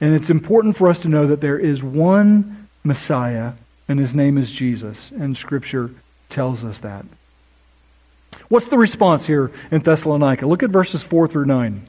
And 0.00 0.14
it's 0.14 0.30
important 0.30 0.76
for 0.76 0.88
us 0.88 0.98
to 1.00 1.08
know 1.08 1.28
that 1.28 1.40
there 1.40 1.58
is 1.58 1.82
one 1.82 2.68
Messiah, 2.84 3.52
and 3.88 3.98
his 3.98 4.14
name 4.14 4.38
is 4.38 4.50
Jesus. 4.50 5.10
And 5.12 5.36
Scripture 5.36 5.90
tells 6.28 6.64
us 6.64 6.80
that. 6.80 7.04
What's 8.48 8.68
the 8.68 8.78
response 8.78 9.26
here 9.26 9.52
in 9.70 9.82
Thessalonica? 9.82 10.46
Look 10.46 10.62
at 10.62 10.70
verses 10.70 11.02
4 11.02 11.28
through 11.28 11.46
9. 11.46 11.86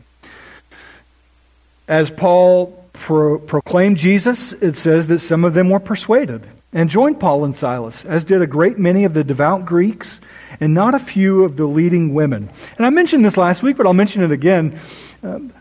As 1.87 2.09
Paul 2.09 2.87
pro- 2.93 3.39
proclaimed 3.39 3.97
Jesus, 3.97 4.53
it 4.53 4.77
says 4.77 5.07
that 5.07 5.19
some 5.19 5.43
of 5.43 5.53
them 5.53 5.69
were 5.69 5.79
persuaded 5.79 6.47
and 6.71 6.89
joined 6.89 7.19
Paul 7.19 7.45
and 7.45 7.55
Silas, 7.55 8.03
as 8.05 8.25
did 8.25 8.41
a 8.41 8.47
great 8.47 8.79
many 8.79 9.03
of 9.03 9.13
the 9.13 9.23
devout 9.23 9.65
Greeks 9.65 10.19
and 10.59 10.73
not 10.73 10.95
a 10.95 10.99
few 10.99 11.43
of 11.43 11.55
the 11.57 11.65
leading 11.65 12.13
women. 12.13 12.49
And 12.77 12.85
I 12.85 12.89
mentioned 12.89 13.23
this 13.23 13.37
last 13.37 13.63
week, 13.63 13.77
but 13.77 13.85
I'll 13.85 13.93
mention 13.93 14.23
it 14.23 14.31
again. 14.31 14.79
Um, 15.21 15.53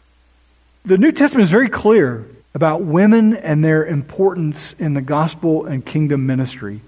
the 0.85 0.99
New 0.99 1.13
Testament 1.13 1.45
is 1.45 1.51
very 1.51 1.69
clear 1.69 2.27
about 2.55 2.83
women 2.83 3.37
and 3.37 3.65
their 3.65 3.85
importance 3.85 4.75
in 4.79 4.95
the 4.95 5.01
gospel 5.01 5.67
and 5.67 5.85
kingdom 5.85 6.27
ministry. 6.27 6.81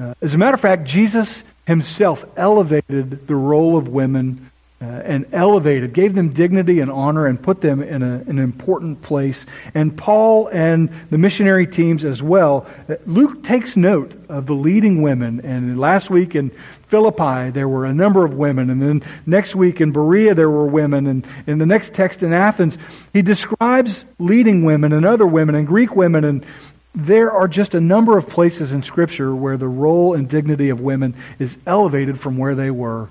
Uh, 0.00 0.14
as 0.22 0.34
a 0.34 0.38
matter 0.38 0.54
of 0.54 0.60
fact, 0.60 0.84
Jesus 0.84 1.42
himself 1.66 2.24
elevated 2.36 3.26
the 3.26 3.34
role 3.34 3.76
of 3.76 3.88
women 3.88 4.50
uh, 4.80 4.84
and 4.84 5.26
elevated, 5.32 5.92
gave 5.92 6.14
them 6.14 6.28
dignity 6.28 6.78
and 6.78 6.88
honor, 6.88 7.26
and 7.26 7.42
put 7.42 7.60
them 7.60 7.82
in, 7.82 8.00
a, 8.00 8.22
an 8.28 8.38
important 8.38 9.02
place. 9.02 9.44
And 9.74 9.96
Paul 9.96 10.48
and 10.52 10.88
the 11.10 11.18
missionary 11.18 11.66
teams 11.66 12.04
as 12.04 12.22
well. 12.22 12.64
Uh, 12.88 12.94
Luke 13.04 13.42
takes 13.42 13.76
note 13.76 14.14
of 14.28 14.46
the 14.46 14.52
leading 14.52 15.02
women. 15.02 15.40
And 15.40 15.80
last 15.80 16.10
week 16.10 16.36
in 16.36 16.52
Philippi, 16.86 17.50
there 17.50 17.68
were 17.68 17.86
a 17.86 17.92
number 17.92 18.24
of 18.24 18.34
women. 18.34 18.70
And 18.70 18.80
then 18.80 19.02
next 19.26 19.56
week 19.56 19.80
in 19.80 19.90
Berea, 19.90 20.34
there 20.34 20.50
were 20.50 20.66
women. 20.66 21.08
And 21.08 21.26
in 21.48 21.58
the 21.58 21.66
next 21.66 21.92
text 21.92 22.22
in 22.22 22.32
Athens, 22.32 22.78
he 23.12 23.20
describes 23.20 24.04
leading 24.20 24.64
women 24.64 24.92
and 24.92 25.04
other 25.04 25.26
women 25.26 25.56
and 25.56 25.66
Greek 25.66 25.96
women. 25.96 26.24
And 26.24 26.46
there 26.94 27.32
are 27.32 27.48
just 27.48 27.74
a 27.74 27.80
number 27.80 28.16
of 28.16 28.28
places 28.28 28.70
in 28.70 28.84
Scripture 28.84 29.34
where 29.34 29.56
the 29.56 29.66
role 29.66 30.14
and 30.14 30.28
dignity 30.28 30.68
of 30.68 30.78
women 30.80 31.16
is 31.40 31.56
elevated 31.66 32.20
from 32.20 32.38
where 32.38 32.54
they 32.54 32.70
were 32.70 33.08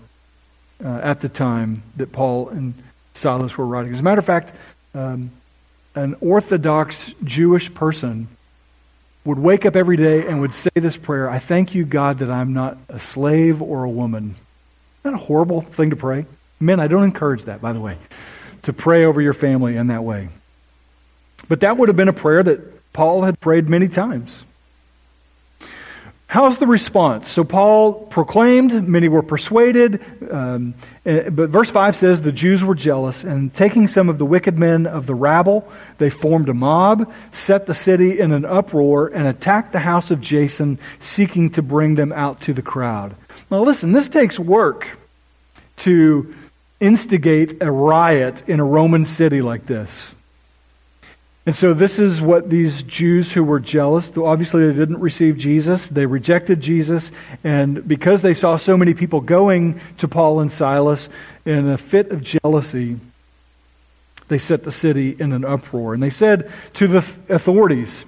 uh, 0.83 0.99
at 1.03 1.21
the 1.21 1.29
time 1.29 1.83
that 1.95 2.11
Paul 2.11 2.49
and 2.49 2.73
Silas 3.13 3.57
were 3.57 3.65
writing. 3.65 3.93
As 3.93 3.99
a 3.99 4.03
matter 4.03 4.19
of 4.19 4.25
fact, 4.25 4.55
um, 4.93 5.31
an 5.95 6.15
Orthodox 6.21 7.11
Jewish 7.23 7.73
person 7.73 8.27
would 9.25 9.39
wake 9.39 9.65
up 9.65 9.75
every 9.75 9.97
day 9.97 10.25
and 10.25 10.39
would 10.41 10.55
say 10.55 10.69
this 10.75 10.95
prayer 10.95 11.29
I 11.29 11.39
thank 11.39 11.75
you, 11.75 11.85
God, 11.85 12.19
that 12.19 12.29
I'm 12.29 12.53
not 12.53 12.77
a 12.89 12.99
slave 12.99 13.61
or 13.61 13.83
a 13.83 13.89
woman. 13.89 14.35
Isn't 15.01 15.11
that 15.11 15.13
a 15.13 15.25
horrible 15.25 15.61
thing 15.61 15.89
to 15.89 15.95
pray? 15.95 16.25
Men, 16.59 16.79
I 16.79 16.87
don't 16.87 17.03
encourage 17.03 17.43
that, 17.43 17.61
by 17.61 17.73
the 17.73 17.79
way, 17.79 17.97
to 18.63 18.73
pray 18.73 19.05
over 19.05 19.21
your 19.21 19.33
family 19.33 19.75
in 19.75 19.87
that 19.87 20.03
way. 20.03 20.29
But 21.47 21.59
that 21.61 21.77
would 21.77 21.89
have 21.89 21.95
been 21.95 22.07
a 22.07 22.13
prayer 22.13 22.41
that 22.41 22.93
Paul 22.93 23.23
had 23.23 23.39
prayed 23.39 23.69
many 23.69 23.87
times. 23.87 24.43
How's 26.29 26.57
the 26.57 26.67
response? 26.67 27.29
So 27.29 27.45
Paul 27.45 27.93
proclaimed, 27.93 28.85
many 28.85 29.07
were 29.07 29.21
persuaded, 29.21 30.03
um, 30.29 30.73
eh, 31.05 31.29
but 31.29 31.49
verse 31.51 31.69
5 31.69 31.95
says 31.95 32.19
the 32.19 32.33
Jews 32.33 32.65
were 32.65 32.75
jealous, 32.75 33.23
and 33.23 33.53
taking 33.55 33.87
some 33.87 34.09
of 34.09 34.17
the 34.17 34.25
wicked 34.25 34.59
men 34.59 34.87
of 34.87 35.05
the 35.05 35.15
rabble, 35.15 35.71
they 35.99 36.09
formed 36.09 36.49
a 36.49 36.53
mob, 36.53 37.09
set 37.31 37.65
the 37.65 37.73
city 37.73 38.19
in 38.19 38.33
an 38.33 38.43
uproar, 38.43 39.07
and 39.07 39.25
attacked 39.25 39.71
the 39.71 39.79
house 39.79 40.11
of 40.11 40.19
Jason, 40.19 40.79
seeking 40.99 41.49
to 41.51 41.61
bring 41.61 41.95
them 41.95 42.11
out 42.11 42.41
to 42.41 42.53
the 42.53 42.61
crowd. 42.61 43.15
Now 43.49 43.63
listen, 43.63 43.93
this 43.93 44.09
takes 44.09 44.37
work 44.37 44.85
to 45.77 46.35
instigate 46.81 47.61
a 47.61 47.71
riot 47.71 48.43
in 48.47 48.59
a 48.59 48.65
Roman 48.65 49.05
city 49.05 49.41
like 49.41 49.65
this. 49.65 50.13
And 51.47 51.55
so 51.55 51.73
this 51.73 51.97
is 51.97 52.19
what 52.19 52.49
these 52.49 52.83
Jews 52.83 53.31
who 53.31 53.41
were 53.41 53.61
jealous, 53.61 54.11
obviously 54.17 54.67
they 54.67 54.77
didn't 54.77 54.99
receive 54.99 55.37
Jesus, 55.37 55.87
they 55.87 56.05
rejected 56.05 56.59
Jesus, 56.59 57.09
and 57.41 57.87
because 57.87 58.21
they 58.21 58.33
saw 58.33 58.57
so 58.57 58.75
many 58.75 58.93
people 58.93 59.21
going 59.21 59.79
to 59.99 60.09
Paul 60.09 60.41
and 60.41 60.51
Silas 60.51 61.07
in 61.45 61.69
a 61.69 61.77
fit 61.77 62.11
of 62.11 62.21
jealousy, 62.21 62.99
they 64.27 64.39
set 64.39 64.65
the 64.65 64.73
city 64.73 65.15
in 65.17 65.31
an 65.31 65.45
uproar. 65.45 65.93
And 65.93 66.03
they 66.03 66.09
said 66.09 66.51
to 66.73 66.87
the 66.89 67.07
authorities, 67.29 68.03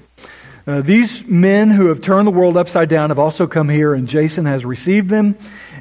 uh, 0.67 0.81
These 0.81 1.23
men 1.25 1.71
who 1.71 1.85
have 1.85 2.01
turned 2.01 2.27
the 2.27 2.31
world 2.31 2.57
upside 2.57 2.89
down 2.89 3.09
have 3.09 3.19
also 3.19 3.47
come 3.47 3.69
here, 3.69 3.93
and 3.93 4.05
Jason 4.05 4.47
has 4.47 4.65
received 4.65 5.09
them, 5.09 5.37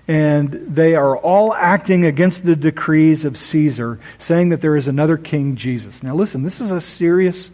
and 0.09 0.75
they 0.75 0.94
are 0.94 1.18
all 1.18 1.53
acting 1.55 2.07
against 2.07 2.42
the 2.42 2.57
decrees 2.57 3.27
of 3.27 3.37
Caesar, 3.37 4.01
saying 4.18 4.49
that 4.49 4.62
there 4.62 4.75
is 4.75 4.88
another 4.88 5.18
king, 5.18 5.55
Jesus. 5.55 6.03
Now, 6.03 6.14
listen, 6.14 6.42
this 6.42 6.61
is 6.61 6.71
a 6.71 6.81
serious 6.81 7.51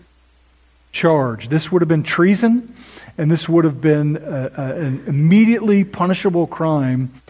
charge. 0.92 1.48
This 1.48 1.72
would 1.72 1.82
have 1.82 1.88
been 1.88 2.04
treason, 2.04 2.76
and 3.18 3.28
this 3.28 3.48
would 3.48 3.64
have 3.64 3.80
been 3.80 4.16
a, 4.16 4.52
a, 4.56 4.76
an 4.76 5.04
immediately 5.08 5.82
punishable 5.82 6.46
crime. 6.46 7.20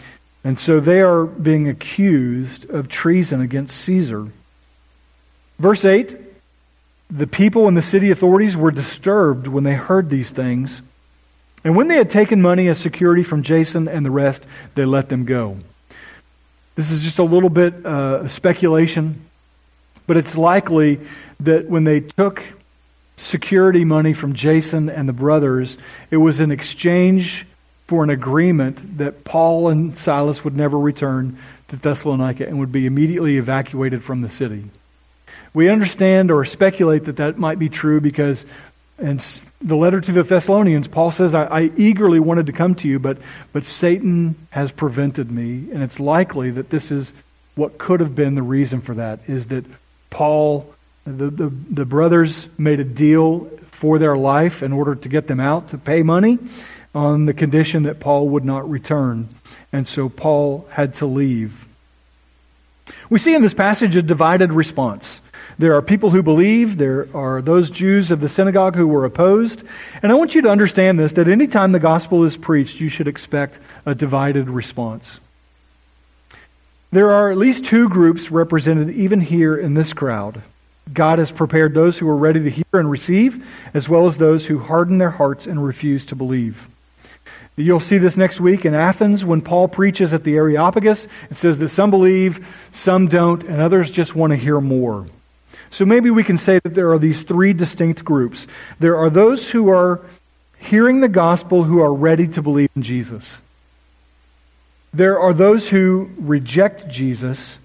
And 0.45 0.61
so 0.61 0.79
they 0.79 1.01
are 1.01 1.25
being 1.25 1.71
accused 1.71 2.69
of 2.69 2.89
treason 2.89 3.41
against 3.41 3.81
Caesar. 3.81 4.31
Verse 5.59 5.87
8 5.87 6.19
The 7.11 7.27
people 7.27 7.67
and 7.67 7.75
the 7.75 7.83
city 7.83 8.11
authorities 8.11 8.59
were 8.59 8.71
disturbed 8.71 9.47
when 9.47 9.65
they 9.65 9.73
heard 9.73 10.11
these 10.11 10.29
things. 10.29 10.83
And 11.65 11.75
when 11.75 11.89
they 11.89 11.97
had 11.97 12.11
taken 12.11 12.43
money 12.43 12.69
as 12.69 12.79
security 12.79 13.23
from 13.23 13.43
Jason 13.43 13.89
and 13.89 14.05
the 14.05 14.11
rest, 14.11 14.45
they 14.75 14.85
let 14.85 15.09
them 15.09 15.25
go. 15.25 15.59
This 16.77 16.91
is 16.91 17.03
just 17.03 17.19
a 17.19 17.25
little 17.25 17.49
bit 17.49 17.87
uh, 17.87 18.29
speculation, 18.29 19.25
but 20.07 20.17
it's 20.17 20.37
likely 20.37 21.01
that 21.41 21.69
when 21.69 21.85
they 21.85 22.01
took 22.01 22.43
security 23.17 23.85
money 23.85 24.13
from 24.13 24.35
Jason 24.35 24.91
and 24.91 25.09
the 25.09 25.13
brothers, 25.13 25.79
it 26.11 26.17
was 26.17 26.41
in 26.41 26.51
exchange 26.51 27.47
for 27.87 28.03
an 28.03 28.11
agreement 28.11 28.99
that 28.99 29.25
Paul 29.25 29.69
and 29.69 29.99
Silas 29.99 30.43
would 30.45 30.57
never 30.57 30.79
return 30.79 31.39
to 31.69 31.77
Thessalonica 31.77 32.47
and 32.47 32.59
would 32.59 32.73
be 32.73 32.87
immediately 32.87 33.37
evacuated 33.37 34.03
from 34.03 34.21
the 34.21 34.31
city. 34.31 34.65
We 35.53 35.69
understand 35.69 36.31
or 36.31 36.45
speculate 36.45 37.05
that 37.05 37.17
that 37.17 37.39
might 37.39 37.59
be 37.59 37.69
true 37.69 38.01
because 38.01 38.45
in 38.99 39.21
the 39.61 39.77
letter 39.77 40.01
to 40.01 40.13
the 40.13 40.23
Thessalonians, 40.23 40.89
Paul 40.89 41.11
says, 41.11 41.35
I, 41.35 41.45
I, 41.45 41.61
eagerly 41.77 42.21
wanted 42.21 42.47
to 42.47 42.53
come 42.53 42.75
to 42.77 42.89
you, 42.89 42.99
but, 42.99 43.19
but 43.53 43.67
Satan 43.67 44.47
has 44.51 44.71
prevented 44.71 45.31
me. 45.31 45.69
And 45.73 45.83
it's 45.83 45.99
likely 45.99 46.53
that 46.53 46.71
this 46.71 46.91
is 46.91 47.13
what 47.57 47.79
could 47.79 48.01
have 48.01 48.15
been 48.15 48.35
the 48.35 48.43
reason 48.43 48.81
for 48.81 48.95
that, 48.95 49.21
is 49.27 49.47
that 49.47 49.65
Paul, 50.11 50.73
the, 51.05 51.31
the, 51.31 51.53
the 51.71 51.85
brothers 51.85 52.47
made 52.57 52.79
a 52.79 52.85
deal 52.85 53.51
for 53.73 53.99
their 53.99 54.17
life 54.17 54.63
in 54.63 54.73
order 54.73 54.95
to 54.95 55.09
get 55.09 55.27
them 55.27 55.41
out 55.41 55.71
to 55.71 55.79
pay 55.79 56.03
money 56.03 56.39
on 56.95 57.27
the 57.27 57.35
condition 57.35 57.85
that 57.85 57.99
Paul 57.99 58.29
would 58.31 58.45
not 58.45 58.69
return. 58.71 59.29
And 59.73 59.89
so 59.89 60.09
Paul 60.09 60.69
had 60.71 60.95
to 60.95 61.07
leave. 61.07 61.67
We 63.11 63.19
see 63.19 63.35
in 63.35 63.43
this 63.43 63.55
passage 63.55 63.97
a 63.97 64.03
divided 64.03 64.53
response. 64.53 65.21
There 65.59 65.75
are 65.75 65.83
people 65.83 66.11
who 66.11 66.23
believe. 66.23 66.79
There 66.79 67.09
are 67.15 67.41
those 67.41 67.71
Jews 67.71 68.11
of 68.11 68.21
the 68.21 68.29
synagogue 68.29 68.75
who 68.75 68.87
were 68.87 69.05
opposed. 69.05 69.63
And 70.03 70.11
I 70.11 70.15
want 70.15 70.35
you 70.35 70.43
to 70.43 70.51
understand 70.51 70.99
this 70.99 71.13
that 71.13 71.29
anytime 71.29 71.73
the 71.73 71.79
gospel 71.79 72.25
is 72.25 72.37
preached, 72.37 72.81
you 72.81 72.89
should 72.89 73.09
expect 73.09 73.59
a 73.87 73.95
divided 73.95 74.49
response. 74.49 75.21
There 76.91 77.11
are 77.11 77.31
at 77.31 77.39
least 77.39 77.65
two 77.65 77.89
groups 77.89 78.31
represented 78.31 78.91
even 78.91 79.21
here 79.21 79.57
in 79.57 79.75
this 79.75 79.93
crowd. 79.93 80.43
God 80.93 81.19
has 81.19 81.33
prepared 81.33 81.75
those 81.75 81.99
who 81.99 82.09
are 82.09 82.17
ready 82.17 82.41
to 82.45 82.51
hear 82.51 82.65
and 82.73 82.91
receive, 82.91 83.45
as 83.73 83.89
well 83.89 84.07
as 84.07 84.17
those 84.17 84.47
who 84.47 84.59
harden 84.59 84.99
their 84.99 85.11
hearts 85.11 85.47
and 85.47 85.65
refuse 85.65 86.05
to 86.07 86.15
believe. 86.15 86.69
You'll 87.57 87.81
see 87.81 87.99
this 87.99 88.17
next 88.17 88.41
week 88.41 88.65
in 88.65 88.75
Athens 88.75 89.25
when 89.25 89.41
Paul 89.41 89.69
preaches 89.69 90.13
at 90.13 90.25
the 90.25 90.35
Areopagus. 90.35 91.07
It 91.31 91.39
says 91.39 91.59
that 91.59 91.69
some 91.69 91.91
believe, 91.91 92.45
some 92.73 93.07
don't, 93.07 93.45
and 93.45 93.61
others 93.61 93.91
just 93.91 94.15
want 94.15 94.33
to 94.33 94.37
hear 94.37 94.61
more. 94.61 95.07
So 95.75 95.85
maybe 95.85 96.09
we 96.09 96.23
can 96.23 96.39
say 96.39 96.61
that 96.63 96.73
there 96.75 96.93
are 96.93 97.01
these 97.01 97.23
three 97.23 97.53
distinct 97.53 98.05
groups. 98.05 98.47
There 98.79 98.97
are 98.97 99.11
those 99.11 99.51
who 99.51 99.71
are 99.71 100.07
hearing 100.57 101.01
the 101.01 101.09
gospel 101.09 101.65
who 101.65 101.81
are 101.81 101.93
ready 101.93 102.29
to 102.29 102.43
believe 102.43 102.71
in 102.77 102.83
Jesus. 102.83 103.39
There 104.93 105.19
are 105.19 105.35
those 105.35 105.67
who 105.67 106.11
reject 106.17 106.89
Jesus, 106.89 107.59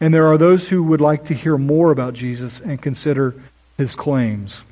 and 0.00 0.14
there 0.14 0.28
are 0.28 0.38
those 0.38 0.68
who 0.68 0.82
would 0.84 1.02
like 1.02 1.26
to 1.26 1.34
hear 1.34 1.58
more 1.58 1.92
about 1.92 2.14
Jesus 2.14 2.60
and 2.60 2.80
consider 2.80 3.34
his 3.76 3.94
claims. 3.94 4.62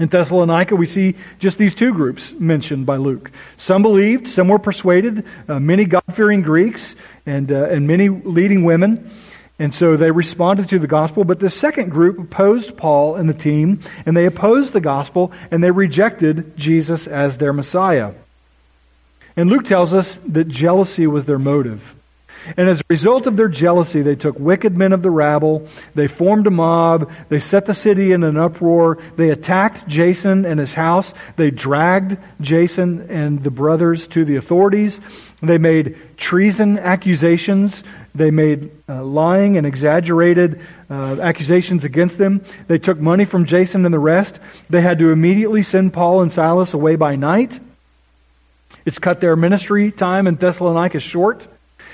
In 0.00 0.08
Thessalonica, 0.08 0.74
we 0.74 0.86
see 0.86 1.14
just 1.38 1.58
these 1.58 1.76
two 1.76 1.94
groups 1.94 2.32
mentioned 2.32 2.86
by 2.86 2.96
Luke. 2.96 3.30
Some 3.56 3.82
believed, 3.82 4.26
some 4.26 4.48
were 4.48 4.58
persuaded, 4.58 5.24
uh, 5.48 5.60
many 5.60 5.84
God 5.84 6.02
fearing 6.14 6.42
Greeks, 6.42 6.96
and, 7.24 7.52
uh, 7.52 7.66
and 7.66 7.86
many 7.86 8.08
leading 8.08 8.64
women. 8.64 9.12
And 9.58 9.72
so 9.72 9.96
they 9.96 10.10
responded 10.10 10.68
to 10.70 10.80
the 10.80 10.88
gospel, 10.88 11.22
but 11.22 11.38
the 11.38 11.50
second 11.50 11.90
group 11.90 12.18
opposed 12.18 12.76
Paul 12.76 13.14
and 13.14 13.28
the 13.28 13.34
team, 13.34 13.80
and 14.04 14.16
they 14.16 14.26
opposed 14.26 14.72
the 14.72 14.80
gospel, 14.80 15.30
and 15.50 15.62
they 15.62 15.70
rejected 15.70 16.56
Jesus 16.56 17.06
as 17.06 17.38
their 17.38 17.52
Messiah. 17.52 18.14
And 19.36 19.50
Luke 19.50 19.64
tells 19.64 19.94
us 19.94 20.18
that 20.28 20.48
jealousy 20.48 21.06
was 21.06 21.26
their 21.26 21.38
motive. 21.38 21.82
And 22.56 22.68
as 22.68 22.80
a 22.80 22.84
result 22.88 23.26
of 23.26 23.36
their 23.36 23.48
jealousy, 23.48 24.02
they 24.02 24.16
took 24.16 24.38
wicked 24.38 24.76
men 24.76 24.92
of 24.92 25.02
the 25.02 25.10
rabble, 25.10 25.66
they 25.94 26.08
formed 26.08 26.46
a 26.46 26.50
mob, 26.50 27.10
they 27.30 27.40
set 27.40 27.64
the 27.64 27.74
city 27.74 28.12
in 28.12 28.22
an 28.22 28.36
uproar, 28.36 28.98
they 29.16 29.30
attacked 29.30 29.86
Jason 29.88 30.44
and 30.44 30.60
his 30.60 30.74
house, 30.74 31.14
they 31.36 31.50
dragged 31.50 32.18
Jason 32.40 33.10
and 33.10 33.42
the 33.42 33.50
brothers 33.50 34.06
to 34.08 34.24
the 34.24 34.36
authorities, 34.36 35.00
they 35.42 35.58
made 35.58 35.96
treason 36.18 36.78
accusations 36.78 37.82
they 38.14 38.30
made 38.30 38.70
uh, 38.88 39.02
lying 39.02 39.56
and 39.56 39.66
exaggerated 39.66 40.60
uh, 40.88 41.16
accusations 41.20 41.82
against 41.82 42.16
them. 42.16 42.44
They 42.68 42.78
took 42.78 42.98
money 42.98 43.24
from 43.24 43.44
Jason 43.44 43.84
and 43.84 43.92
the 43.92 43.98
rest. 43.98 44.38
They 44.70 44.80
had 44.80 45.00
to 45.00 45.10
immediately 45.10 45.64
send 45.64 45.92
Paul 45.92 46.22
and 46.22 46.32
Silas 46.32 46.74
away 46.74 46.94
by 46.94 47.16
night. 47.16 47.58
It's 48.86 48.98
cut 48.98 49.20
their 49.20 49.34
ministry 49.34 49.90
time 49.90 50.26
in 50.26 50.36
Thessalonica 50.36 51.00
short. 51.00 51.48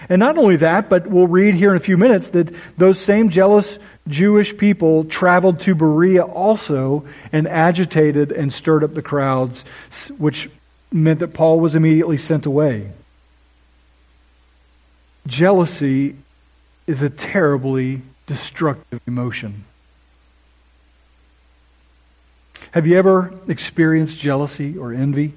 And 0.08 0.20
not 0.20 0.36
only 0.36 0.56
that, 0.56 0.90
but 0.90 1.06
we'll 1.06 1.26
read 1.26 1.54
here 1.54 1.70
in 1.70 1.76
a 1.76 1.80
few 1.80 1.96
minutes 1.96 2.28
that 2.30 2.54
those 2.76 2.98
same 2.98 3.30
jealous 3.30 3.78
Jewish 4.08 4.56
people 4.56 5.04
traveled 5.04 5.60
to 5.60 5.74
Berea 5.74 6.22
also 6.22 7.06
and 7.32 7.46
agitated 7.46 8.32
and 8.32 8.52
stirred 8.52 8.84
up 8.84 8.94
the 8.94 9.02
crowds, 9.02 9.64
which 10.18 10.50
meant 10.90 11.20
that 11.20 11.34
Paul 11.34 11.60
was 11.60 11.74
immediately 11.74 12.18
sent 12.18 12.46
away. 12.46 12.90
Jealousy 15.30 16.16
is 16.86 17.02
a 17.02 17.08
terribly 17.08 18.02
destructive 18.26 19.00
emotion. 19.06 19.64
Have 22.72 22.86
you 22.86 22.98
ever 22.98 23.32
experienced 23.48 24.18
jealousy 24.18 24.76
or 24.76 24.92
envy? 24.92 25.32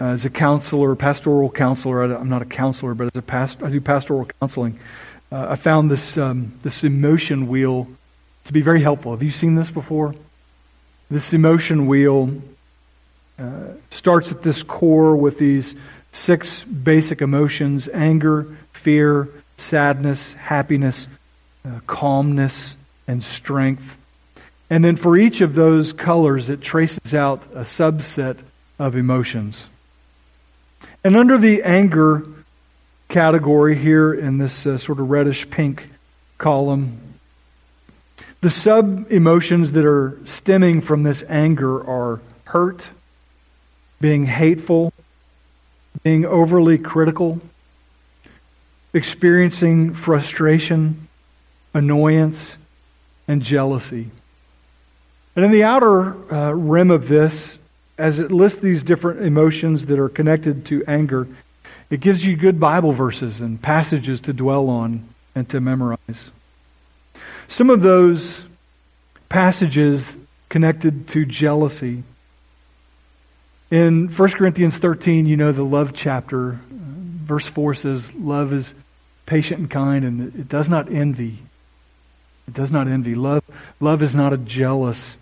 as 0.00 0.24
a 0.24 0.30
counselor, 0.30 0.94
pastoral 0.96 1.50
counselor, 1.50 2.02
I'm 2.02 2.30
not 2.30 2.40
a 2.40 2.46
counselor, 2.46 2.94
but 2.94 3.08
as 3.08 3.16
a 3.16 3.22
past, 3.22 3.62
I 3.62 3.68
do 3.68 3.80
pastoral 3.80 4.26
counseling. 4.40 4.80
Uh, 5.30 5.48
I 5.50 5.56
found 5.56 5.90
this 5.90 6.16
um, 6.16 6.58
this 6.62 6.82
emotion 6.82 7.46
wheel 7.46 7.86
to 8.46 8.52
be 8.52 8.62
very 8.62 8.82
helpful. 8.82 9.12
Have 9.12 9.22
you 9.22 9.30
seen 9.30 9.54
this 9.54 9.70
before? 9.70 10.14
This 11.10 11.32
emotion 11.32 11.86
wheel 11.86 12.32
uh, 13.38 13.74
starts 13.90 14.30
at 14.30 14.42
this 14.42 14.62
core 14.62 15.14
with 15.14 15.38
these 15.38 15.74
six 16.12 16.62
basic 16.64 17.20
emotions 17.22 17.88
anger, 17.92 18.56
fear, 18.72 19.28
sadness, 19.56 20.32
happiness, 20.32 21.08
uh, 21.64 21.80
calmness, 21.86 22.74
and 23.06 23.22
strength. 23.22 23.84
And 24.68 24.84
then 24.84 24.96
for 24.96 25.16
each 25.16 25.40
of 25.40 25.54
those 25.54 25.92
colors, 25.92 26.48
it 26.48 26.60
traces 26.60 27.14
out 27.14 27.42
a 27.52 27.62
subset 27.62 28.38
of 28.78 28.96
emotions. 28.96 29.66
And 31.02 31.16
under 31.16 31.38
the 31.38 31.62
anger 31.62 32.26
category 33.08 33.76
here 33.76 34.14
in 34.14 34.38
this 34.38 34.66
uh, 34.66 34.78
sort 34.78 35.00
of 35.00 35.10
reddish 35.10 35.50
pink 35.50 35.88
column, 36.38 37.00
the 38.40 38.50
sub 38.50 39.10
emotions 39.12 39.72
that 39.72 39.84
are 39.84 40.18
stemming 40.24 40.80
from 40.80 41.02
this 41.02 41.22
anger 41.28 41.84
are 41.86 42.20
hurt, 42.44 42.86
being 44.00 44.24
hateful, 44.24 44.94
being 46.02 46.24
overly 46.24 46.78
critical, 46.78 47.40
experiencing 48.92 49.94
frustration, 49.94 51.08
annoyance, 51.74 52.56
and 53.28 53.42
jealousy. 53.42 54.10
And 55.36 55.44
in 55.44 55.52
the 55.52 55.64
outer 55.64 56.34
uh, 56.34 56.52
rim 56.52 56.90
of 56.90 57.08
this, 57.08 57.58
as 57.96 58.18
it 58.18 58.32
lists 58.32 58.58
these 58.60 58.82
different 58.82 59.22
emotions 59.22 59.86
that 59.86 59.98
are 59.98 60.08
connected 60.08 60.66
to 60.66 60.82
anger, 60.88 61.28
it 61.90 62.00
gives 62.00 62.24
you 62.24 62.36
good 62.36 62.58
Bible 62.58 62.92
verses 62.92 63.40
and 63.40 63.60
passages 63.60 64.20
to 64.22 64.32
dwell 64.32 64.68
on 64.68 65.08
and 65.34 65.48
to 65.50 65.60
memorize. 65.60 66.30
Some 67.48 67.68
of 67.68 67.82
those 67.82 68.44
passages 69.28 70.16
connected 70.48 71.08
to 71.08 71.24
jealousy. 71.24 72.02
In 73.70 74.08
1 74.08 74.30
Corinthians 74.30 74.76
13, 74.78 75.26
you 75.26 75.36
know 75.36 75.52
the 75.52 75.62
love 75.62 75.92
chapter. 75.94 76.58
Verse 76.70 77.46
4 77.46 77.74
says, 77.74 78.10
Love 78.14 78.52
is 78.52 78.74
patient 79.26 79.60
and 79.60 79.70
kind, 79.70 80.04
and 80.04 80.34
it 80.34 80.48
does 80.48 80.68
not 80.68 80.92
envy. 80.92 81.38
It 82.48 82.54
does 82.54 82.72
not 82.72 82.88
envy. 82.88 83.14
Love, 83.14 83.44
love 83.78 84.02
is 84.02 84.12
not 84.12 84.32
a 84.32 84.36
jealous 84.36 85.16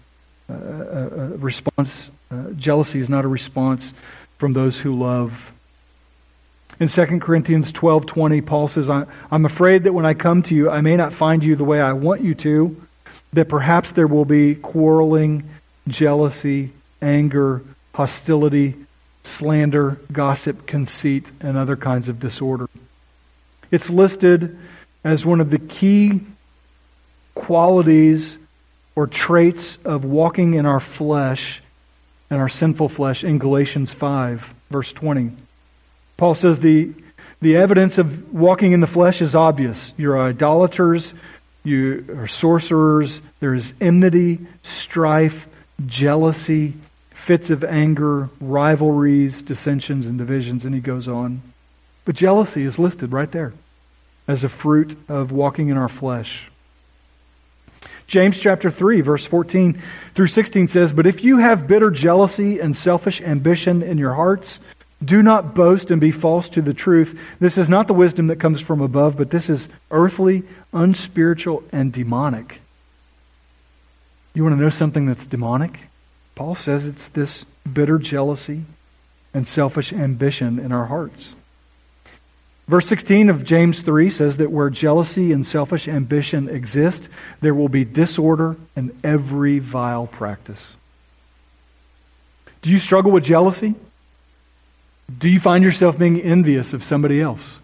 uh, 0.49 0.55
uh, 0.55 0.57
uh 0.57 1.37
response. 1.37 1.91
Uh, 2.31 2.51
jealousy 2.57 3.01
is 3.01 3.11
not 3.11 3.27
a 3.27 3.29
response 3.29 3.93
from 4.39 4.55
those 4.55 4.79
who 4.79 4.95
love. 4.95 5.35
In 6.81 6.89
2 6.89 7.21
Corinthians 7.21 7.71
12:20, 7.73 8.41
Paul 8.47 8.69
says, 8.69 8.89
"I'm 8.89 9.45
afraid 9.45 9.83
that 9.83 9.93
when 9.93 10.07
I 10.07 10.15
come 10.15 10.43
to 10.45 10.55
you, 10.55 10.71
I 10.71 10.81
may 10.81 10.97
not 10.97 11.13
find 11.13 11.45
you 11.45 11.55
the 11.55 11.65
way 11.65 11.83
I 11.83 11.93
want 11.93 12.23
you 12.23 12.35
to, 12.37 12.77
that 13.35 13.51
perhaps 13.51 13.93
there 13.93 14.07
will 14.07 14.25
be 14.25 14.55
quarreling, 14.55 15.45
jealousy, 15.87 16.73
anger, 17.03 17.63
hostility, 17.99 18.77
slander, 19.25 19.99
gossip, 20.13 20.69
conceit, 20.69 21.27
and 21.41 21.59
other 21.59 21.75
kinds 21.75 22.09
of 22.09 22.21
disorder." 22.21 22.69
It's 23.73 23.91
listed 23.91 24.57
as 25.03 25.27
one 25.27 25.41
of 25.41 25.51
the 25.51 25.59
key 25.59 26.21
qualities 27.35 28.37
or 28.95 29.09
traits 29.09 29.79
of 29.85 30.05
walking 30.05 30.55
in 30.55 30.65
our 30.65 30.81
flesh 30.81 31.61
and 32.31 32.41
our 32.41 32.49
sinful 32.49 32.89
flesh 32.89 33.25
in 33.25 33.39
Galatians 33.39 33.93
5, 33.93 34.45
verse 34.71 34.93
20. 34.93 35.33
Paul 36.17 36.35
says 36.35 36.61
the, 36.61 36.93
the 37.41 37.57
evidence 37.57 37.99
of 37.99 38.33
walking 38.33 38.73
in 38.73 38.81
the 38.81 38.87
flesh 38.87 39.21
is 39.23 39.35
obvious. 39.35 39.93
You're 39.97 40.21
idolaters, 40.21 41.15
you 41.65 42.05
are 42.17 42.29
sorcerers, 42.29 43.21
there 43.41 43.55
is 43.55 43.73
enmity, 43.81 44.47
strife, 44.63 45.47
jealousy, 45.87 46.75
fits 47.29 47.51
of 47.51 47.63
anger, 47.63 48.31
rivalries, 48.41 49.43
dissensions, 49.43 50.07
and 50.07 50.17
divisions, 50.17 50.65
and 50.65 50.75
he 50.75 50.81
goes 50.81 51.07
on. 51.07 51.43
But 52.07 52.15
jealousy 52.15 52.63
is 52.63 52.79
listed 52.79 53.13
right 53.13 53.31
there 53.31 53.53
as 54.27 54.45
a 54.45 54.49
fruit 54.49 54.97
of 55.11 55.31
walking 55.31 55.69
in 55.69 55.77
our 55.77 55.91
flesh. 55.91 56.51
James 58.07 58.41
chapter 58.41 58.71
3, 58.71 59.03
verse 59.03 59.27
14 59.27 59.83
through 60.15 60.29
16 60.29 60.69
says, 60.69 60.95
But 60.95 61.07
if 61.07 61.23
you 61.23 61.37
have 61.37 61.67
bitter 61.67 61.91
jealousy 61.91 62.61
and 62.61 62.75
selfish 62.75 63.21
ambition 63.21 63.83
in 63.83 63.99
your 63.99 64.15
hearts, 64.15 64.59
do 65.05 65.23
not 65.23 65.55
boast 65.55 65.91
and 65.91 66.01
be 66.01 66.11
false 66.11 66.49
to 66.49 66.63
the 66.63 66.73
truth. 66.73 67.15
This 67.41 67.59
is 67.59 67.69
not 67.69 67.89
the 67.89 67.93
wisdom 67.93 68.29
that 68.29 68.41
comes 68.41 68.63
from 68.63 68.81
above, 68.81 69.19
but 69.19 69.31
this 69.31 69.51
is 69.51 69.69
earthly, 69.91 70.45
unspiritual, 70.73 71.63
and 71.73 71.93
demonic. 71.93 72.63
You 74.33 74.45
want 74.45 74.57
to 74.57 74.63
know 74.63 74.71
something 74.71 75.05
that's 75.05 75.27
demonic? 75.27 75.79
Paul 76.39 76.55
says 76.55 76.87
it's 76.87 77.09
this 77.09 77.45
bitter 77.71 77.99
jealousy 77.99 78.63
and 79.35 79.49
selfish 79.49 79.93
ambition 79.93 80.61
in 80.61 80.71
our 80.71 80.87
hearts. 80.87 81.35
Verse 82.69 82.87
16 82.87 83.29
of 83.29 83.45
James 83.45 83.81
3 83.81 84.09
says 84.09 84.37
that 84.37 84.53
where 84.53 84.71
jealousy 84.71 85.33
and 85.33 85.45
selfish 85.45 85.89
ambition 85.89 86.49
exist, 86.49 87.09
there 87.41 87.55
will 87.55 87.69
be 87.69 87.85
disorder 87.85 88.55
and 88.77 88.97
every 89.03 89.59
vile 89.59 90.07
practice. 90.07 90.75
Do 92.63 92.71
you 92.71 92.79
struggle 92.79 93.11
with 93.11 93.25
jealousy? 93.25 93.75
Do 95.19 95.29
you 95.29 95.41
find 95.41 95.65
yourself 95.65 95.99
being 95.99 96.21
envious 96.21 96.73
of 96.73 96.85
somebody 96.85 97.21
else? 97.21 97.57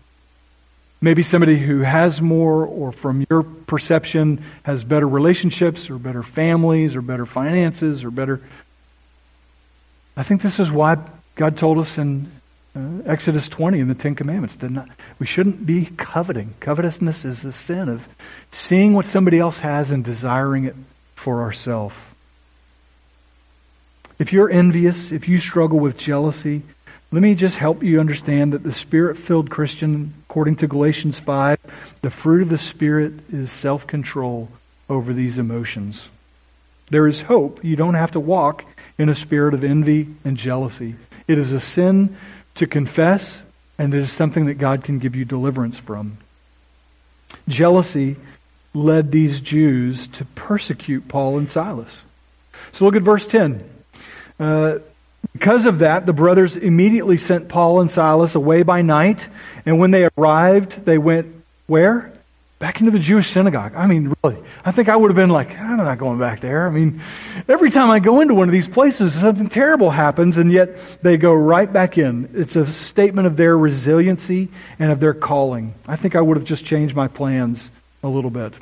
Maybe 1.05 1.23
somebody 1.23 1.59
who 1.59 1.81
has 1.81 2.23
more, 2.23 2.65
or 2.65 2.91
from 2.91 3.27
your 3.29 3.43
perception, 3.43 4.43
has 4.63 4.85
better 4.85 5.07
relationships, 5.07 5.91
or 5.91 5.99
better 5.99 6.23
families, 6.23 6.97
or 6.97 7.03
better 7.03 7.27
finances, 7.27 8.03
or 8.03 8.11
better. 8.11 8.41
I 10.17 10.23
think 10.23 10.43
this 10.43 10.61
is 10.61 10.71
why 10.71 10.97
God 11.35 11.57
told 11.57 11.79
us 11.79 11.99
in 11.99 12.31
uh, 12.77 13.03
Exodus 13.07 13.49
20 13.49 13.81
in 13.81 13.89
the 13.89 13.95
Ten 13.95 14.15
Commandments. 14.15 14.57
Not, 14.61 14.89
we 15.19 15.27
shouldn't 15.27 15.67
be 15.67 15.87
coveting. 15.97 16.55
Covetousness 16.61 17.25
is 17.25 17.43
the 17.43 17.53
sin 17.53 17.89
of 17.89 18.03
seeing 18.51 18.95
what 18.95 19.07
somebody 19.07 19.39
else 19.39 19.59
has 19.59 19.91
and 19.91 20.05
desiring 20.05 20.65
it 20.65 20.77
for 21.15 21.43
ourselves. 21.43 21.95
If 24.19 24.33
you're 24.33 24.51
envious, 24.51 25.11
if 25.11 25.29
you 25.29 25.39
struggle 25.39 25.81
with 25.81 25.97
jealousy, 25.97 26.63
let 27.11 27.23
me 27.23 27.35
just 27.35 27.57
help 27.57 27.83
you 27.83 28.01
understand 28.01 28.53
that 28.53 28.63
the 28.63 28.75
spirit 28.75 29.19
filled 29.19 29.51
Christian, 29.51 30.15
according 30.29 30.57
to 30.57 30.67
Galatians 30.67 31.19
5, 31.19 31.59
the 32.03 32.11
fruit 32.11 32.43
of 32.43 32.49
the 32.49 32.59
Spirit 32.59 33.13
is 33.33 33.53
self 33.53 33.87
control 33.87 34.49
over 34.89 35.13
these 35.13 35.39
emotions. 35.39 36.09
There 36.91 37.07
is 37.07 37.21
hope. 37.21 37.65
You 37.65 37.77
don't 37.77 37.95
have 37.95 38.13
to 38.13 38.21
walk 38.21 38.65
in 38.99 39.09
a 39.09 39.15
spirit 39.15 39.55
of 39.55 39.65
envy 39.65 40.09
and 40.25 40.37
jealousy. 40.37 40.97
It 41.27 41.39
is 41.39 41.53
a 41.53 41.61
sin 41.61 42.17
to 42.57 42.67
confess, 42.67 43.43
and 43.79 43.95
it 43.95 44.01
is 44.01 44.13
something 44.13 44.47
that 44.47 44.55
God 44.55 44.85
can 44.85 44.99
give 44.99 45.17
you 45.17 45.25
deliverance 45.25 45.79
from. 45.79 46.19
Jealousy 47.49 48.17
led 48.73 49.11
these 49.11 49.41
Jews 49.41 50.07
to 50.09 50.25
persecute 50.25 51.09
Paul 51.09 51.39
and 51.39 51.51
Silas. 51.51 52.03
So 52.73 52.85
look 52.85 52.97
at 52.97 53.03
verse 53.03 53.27
10. 53.27 53.69
Uh, 54.39 54.79
because 55.33 55.67
of 55.67 55.81
that, 55.81 56.07
the 56.07 56.13
brothers 56.13 56.57
immediately 56.57 57.19
sent 57.19 57.49
Paul 57.49 57.81
and 57.81 57.91
Silas 57.91 58.35
away 58.35 58.63
by 58.63 58.83
night, 58.83 59.27
and 59.65 59.79
when 59.79 59.91
they 59.91 60.09
arrived, 60.17 60.85
they 60.85 60.99
went 60.99 61.35
where? 61.67 62.13
Back 62.65 62.81
into 62.81 62.91
the 62.91 62.99
Jewish 62.99 63.31
synagogue. 63.31 63.75
I 63.77 63.87
mean, 63.87 64.15
really, 64.25 64.43
I 64.65 64.73
think 64.73 64.89
I 64.89 64.97
would 64.97 65.11
have 65.11 65.17
been 65.17 65.29
like, 65.29 65.55
I'm 65.55 65.77
not 65.77 65.99
going 65.99 66.19
back 66.19 66.41
there. 66.41 66.67
I 66.67 66.71
mean, 66.71 67.03
every 67.47 67.71
time 67.71 67.91
I 67.91 67.99
go 67.99 68.23
into 68.23 68.33
one 68.33 68.49
of 68.49 68.55
these 68.55 68.67
places, 68.67 69.13
something 69.13 69.51
terrible 69.51 69.91
happens, 69.91 70.39
and 70.39 70.51
yet 70.51 70.71
they 71.03 71.19
go 71.19 71.35
right 71.35 71.71
back 71.71 71.99
in. 71.99 72.31
It's 72.33 72.57
a 72.57 72.73
statement 72.73 73.27
of 73.27 73.37
their 73.37 73.59
resiliency 73.59 74.49
and 74.79 74.91
of 74.91 74.99
their 74.99 75.13
calling. 75.13 75.75
I 75.87 75.97
think 75.97 76.17
I 76.17 76.23
would 76.23 76.39
have 76.39 76.47
just 76.47 76.65
changed 76.65 76.97
my 76.97 77.07
plans 77.07 77.69
a 78.03 78.09
little 78.09 78.31
bit. 78.31 78.55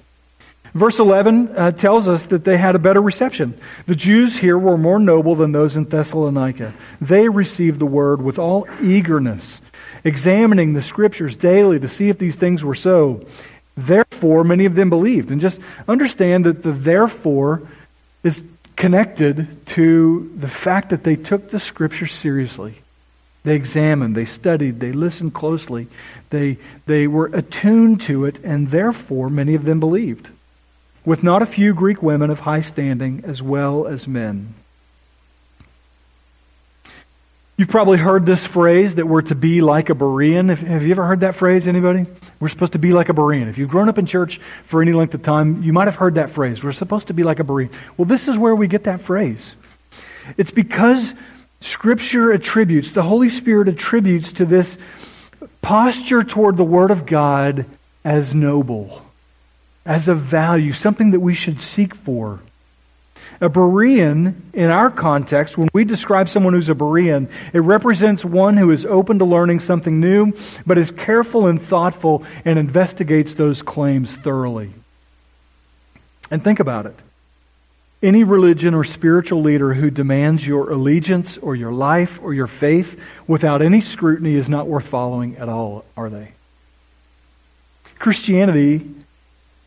Verse 0.74 0.98
11 0.98 1.56
uh, 1.56 1.70
tells 1.70 2.08
us 2.08 2.24
that 2.26 2.44
they 2.44 2.56
had 2.56 2.74
a 2.74 2.80
better 2.80 3.00
reception. 3.00 3.60
The 3.86 3.94
Jews 3.94 4.36
here 4.36 4.58
were 4.58 4.78
more 4.78 4.98
noble 4.98 5.36
than 5.36 5.52
those 5.52 5.76
in 5.76 5.84
Thessalonica. 5.84 6.74
They 7.00 7.28
received 7.28 7.78
the 7.78 7.86
word 7.86 8.20
with 8.20 8.40
all 8.40 8.66
eagerness, 8.82 9.60
examining 10.02 10.72
the 10.72 10.82
scriptures 10.82 11.36
daily 11.36 11.78
to 11.78 11.88
see 11.88 12.08
if 12.08 12.18
these 12.18 12.34
things 12.34 12.64
were 12.64 12.74
so. 12.74 13.24
Therefore, 13.76 14.44
many 14.44 14.66
of 14.66 14.74
them 14.74 14.90
believed. 14.90 15.30
And 15.30 15.40
just 15.40 15.58
understand 15.88 16.46
that 16.46 16.62
the 16.62 16.72
therefore 16.72 17.62
is 18.22 18.42
connected 18.76 19.66
to 19.66 20.32
the 20.38 20.48
fact 20.48 20.90
that 20.90 21.04
they 21.04 21.16
took 21.16 21.50
the 21.50 21.61
scripture 21.61 22.06
seriously. 22.06 22.82
They 23.44 23.54
examined, 23.56 24.14
they 24.14 24.24
studied, 24.24 24.78
they 24.78 24.92
listened 24.92 25.35
closely, 25.35 25.88
they, 26.30 26.58
they 26.87 27.08
were 27.08 27.26
attuned 27.26 28.00
to 28.02 28.24
it, 28.24 28.38
and 28.44 28.70
therefore 28.70 29.28
many 29.28 29.54
of 29.54 29.64
them 29.64 29.80
believed, 29.80 30.28
with 31.04 31.24
not 31.24 31.42
a 31.42 31.46
few 31.46 31.74
Greek 31.74 32.00
women 32.02 32.30
of 32.30 32.40
high 32.40 32.61
standing 32.61 33.24
as 33.26 33.42
well 33.42 33.88
as 33.88 34.06
men. 34.06 34.54
You've 37.56 37.68
probably 37.68 37.98
heard 37.98 38.26
this 38.26 38.46
phrase 38.46 38.94
that 38.94 39.06
we're 39.06 39.22
to 39.22 39.35
be 39.35 39.61
like 39.61 39.90
a 39.90 39.94
Berean. 39.94 40.56
Have 40.56 40.82
you 40.82 40.92
ever 40.92 41.04
heard 41.04 41.20
that 41.20 41.37
phrase, 41.37 41.66
anybody? 41.66 42.06
We're 42.42 42.48
supposed 42.48 42.72
to 42.72 42.81
be 42.81 42.90
like 42.90 43.09
a 43.09 43.12
Berean. 43.12 43.48
If 43.48 43.57
you've 43.57 43.70
grown 43.70 43.88
up 43.88 43.98
in 43.98 44.07
church 44.07 44.40
for 44.66 44.83
any 44.83 44.92
length 44.92 45.14
of 45.14 45.22
time, 45.22 45.62
you 45.62 45.72
might 45.72 45.87
have 45.87 45.94
heard 45.94 46.16
that 46.16 46.31
phrase. 46.31 46.64
We're 46.64 46.72
supposed 46.72 47.07
to 47.07 47.14
be 47.14 47.22
like 47.22 47.38
a 47.38 47.44
Berean. 47.44 47.70
Well, 47.96 48.05
this 48.05 48.26
is 48.26 48.37
where 48.37 48.57
we 48.57 48.66
get 48.66 48.83
that 48.83 49.02
phrase. 49.02 49.55
It's 50.37 50.50
because 50.50 51.14
Scripture 51.61 52.33
attributes, 52.33 52.90
the 52.90 53.05
Holy 53.05 53.28
Spirit 53.28 53.68
attributes 53.68 54.33
to 54.33 54.44
this 54.44 54.76
posture 55.61 56.24
toward 56.24 56.57
the 56.57 56.64
Word 56.64 56.90
of 56.90 57.07
God 57.07 57.64
as 58.05 58.35
noble, 58.35 59.06
as 59.87 60.08
a 60.08 60.14
value, 60.16 60.73
something 60.73 61.12
that 61.12 61.21
we 61.21 61.37
should 61.37 61.62
seek 61.62 61.94
for. 61.94 62.40
A 63.42 63.50
Berean, 63.50 64.36
in 64.54 64.70
our 64.70 64.88
context, 64.88 65.58
when 65.58 65.68
we 65.74 65.82
describe 65.82 66.28
someone 66.28 66.54
who's 66.54 66.68
a 66.68 66.76
Berean, 66.76 67.28
it 67.52 67.58
represents 67.58 68.24
one 68.24 68.56
who 68.56 68.70
is 68.70 68.84
open 68.84 69.18
to 69.18 69.24
learning 69.24 69.58
something 69.58 69.98
new, 69.98 70.32
but 70.64 70.78
is 70.78 70.92
careful 70.92 71.48
and 71.48 71.60
thoughtful 71.60 72.24
and 72.44 72.56
investigates 72.56 73.34
those 73.34 73.60
claims 73.60 74.14
thoroughly. 74.14 74.72
And 76.30 76.44
think 76.44 76.60
about 76.60 76.86
it. 76.86 76.94
Any 78.00 78.22
religion 78.22 78.74
or 78.74 78.84
spiritual 78.84 79.42
leader 79.42 79.74
who 79.74 79.90
demands 79.90 80.46
your 80.46 80.70
allegiance 80.70 81.36
or 81.36 81.56
your 81.56 81.72
life 81.72 82.20
or 82.22 82.32
your 82.32 82.46
faith 82.46 82.96
without 83.26 83.60
any 83.60 83.80
scrutiny 83.80 84.36
is 84.36 84.48
not 84.48 84.68
worth 84.68 84.86
following 84.86 85.36
at 85.38 85.48
all, 85.48 85.84
are 85.96 86.10
they? 86.10 86.30
Christianity, 87.98 88.88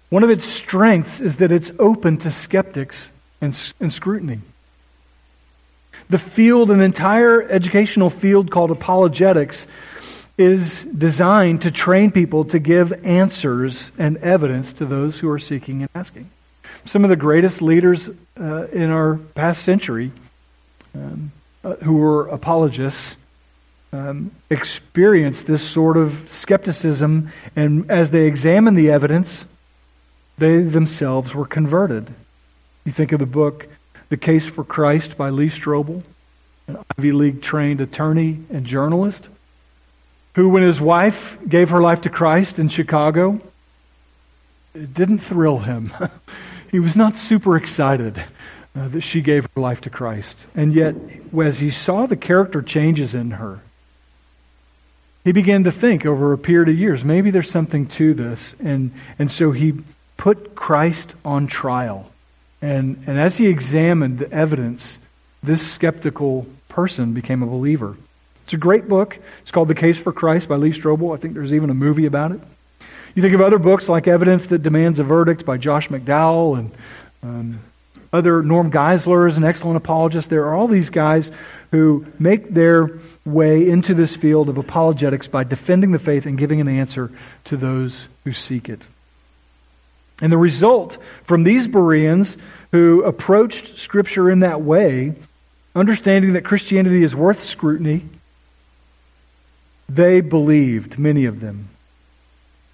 one 0.09 0.23
of 0.23 0.29
its 0.29 0.45
strengths 0.45 1.19
is 1.19 1.37
that 1.37 1.51
it's 1.51 1.71
open 1.77 2.19
to 2.19 2.31
skeptics 2.31 3.09
and, 3.41 3.59
and 3.79 3.91
scrutiny. 3.91 4.41
The 6.09 6.19
field, 6.19 6.69
an 6.71 6.81
entire 6.81 7.41
educational 7.41 8.09
field 8.09 8.51
called 8.51 8.71
apologetics, 8.71 9.65
is 10.37 10.83
designed 10.83 11.61
to 11.61 11.71
train 11.71 12.11
people 12.11 12.45
to 12.45 12.59
give 12.59 12.93
answers 13.05 13.91
and 13.97 14.17
evidence 14.17 14.73
to 14.73 14.85
those 14.85 15.17
who 15.17 15.29
are 15.29 15.39
seeking 15.39 15.81
and 15.81 15.89
asking. 15.95 16.29
some 16.85 17.03
of 17.03 17.09
the 17.09 17.15
greatest 17.15 17.61
leaders 17.61 18.09
uh, 18.39 18.67
in 18.67 18.91
our 18.91 19.15
past 19.33 19.63
century 19.63 20.11
um, 20.93 21.31
uh, 21.63 21.75
who 21.75 21.93
were 21.93 22.27
apologists 22.27 23.15
um, 23.91 24.31
experienced 24.49 25.45
this 25.47 25.67
sort 25.67 25.95
of 25.95 26.27
skepticism, 26.29 27.31
and 27.55 27.89
as 27.89 28.11
they 28.11 28.25
examined 28.25 28.77
the 28.77 28.91
evidence, 28.91 29.45
they 30.37 30.61
themselves 30.61 31.33
were 31.33 31.45
converted. 31.45 32.13
You 32.85 32.91
think 32.91 33.11
of 33.11 33.19
the 33.19 33.25
book 33.25 33.67
The 34.09 34.17
Case 34.17 34.45
for 34.45 34.63
Christ 34.63 35.17
by 35.17 35.31
Lee 35.31 35.49
Strobel, 35.49 36.03
an 36.67 36.77
Ivy 36.97 37.11
League 37.11 37.41
trained 37.41 37.81
attorney 37.81 38.39
and 38.51 38.63
journalist, 38.63 39.27
who, 40.35 40.49
when 40.49 40.61
his 40.61 40.79
wife 40.79 41.37
gave 41.47 41.69
her 41.69 41.81
life 41.81 42.01
to 42.01 42.09
Christ 42.09 42.59
in 42.59 42.69
Chicago, 42.69 43.41
it 44.75 44.93
didn't 44.93 45.19
thrill 45.19 45.59
him. 45.59 45.93
he 46.71 46.77
was 46.79 46.95
not 46.95 47.17
super 47.17 47.57
excited 47.57 48.23
uh, 48.75 48.87
that 48.89 49.01
she 49.01 49.21
gave 49.21 49.47
her 49.55 49.61
life 49.61 49.81
to 49.81 49.89
Christ. 49.89 50.35
And 50.53 50.71
yet, 50.73 50.93
as 51.43 51.57
he 51.57 51.71
saw 51.71 52.05
the 52.05 52.15
character 52.15 52.61
changes 52.61 53.15
in 53.15 53.31
her, 53.31 53.61
he 55.23 55.31
began 55.31 55.63
to 55.63 55.71
think 55.71 56.05
over 56.05 56.33
a 56.33 56.37
period 56.37 56.69
of 56.69 56.77
years, 56.77 57.03
maybe 57.03 57.31
there's 57.31 57.49
something 57.49 57.87
to 57.87 58.13
this. 58.13 58.53
And, 58.59 58.91
and 59.17 59.31
so 59.31 59.53
he 59.53 59.73
put 60.17 60.53
Christ 60.53 61.15
on 61.25 61.47
trial. 61.47 62.11
And, 62.65 63.03
and 63.05 63.19
as 63.19 63.37
he 63.37 63.45
examined 63.45 64.17
the 64.17 64.31
evidence, 64.31 64.97
this 65.43 65.65
skeptical 65.71 66.47
person 66.67 67.13
became 67.13 67.43
a 67.43 67.45
believer. 67.45 67.95
It's 68.43 68.53
a 68.53 68.57
great 68.57 68.89
book. 68.89 69.19
It's 69.43 69.51
called 69.51 69.67
The 69.67 69.75
Case 69.75 69.99
for 69.99 70.11
Christ 70.11 70.49
by 70.49 70.55
Lee 70.55 70.71
Strobel. 70.71 71.15
I 71.15 71.21
think 71.21 71.35
there's 71.35 71.53
even 71.53 71.69
a 71.69 71.75
movie 71.75 72.07
about 72.07 72.31
it. 72.31 72.41
You 73.13 73.21
think 73.21 73.35
of 73.35 73.41
other 73.41 73.59
books 73.59 73.87
like 73.87 74.07
Evidence 74.07 74.47
That 74.47 74.63
Demands 74.63 74.97
a 74.97 75.03
Verdict 75.03 75.45
by 75.45 75.57
Josh 75.57 75.89
McDowell 75.89 76.57
and 76.57 76.71
um, 77.21 77.59
other 78.11 78.41
Norm 78.41 78.71
Geisler 78.71 79.29
is 79.29 79.37
an 79.37 79.43
excellent 79.43 79.77
apologist. 79.77 80.31
There 80.31 80.45
are 80.45 80.55
all 80.55 80.67
these 80.67 80.89
guys 80.89 81.29
who 81.69 82.07
make 82.17 82.51
their 82.51 82.99
way 83.25 83.69
into 83.69 83.93
this 83.93 84.15
field 84.15 84.49
of 84.49 84.57
apologetics 84.57 85.27
by 85.27 85.43
defending 85.43 85.91
the 85.91 85.99
faith 85.99 86.25
and 86.25 86.35
giving 86.35 86.61
an 86.61 86.67
answer 86.67 87.11
to 87.43 87.57
those 87.57 88.07
who 88.23 88.33
seek 88.33 88.69
it. 88.69 88.81
And 90.21 90.31
the 90.31 90.37
result 90.37 90.97
from 91.25 91.43
these 91.43 91.67
Bereans 91.67 92.37
who 92.75 93.03
approached 93.03 93.77
Scripture 93.77 94.29
in 94.29 94.41
that 94.41 94.61
way, 94.61 95.15
understanding 95.73 96.33
that 96.33 96.43
Christianity 96.43 97.03
is 97.03 97.15
worth 97.15 97.45
scrutiny, 97.45 98.03
they 99.87 100.19
believed, 100.19 100.99
many 100.99 101.23
of 101.23 101.39
them. 101.39 101.69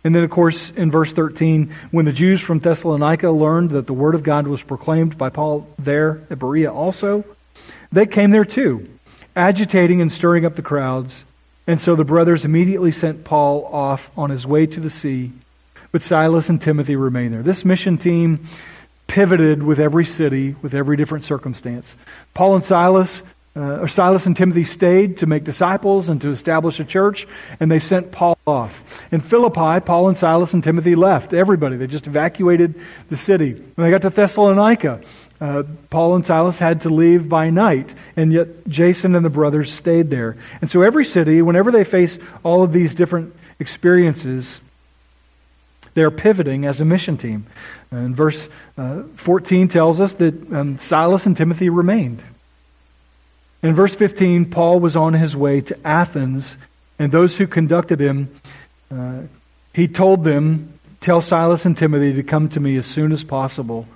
And 0.03 0.15
then, 0.15 0.23
of 0.23 0.31
course, 0.31 0.71
in 0.75 0.89
verse 0.89 1.13
13, 1.13 1.75
when 1.91 2.05
the 2.05 2.11
Jews 2.11 2.41
from 2.41 2.57
Thessalonica 2.57 3.29
learned 3.29 3.69
that 3.71 3.85
the 3.85 3.93
word 3.93 4.15
of 4.15 4.23
God 4.23 4.47
was 4.47 4.63
proclaimed 4.63 5.19
by 5.19 5.29
Paul 5.29 5.67
there 5.77 6.23
at 6.31 6.39
Berea 6.39 6.73
also, 6.73 7.23
they 7.91 8.07
came 8.07 8.31
there 8.31 8.43
too, 8.43 8.89
agitating 9.35 10.01
and 10.01 10.11
stirring 10.11 10.47
up 10.47 10.55
the 10.55 10.63
crowds. 10.63 11.15
And 11.67 11.79
so 11.79 11.95
the 11.95 12.03
brothers 12.03 12.43
immediately 12.43 12.91
sent 12.91 13.23
Paul 13.23 13.65
off 13.65 14.09
on 14.17 14.31
his 14.31 14.47
way 14.47 14.65
to 14.65 14.79
the 14.79 14.89
sea, 14.89 15.31
but 15.91 16.01
Silas 16.01 16.49
and 16.49 16.59
Timothy 16.59 16.95
remained 16.95 17.35
there. 17.35 17.43
This 17.43 17.63
mission 17.63 17.99
team 17.99 18.47
pivoted 19.07 19.63
with 19.63 19.79
every 19.79 20.05
city, 20.05 20.55
with 20.61 20.73
every 20.73 20.97
different 20.97 21.25
circumstance. 21.25 21.95
Paul 22.33 22.55
and 22.55 22.65
Silas 22.65 23.23
uh, 23.55 23.81
or 23.81 23.87
Silas 23.87 24.25
and 24.25 24.35
Timothy 24.35 24.63
stayed 24.63 25.17
to 25.17 25.25
make 25.25 25.43
disciples 25.43 26.07
and 26.07 26.21
to 26.21 26.31
establish 26.31 26.79
a 26.79 26.85
church, 26.85 27.27
and 27.59 27.69
they 27.69 27.79
sent 27.79 28.11
Paul 28.11 28.37
off. 28.47 28.73
In 29.11 29.19
Philippi, 29.19 29.83
Paul 29.85 30.07
and 30.07 30.17
Silas 30.17 30.53
and 30.53 30.63
Timothy 30.63 30.95
left. 30.95 31.33
Everybody. 31.33 31.75
They 31.75 31.87
just 31.87 32.07
evacuated 32.07 32.79
the 33.09 33.17
city. 33.17 33.53
When 33.53 33.85
they 33.85 33.91
got 33.91 34.03
to 34.03 34.09
Thessalonica, 34.09 35.01
uh, 35.41 35.63
Paul 35.89 36.15
and 36.15 36.25
Silas 36.25 36.57
had 36.57 36.81
to 36.81 36.89
leave 36.89 37.27
by 37.27 37.49
night, 37.49 37.93
and 38.15 38.31
yet 38.31 38.67
Jason 38.67 39.15
and 39.15 39.25
the 39.25 39.29
brothers 39.29 39.73
stayed 39.73 40.09
there. 40.09 40.37
And 40.61 40.71
so 40.71 40.81
every 40.81 41.03
city, 41.03 41.41
whenever 41.41 41.71
they 41.71 41.83
face 41.83 42.17
all 42.43 42.63
of 42.63 42.71
these 42.71 42.95
different 42.95 43.35
experiences, 43.59 44.61
they're 45.93 46.11
pivoting 46.11 46.65
as 46.65 46.81
a 46.81 46.85
mission 46.85 47.17
team. 47.17 47.47
And 47.91 48.15
verse 48.15 48.47
uh, 48.77 49.03
14 49.17 49.67
tells 49.67 49.99
us 49.99 50.13
that 50.15 50.33
um, 50.53 50.79
Silas 50.79 51.25
and 51.25 51.35
Timothy 51.35 51.69
remained. 51.69 52.23
In 53.63 53.75
verse 53.75 53.93
15, 53.95 54.49
Paul 54.49 54.79
was 54.79 54.95
on 54.95 55.13
his 55.13 55.35
way 55.35 55.61
to 55.61 55.87
Athens, 55.87 56.57
and 56.97 57.11
those 57.11 57.35
who 57.35 57.45
conducted 57.45 57.99
him, 57.99 58.39
uh, 58.89 59.21
he 59.73 59.87
told 59.87 60.23
them, 60.23 60.79
Tell 60.99 61.21
Silas 61.21 61.65
and 61.65 61.75
Timothy 61.75 62.13
to 62.13 62.23
come 62.23 62.49
to 62.49 62.59
me 62.59 62.77
as 62.77 62.85
soon 62.85 63.11
as 63.11 63.23
possible. 63.23 63.87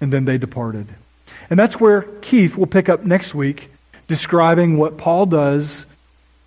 And 0.00 0.12
then 0.12 0.24
they 0.24 0.38
departed. 0.38 0.86
And 1.50 1.58
that's 1.58 1.78
where 1.78 2.02
Keith 2.20 2.56
will 2.56 2.66
pick 2.66 2.88
up 2.88 3.04
next 3.04 3.34
week, 3.34 3.70
describing 4.06 4.76
what 4.76 4.96
Paul 4.96 5.26
does 5.26 5.86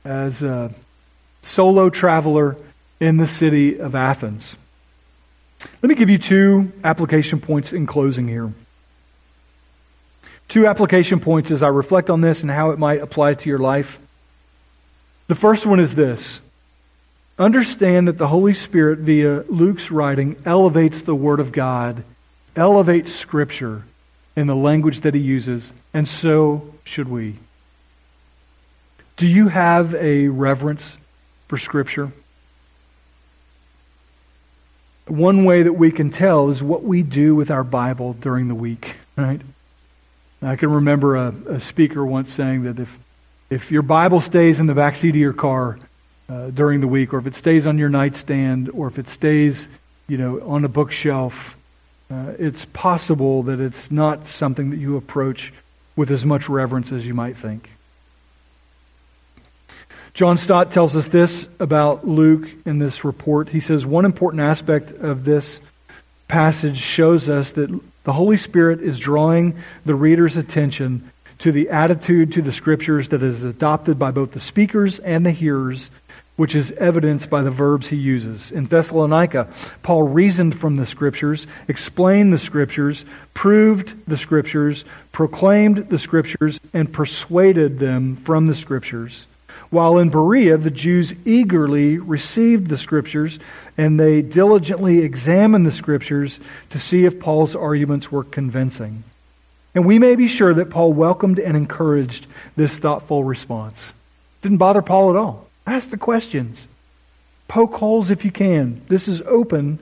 as 0.04 0.42
a 0.42 0.74
solo 1.42 1.90
traveler 1.90 2.56
in 3.00 3.18
the 3.18 3.28
city 3.28 3.80
of 3.80 3.96
Athens. 3.96 4.56
Let 5.82 5.90
me 5.90 5.96
give 5.96 6.10
you 6.10 6.18
two 6.18 6.72
application 6.84 7.40
points 7.40 7.74
in 7.74 7.86
closing 7.86 8.28
here. 8.28 8.54
Two 10.48 10.68
application 10.68 11.20
points 11.20 11.52
as 11.52 11.64
I 11.64 11.68
reflect 11.68 12.10
on 12.10 12.22
this 12.22 12.42
and 12.42 12.52
how 12.52 12.72
it 12.72 12.80
might 12.80 13.02
apply 13.02 13.34
to 13.36 13.50
your 13.50 13.60
life. 13.60 13.98
The 15.28 15.36
first 15.36 15.66
one 15.66 15.80
is 15.80 15.96
this 15.96 16.40
Understand 17.38 18.08
that 18.08 18.18
the 18.18 18.28
Holy 18.28 18.54
Spirit, 18.54 19.00
via 19.00 19.44
Luke's 19.50 19.92
writing, 19.92 20.36
elevates 20.46 21.02
the 21.02 21.16
Word 21.16 21.40
of 21.40 21.52
God, 21.52 22.04
elevates 22.56 23.14
Scripture 23.14 23.84
in 24.36 24.48
the 24.48 24.56
language 24.56 25.02
that 25.02 25.14
he 25.14 25.20
uses, 25.20 25.72
and 25.94 26.08
so 26.08 26.74
should 26.84 27.10
we. 27.10 27.38
Do 29.18 29.28
you 29.28 29.48
have 29.48 29.96
a 29.96 30.28
reverence 30.28 30.98
for 31.48 31.58
Scripture? 31.58 32.12
One 35.08 35.46
way 35.46 35.64
that 35.64 35.74
we 35.74 35.92
can 35.92 36.10
tell 36.10 36.50
is 36.50 36.64
what 36.64 36.84
we 36.84 37.04
do 37.04 37.36
with 37.36 37.52
our 37.52 37.64
Bible 37.64 38.14
during 38.14 38.48
the 38.48 38.56
week, 38.56 38.96
right? 39.16 39.42
I 40.42 40.56
can 40.56 40.72
remember 40.72 41.16
a, 41.16 41.34
a 41.48 41.60
speaker 41.60 42.06
once 42.06 42.34
saying 42.34 42.64
that 42.64 42.80
if, 42.80 42.90
if 43.50 43.72
your 43.72 43.84
Bible 43.84 44.22
stays 44.22 44.60
in 44.60 44.66
the 44.66 44.74
back 44.74 44.96
seat 44.96 45.10
of 45.10 45.16
your 45.16 45.34
car 45.34 45.80
uh, 46.28 46.50
during 46.50 46.82
the 46.82 46.88
week, 46.88 47.14
or 47.14 47.20
if 47.20 47.28
it 47.28 47.36
stays 47.36 47.68
on 47.68 47.78
your 47.78 47.90
nightstand, 47.90 48.70
or 48.72 48.88
if 48.88 48.98
it 48.98 49.10
stays, 49.10 49.68
you 50.08 50.18
know, 50.18 50.42
on 50.42 50.66
a 50.66 50.68
bookshelf, 50.68 51.56
uh, 52.10 52.34
it's 52.40 52.66
possible 52.66 53.44
that 53.44 53.60
it's 53.60 53.92
not 53.92 54.28
something 54.28 54.72
that 54.72 54.78
you 54.78 54.98
approach 54.98 55.54
with 55.96 56.12
as 56.12 56.26
much 56.26 56.50
reverence 56.50 56.92
as 56.92 57.06
you 57.06 57.14
might 57.14 57.38
think. 57.38 57.70
John 60.16 60.38
Stott 60.38 60.72
tells 60.72 60.96
us 60.96 61.10
this 61.10 61.46
about 61.60 62.08
Luke 62.08 62.48
in 62.66 62.80
this 62.80 63.04
report. 63.04 63.50
He 63.50 63.60
says 63.60 63.86
one 63.86 64.06
important 64.06 64.44
aspect 64.44 64.92
of 64.94 65.26
this 65.26 65.60
passage 66.30 66.78
shows 66.78 67.28
us 67.28 67.52
that 67.52 67.82
the 68.06 68.14
Holy 68.14 68.38
Spirit 68.38 68.82
is 68.82 68.98
drawing 68.98 69.62
the 69.84 69.94
reader's 69.94 70.38
attention 70.38 71.12
to 71.40 71.52
the 71.52 71.70
attitude 71.70 72.32
to 72.32 72.42
the 72.42 72.54
Scriptures 72.54 73.10
that 73.10 73.22
is 73.22 73.44
adopted 73.44 74.00
by 74.00 74.12
both 74.12 74.32
the 74.32 74.40
speakers 74.40 75.00
and 75.00 75.26
the 75.26 75.32
hearers, 75.32 75.92
which 76.38 76.56
is 76.56 76.72
evidenced 76.72 77.30
by 77.30 77.44
the 77.44 77.52
verbs 77.52 77.88
he 77.88 77.98
uses. 77.98 78.52
In 78.52 78.68
Thessalonica, 78.68 79.50
Paul 79.84 80.04
reasoned 80.04 80.58
from 80.62 80.78
the 80.78 80.88
Scriptures, 80.88 81.46
explained 81.68 82.32
the 82.32 82.40
Scriptures, 82.40 83.04
proved 83.34 83.92
the 84.08 84.18
Scriptures, 84.18 84.86
proclaimed 85.12 85.90
the 85.90 86.00
Scriptures, 86.00 86.62
and 86.72 86.94
persuaded 86.94 87.80
them 87.80 88.16
from 88.16 88.48
the 88.48 88.56
Scriptures. 88.56 89.28
While 89.76 89.98
in 89.98 90.10
Berea, 90.10 90.58
the 90.58 90.72
Jews 90.72 91.14
eagerly 91.26 91.98
received 91.98 92.70
the 92.70 92.78
Scriptures 92.78 93.40
and 93.78 94.00
they 94.00 94.22
diligently 94.22 95.00
examined 95.00 95.66
the 95.66 95.74
Scriptures 95.74 96.40
to 96.70 96.80
see 96.80 97.04
if 97.04 97.20
Paul's 97.20 97.58
arguments 97.58 98.10
were 98.10 98.24
convincing. 98.24 99.04
And 99.74 99.86
we 99.86 100.00
may 100.00 100.16
be 100.16 100.30
sure 100.30 100.54
that 100.54 100.70
Paul 100.70 100.94
welcomed 100.94 101.40
and 101.40 101.58
encouraged 101.58 102.26
this 102.56 102.78
thoughtful 102.78 103.26
response. 103.26 103.88
Didn't 104.42 104.60
bother 104.60 104.82
Paul 104.82 105.10
at 105.10 105.18
all. 105.18 105.46
Ask 105.68 105.90
the 105.90 105.98
questions. 105.98 106.70
Poke 107.50 107.74
holes 107.74 108.12
if 108.12 108.24
you 108.24 108.32
can. 108.32 108.82
This 108.88 109.10
is 109.10 109.22
open 109.24 109.80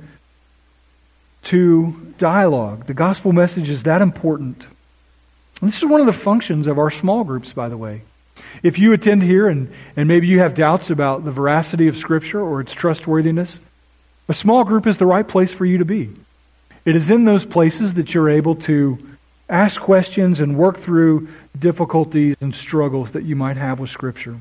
to 1.44 2.14
dialogue. 2.18 2.88
The 2.88 2.96
gospel 2.96 3.32
message 3.32 3.70
is 3.70 3.84
that 3.84 4.02
important. 4.02 4.66
And 5.62 5.70
this 5.70 5.78
is 5.78 5.86
one 5.86 6.02
of 6.02 6.08
the 6.08 6.14
functions 6.14 6.66
of 6.66 6.80
our 6.80 6.90
small 6.90 7.24
groups, 7.24 7.54
by 7.54 7.70
the 7.70 7.78
way. 7.78 8.02
If 8.62 8.78
you 8.78 8.94
attend 8.94 9.24
here 9.24 9.48
and, 9.48 9.74
and 9.96 10.08
maybe 10.08 10.28
you 10.28 10.40
have 10.40 10.54
doubts 10.54 10.90
about 10.90 11.26
the 11.26 11.32
veracity 11.32 11.88
of 11.88 11.98
Scripture 11.98 12.42
or 12.42 12.62
its 12.62 12.74
trustworthiness, 12.74 13.60
a 14.30 14.34
small 14.34 14.64
group 14.64 14.86
is 14.86 14.98
the 14.98 15.06
right 15.06 15.28
place 15.28 15.52
for 15.52 15.66
you 15.66 15.80
to 15.80 15.86
be. 15.86 16.12
It 16.86 16.96
is 16.96 17.10
in 17.10 17.26
those 17.26 17.46
places 17.46 17.96
that 17.96 18.14
you're 18.14 18.30
able 18.30 18.56
to 18.56 19.00
ask 19.50 19.80
questions 19.80 20.40
and 20.40 20.58
work 20.58 20.82
through 20.82 21.30
difficulties 21.58 22.36
and 22.42 22.54
struggles 22.54 23.12
that 23.12 23.24
you 23.24 23.36
might 23.36 23.58
have 23.58 23.80
with 23.80 23.90
Scripture. 23.90 24.38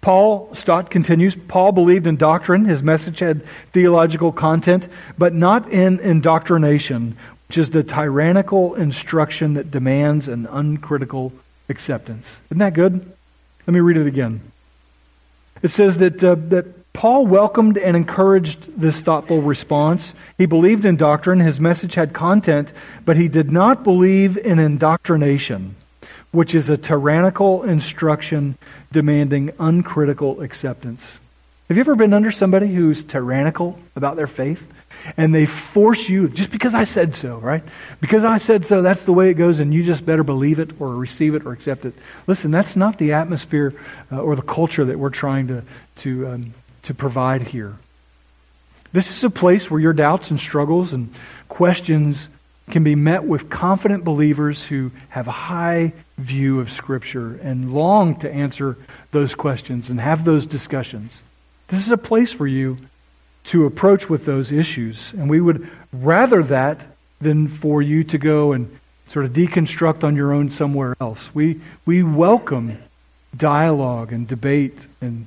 Paul, 0.00 0.54
Stott 0.54 0.90
continues, 0.90 1.34
Paul 1.48 1.72
believed 1.72 2.06
in 2.06 2.16
doctrine. 2.16 2.64
His 2.64 2.82
message 2.82 3.18
had 3.18 3.44
theological 3.72 4.30
content, 4.30 4.86
but 5.18 5.34
not 5.34 5.70
in 5.72 5.98
indoctrination 6.00 7.16
which 7.48 7.56
is 7.56 7.70
the 7.70 7.82
tyrannical 7.82 8.74
instruction 8.74 9.54
that 9.54 9.70
demands 9.70 10.28
an 10.28 10.46
uncritical 10.46 11.32
acceptance. 11.68 12.36
Isn't 12.50 12.58
that 12.58 12.74
good? 12.74 13.12
Let 13.66 13.74
me 13.74 13.80
read 13.80 13.96
it 13.96 14.06
again. 14.06 14.52
It 15.62 15.70
says 15.70 15.98
that, 15.98 16.22
uh, 16.22 16.36
that 16.48 16.92
Paul 16.92 17.26
welcomed 17.26 17.76
and 17.76 17.96
encouraged 17.96 18.80
this 18.80 19.00
thoughtful 19.00 19.42
response. 19.42 20.14
He 20.36 20.46
believed 20.46 20.84
in 20.84 20.96
doctrine, 20.96 21.40
his 21.40 21.60
message 21.60 21.94
had 21.94 22.12
content, 22.12 22.72
but 23.04 23.16
he 23.16 23.28
did 23.28 23.52
not 23.52 23.84
believe 23.84 24.36
in 24.36 24.58
indoctrination, 24.58 25.76
which 26.32 26.54
is 26.54 26.68
a 26.68 26.76
tyrannical 26.76 27.62
instruction 27.62 28.56
demanding 28.90 29.52
uncritical 29.58 30.40
acceptance. 30.40 31.20
Have 31.68 31.76
you 31.76 31.82
ever 31.82 31.96
been 31.96 32.14
under 32.14 32.32
somebody 32.32 32.66
who's 32.66 33.02
tyrannical 33.02 33.78
about 33.94 34.16
their 34.16 34.26
faith? 34.26 34.62
And 35.18 35.34
they 35.34 35.44
force 35.44 36.08
you, 36.08 36.28
just 36.28 36.50
because 36.50 36.74
I 36.74 36.84
said 36.84 37.14
so, 37.14 37.36
right? 37.36 37.62
Because 38.00 38.24
I 38.24 38.38
said 38.38 38.66
so, 38.66 38.80
that's 38.80 39.02
the 39.02 39.12
way 39.12 39.28
it 39.28 39.34
goes, 39.34 39.60
and 39.60 39.72
you 39.72 39.84
just 39.84 40.04
better 40.04 40.24
believe 40.24 40.58
it 40.58 40.80
or 40.80 40.94
receive 40.94 41.34
it 41.34 41.44
or 41.44 41.52
accept 41.52 41.84
it. 41.84 41.94
Listen, 42.26 42.50
that's 42.50 42.74
not 42.74 42.98
the 42.98 43.12
atmosphere 43.12 43.74
uh, 44.10 44.18
or 44.18 44.34
the 44.34 44.42
culture 44.42 44.86
that 44.86 44.98
we're 44.98 45.10
trying 45.10 45.48
to, 45.48 45.62
to, 45.96 46.26
um, 46.28 46.54
to 46.84 46.94
provide 46.94 47.42
here. 47.42 47.76
This 48.92 49.10
is 49.10 49.22
a 49.22 49.30
place 49.30 49.70
where 49.70 49.80
your 49.80 49.92
doubts 49.92 50.30
and 50.30 50.40
struggles 50.40 50.94
and 50.94 51.14
questions 51.48 52.28
can 52.70 52.82
be 52.82 52.94
met 52.94 53.24
with 53.24 53.50
confident 53.50 54.04
believers 54.04 54.62
who 54.62 54.90
have 55.10 55.28
a 55.28 55.32
high 55.32 55.92
view 56.16 56.60
of 56.60 56.72
Scripture 56.72 57.38
and 57.42 57.74
long 57.74 58.18
to 58.20 58.30
answer 58.30 58.78
those 59.10 59.34
questions 59.34 59.90
and 59.90 60.00
have 60.00 60.24
those 60.24 60.46
discussions. 60.46 61.22
This 61.68 61.84
is 61.84 61.90
a 61.90 61.98
place 61.98 62.32
for 62.32 62.46
you 62.46 62.78
to 63.44 63.66
approach 63.66 64.08
with 64.08 64.24
those 64.24 64.50
issues. 64.50 65.12
And 65.12 65.30
we 65.30 65.40
would 65.40 65.70
rather 65.92 66.42
that 66.44 66.80
than 67.20 67.48
for 67.48 67.82
you 67.82 68.04
to 68.04 68.18
go 68.18 68.52
and 68.52 68.78
sort 69.08 69.24
of 69.24 69.32
deconstruct 69.32 70.04
on 70.04 70.16
your 70.16 70.32
own 70.32 70.50
somewhere 70.50 70.96
else. 71.00 71.30
We, 71.34 71.60
we 71.86 72.02
welcome 72.02 72.78
dialogue 73.36 74.12
and 74.12 74.26
debate 74.26 74.76
and 75.00 75.26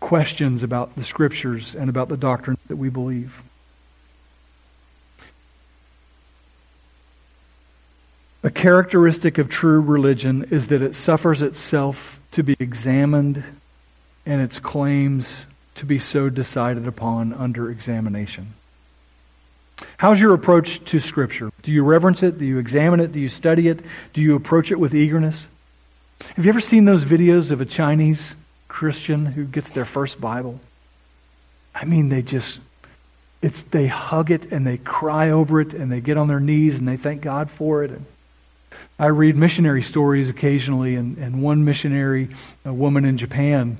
questions 0.00 0.62
about 0.62 0.94
the 0.96 1.04
scriptures 1.04 1.74
and 1.74 1.88
about 1.88 2.08
the 2.08 2.16
doctrine 2.16 2.58
that 2.68 2.76
we 2.76 2.88
believe. 2.88 3.34
A 8.44 8.50
characteristic 8.50 9.38
of 9.38 9.48
true 9.48 9.80
religion 9.80 10.48
is 10.50 10.68
that 10.68 10.80
it 10.80 10.94
suffers 10.94 11.42
itself 11.42 12.18
to 12.32 12.42
be 12.42 12.56
examined 12.60 13.42
and 14.24 14.40
its 14.40 14.60
claims 14.60 15.44
to 15.78 15.86
be 15.86 15.98
so 15.98 16.28
decided 16.28 16.86
upon 16.86 17.32
under 17.32 17.70
examination. 17.70 18.54
How's 19.96 20.20
your 20.20 20.34
approach 20.34 20.84
to 20.86 20.98
Scripture? 20.98 21.50
Do 21.62 21.70
you 21.70 21.84
reverence 21.84 22.22
it? 22.22 22.38
Do 22.38 22.44
you 22.44 22.58
examine 22.58 23.00
it? 23.00 23.12
Do 23.12 23.20
you 23.20 23.28
study 23.28 23.68
it? 23.68 23.80
Do 24.12 24.20
you 24.20 24.34
approach 24.34 24.70
it 24.70 24.78
with 24.78 24.94
eagerness? 24.94 25.46
Have 26.34 26.44
you 26.44 26.48
ever 26.48 26.60
seen 26.60 26.84
those 26.84 27.04
videos 27.04 27.50
of 27.50 27.60
a 27.60 27.64
Chinese 27.64 28.34
Christian 28.66 29.24
who 29.24 29.44
gets 29.44 29.70
their 29.70 29.84
first 29.84 30.20
Bible? 30.20 30.60
I 31.74 31.84
mean, 31.84 32.08
they 32.08 32.22
just, 32.22 32.58
it's, 33.40 33.62
they 33.64 33.86
hug 33.86 34.32
it 34.32 34.50
and 34.50 34.66
they 34.66 34.78
cry 34.78 35.30
over 35.30 35.60
it 35.60 35.74
and 35.74 35.92
they 35.92 36.00
get 36.00 36.16
on 36.16 36.26
their 36.26 36.40
knees 36.40 36.76
and 36.76 36.88
they 36.88 36.96
thank 36.96 37.22
God 37.22 37.50
for 37.50 37.84
it. 37.84 37.92
And 37.92 38.04
I 38.98 39.06
read 39.06 39.36
missionary 39.36 39.82
stories 39.84 40.28
occasionally, 40.28 40.96
and, 40.96 41.18
and 41.18 41.40
one 41.40 41.64
missionary, 41.64 42.30
a 42.64 42.72
woman 42.72 43.04
in 43.04 43.16
Japan, 43.16 43.78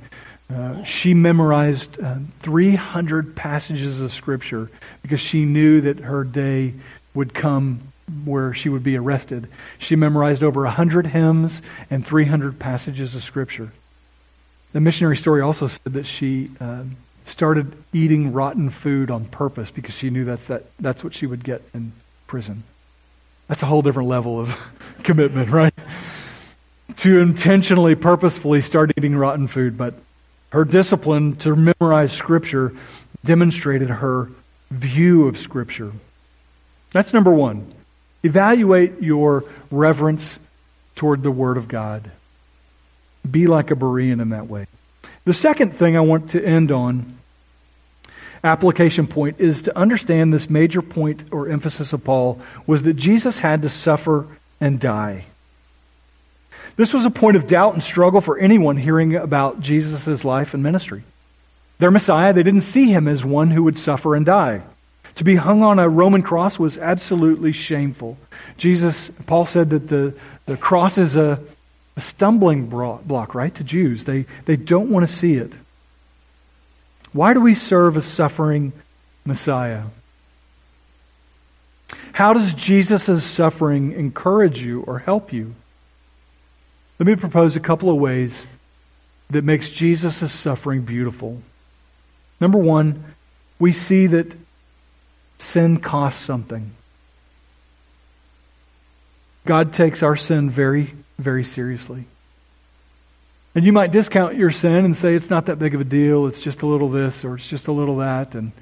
uh, 0.54 0.82
she 0.82 1.12
memorized 1.12 2.00
uh, 2.00 2.16
300 2.42 3.36
passages 3.36 4.00
of 4.00 4.12
Scripture 4.12 4.70
because 5.02 5.20
she 5.20 5.44
knew 5.44 5.80
that 5.82 5.98
her 6.00 6.24
day 6.24 6.74
would 7.14 7.34
come 7.34 7.92
where 8.24 8.54
she 8.54 8.70
would 8.70 8.82
be 8.82 8.96
arrested. 8.96 9.48
She 9.78 9.94
memorized 9.94 10.42
over 10.42 10.62
100 10.62 11.08
hymns 11.08 11.60
and 11.90 12.06
300 12.06 12.58
passages 12.58 13.14
of 13.14 13.22
Scripture. 13.22 13.72
The 14.72 14.80
missionary 14.80 15.16
story 15.16 15.42
also 15.42 15.68
said 15.68 15.92
that 15.92 16.06
she 16.06 16.50
uh, 16.60 16.84
started 17.26 17.76
eating 17.92 18.32
rotten 18.32 18.70
food 18.70 19.10
on 19.10 19.26
purpose 19.26 19.70
because 19.70 19.94
she 19.94 20.08
knew 20.08 20.24
that's, 20.24 20.46
that, 20.46 20.64
that's 20.80 21.04
what 21.04 21.14
she 21.14 21.26
would 21.26 21.44
get 21.44 21.62
in 21.74 21.92
prison. 22.26 22.64
That's 23.48 23.62
a 23.62 23.66
whole 23.66 23.82
different 23.82 24.08
level 24.08 24.40
of 24.40 24.50
commitment, 25.02 25.50
right? 25.50 25.74
To 26.96 27.18
intentionally, 27.18 27.94
purposefully 27.94 28.62
start 28.62 28.92
eating 28.96 29.14
rotten 29.14 29.46
food, 29.46 29.76
but 29.76 29.94
her 30.50 30.64
discipline 30.64 31.36
to 31.36 31.54
memorize 31.54 32.12
Scripture 32.12 32.74
demonstrated 33.24 33.90
her 33.90 34.30
view 34.70 35.28
of 35.28 35.38
Scripture. 35.38 35.92
That's 36.92 37.12
number 37.12 37.32
one. 37.32 37.74
Evaluate 38.22 39.02
your 39.02 39.44
reverence 39.70 40.38
toward 40.96 41.22
the 41.22 41.30
Word 41.30 41.56
of 41.56 41.68
God. 41.68 42.10
Be 43.28 43.46
like 43.46 43.70
a 43.70 43.74
Berean 43.74 44.20
in 44.20 44.30
that 44.30 44.48
way. 44.48 44.66
The 45.24 45.34
second 45.34 45.76
thing 45.76 45.96
I 45.96 46.00
want 46.00 46.30
to 46.30 46.44
end 46.44 46.72
on, 46.72 47.18
application 48.42 49.06
point, 49.06 49.40
is 49.40 49.62
to 49.62 49.78
understand 49.78 50.32
this 50.32 50.48
major 50.48 50.80
point 50.80 51.24
or 51.30 51.48
emphasis 51.48 51.92
of 51.92 52.02
Paul 52.04 52.40
was 52.66 52.82
that 52.84 52.94
Jesus 52.94 53.38
had 53.38 53.62
to 53.62 53.70
suffer 53.70 54.26
and 54.60 54.80
die. 54.80 55.26
This 56.78 56.94
was 56.94 57.04
a 57.04 57.10
point 57.10 57.36
of 57.36 57.48
doubt 57.48 57.74
and 57.74 57.82
struggle 57.82 58.20
for 58.20 58.38
anyone 58.38 58.76
hearing 58.76 59.16
about 59.16 59.60
Jesus' 59.60 60.24
life 60.24 60.54
and 60.54 60.62
ministry. 60.62 61.02
Their 61.78 61.90
Messiah, 61.90 62.32
they 62.32 62.44
didn't 62.44 62.60
see 62.60 62.86
him 62.86 63.08
as 63.08 63.24
one 63.24 63.50
who 63.50 63.64
would 63.64 63.80
suffer 63.80 64.14
and 64.14 64.24
die. 64.24 64.62
To 65.16 65.24
be 65.24 65.34
hung 65.34 65.64
on 65.64 65.80
a 65.80 65.88
Roman 65.88 66.22
cross 66.22 66.56
was 66.56 66.78
absolutely 66.78 67.50
shameful. 67.50 68.16
Jesus, 68.58 69.10
Paul 69.26 69.44
said 69.44 69.70
that 69.70 69.88
the, 69.88 70.14
the 70.46 70.56
cross 70.56 70.98
is 70.98 71.16
a, 71.16 71.40
a 71.96 72.00
stumbling 72.00 72.66
block, 72.68 73.34
right, 73.34 73.54
to 73.56 73.64
Jews. 73.64 74.04
They, 74.04 74.26
they 74.44 74.54
don't 74.54 74.90
want 74.90 75.08
to 75.08 75.12
see 75.12 75.34
it. 75.34 75.52
Why 77.12 77.34
do 77.34 77.40
we 77.40 77.56
serve 77.56 77.96
a 77.96 78.02
suffering 78.02 78.72
Messiah? 79.24 79.82
How 82.12 82.34
does 82.34 82.52
Jesus' 82.54 83.24
suffering 83.24 83.94
encourage 83.94 84.60
you 84.60 84.82
or 84.82 85.00
help 85.00 85.32
you? 85.32 85.56
Let 86.98 87.06
me 87.06 87.14
propose 87.14 87.54
a 87.54 87.60
couple 87.60 87.90
of 87.90 87.96
ways 87.96 88.46
that 89.30 89.44
makes 89.44 89.70
Jesus' 89.70 90.32
suffering 90.32 90.82
beautiful. 90.82 91.40
Number 92.40 92.58
one, 92.58 93.04
we 93.58 93.72
see 93.72 94.06
that 94.08 94.32
sin 95.38 95.78
costs 95.78 96.24
something. 96.24 96.72
God 99.44 99.72
takes 99.72 100.02
our 100.02 100.16
sin 100.16 100.50
very, 100.50 100.94
very 101.18 101.44
seriously. 101.44 102.04
And 103.54 103.64
you 103.64 103.72
might 103.72 103.92
discount 103.92 104.36
your 104.36 104.50
sin 104.50 104.84
and 104.84 104.96
say 104.96 105.14
it's 105.14 105.30
not 105.30 105.46
that 105.46 105.58
big 105.58 105.74
of 105.74 105.80
a 105.80 105.84
deal, 105.84 106.26
it's 106.26 106.40
just 106.40 106.62
a 106.62 106.66
little 106.66 106.90
this 106.90 107.24
or 107.24 107.36
it's 107.36 107.48
just 107.48 107.66
a 107.66 107.72
little 107.72 107.98
that 107.98 108.34
and 108.34 108.52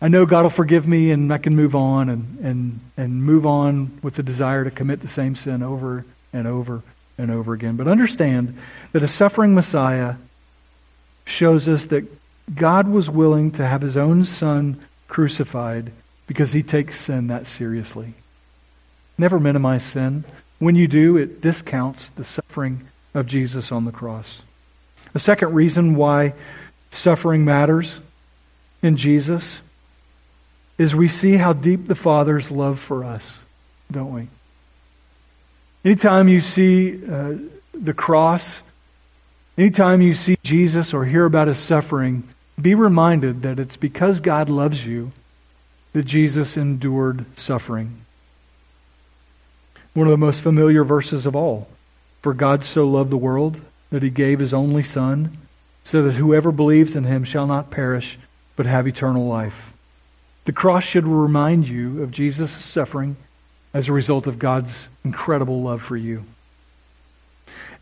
I 0.00 0.08
know 0.08 0.26
God 0.26 0.42
will 0.42 0.50
forgive 0.50 0.86
me 0.86 1.10
and 1.10 1.32
I 1.32 1.38
can 1.38 1.56
move 1.56 1.74
on 1.74 2.10
and, 2.10 2.38
and, 2.40 2.80
and 2.98 3.22
move 3.22 3.46
on 3.46 3.98
with 4.02 4.14
the 4.14 4.22
desire 4.22 4.62
to 4.62 4.70
commit 4.70 5.00
the 5.00 5.08
same 5.08 5.36
sin 5.36 5.62
over 5.62 6.04
and 6.32 6.46
over 6.46 6.82
and 7.18 7.30
over 7.30 7.52
again. 7.52 7.76
But 7.76 7.88
understand 7.88 8.58
that 8.92 9.02
a 9.02 9.08
suffering 9.08 9.54
Messiah 9.54 10.16
shows 11.24 11.68
us 11.68 11.86
that 11.86 12.06
God 12.54 12.88
was 12.88 13.10
willing 13.10 13.50
to 13.52 13.66
have 13.66 13.82
his 13.82 13.96
own 13.96 14.24
son 14.24 14.84
crucified 15.08 15.92
because 16.26 16.52
he 16.52 16.62
takes 16.62 17.00
sin 17.00 17.28
that 17.28 17.46
seriously. 17.46 18.14
Never 19.18 19.40
minimize 19.40 19.84
sin. 19.84 20.24
When 20.58 20.74
you 20.74 20.88
do, 20.88 21.16
it 21.16 21.40
discounts 21.40 22.10
the 22.10 22.24
suffering 22.24 22.88
of 23.14 23.26
Jesus 23.26 23.72
on 23.72 23.84
the 23.84 23.92
cross. 23.92 24.42
A 25.14 25.18
second 25.18 25.54
reason 25.54 25.96
why 25.96 26.34
suffering 26.90 27.44
matters 27.44 28.00
in 28.82 28.96
Jesus 28.96 29.60
is 30.78 30.94
we 30.94 31.08
see 31.08 31.36
how 31.36 31.52
deep 31.52 31.88
the 31.88 31.94
Father's 31.94 32.50
love 32.50 32.78
for 32.78 33.04
us, 33.04 33.38
don't 33.90 34.12
we? 34.12 34.28
Anytime 35.86 36.26
you 36.26 36.40
see 36.40 37.00
uh, 37.08 37.34
the 37.72 37.94
cross, 37.94 38.56
anytime 39.56 40.02
you 40.02 40.16
see 40.16 40.36
Jesus 40.42 40.92
or 40.92 41.04
hear 41.04 41.24
about 41.24 41.46
his 41.46 41.60
suffering, 41.60 42.24
be 42.60 42.74
reminded 42.74 43.42
that 43.42 43.60
it's 43.60 43.76
because 43.76 44.18
God 44.18 44.50
loves 44.50 44.84
you 44.84 45.12
that 45.92 46.02
Jesus 46.02 46.56
endured 46.56 47.24
suffering. 47.38 48.04
One 49.94 50.08
of 50.08 50.10
the 50.10 50.16
most 50.16 50.40
familiar 50.40 50.82
verses 50.82 51.24
of 51.24 51.36
all. 51.36 51.68
For 52.20 52.34
God 52.34 52.64
so 52.64 52.84
loved 52.84 53.10
the 53.10 53.16
world 53.16 53.60
that 53.90 54.02
he 54.02 54.10
gave 54.10 54.40
his 54.40 54.52
only 54.52 54.82
Son, 54.82 55.38
so 55.84 56.02
that 56.02 56.16
whoever 56.16 56.50
believes 56.50 56.96
in 56.96 57.04
him 57.04 57.22
shall 57.22 57.46
not 57.46 57.70
perish, 57.70 58.18
but 58.56 58.66
have 58.66 58.88
eternal 58.88 59.28
life. 59.28 59.72
The 60.46 60.52
cross 60.52 60.82
should 60.82 61.06
remind 61.06 61.68
you 61.68 62.02
of 62.02 62.10
Jesus' 62.10 62.64
suffering 62.64 63.16
as 63.76 63.88
a 63.88 63.92
result 63.92 64.26
of 64.26 64.38
God's 64.38 64.74
incredible 65.04 65.60
love 65.60 65.82
for 65.82 65.98
you. 65.98 66.24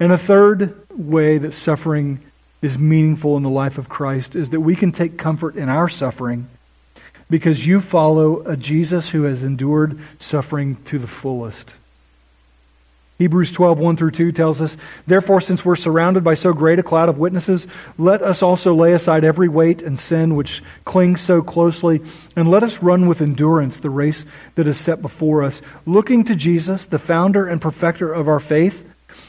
And 0.01 0.11
a 0.11 0.19
third 0.19 0.75
way 0.91 1.39
that 1.39 1.55
suffering 1.55 2.19
is 2.61 2.77
meaningful 2.77 3.37
in 3.37 3.45
the 3.45 3.49
life 3.49 3.79
of 3.79 3.89
Christ 3.89 4.35
is 4.35 4.51
that 4.51 4.59
we 4.59 4.75
can 4.75 4.91
take 4.91 5.17
comfort 5.17 5.55
in 5.55 5.69
our 5.69 5.89
suffering 5.89 6.49
because 7.31 7.65
you 7.65 7.81
follow 7.81 8.41
a 8.45 8.57
Jesus 8.57 9.09
who 9.09 9.23
has 9.23 9.45
endured 9.45 10.01
suffering 10.19 10.83
to 10.87 10.99
the 10.99 11.07
fullest. 11.07 11.75
Hebrews 13.17 13.53
12, 13.53 13.79
1 13.79 13.97
through 13.97 14.11
2 14.11 14.33
tells 14.33 14.61
us, 14.61 14.77
Therefore, 15.07 15.41
since 15.41 15.65
we're 15.65 15.77
surrounded 15.77 16.25
by 16.25 16.35
so 16.35 16.53
great 16.53 16.81
a 16.81 16.83
cloud 16.83 17.09
of 17.09 17.17
witnesses, 17.17 17.69
let 17.97 18.23
us 18.23 18.43
also 18.43 18.75
lay 18.75 18.93
aside 18.93 19.25
every 19.25 19.49
weight 19.49 19.83
and 19.83 20.01
sin 20.01 20.35
which 20.35 20.63
clings 20.85 21.21
so 21.21 21.41
closely, 21.41 22.03
and 22.35 22.51
let 22.51 22.65
us 22.65 22.83
run 22.83 23.07
with 23.07 23.21
endurance 23.21 23.79
the 23.79 23.91
race 23.91 24.25
that 24.57 24.67
is 24.67 24.79
set 24.81 25.01
before 25.01 25.45
us, 25.45 25.63
looking 25.87 26.25
to 26.25 26.35
Jesus, 26.35 26.87
the 26.87 26.99
founder 26.99 27.47
and 27.47 27.61
perfecter 27.61 28.13
of 28.13 28.27
our 28.27 28.41
faith, 28.41 28.85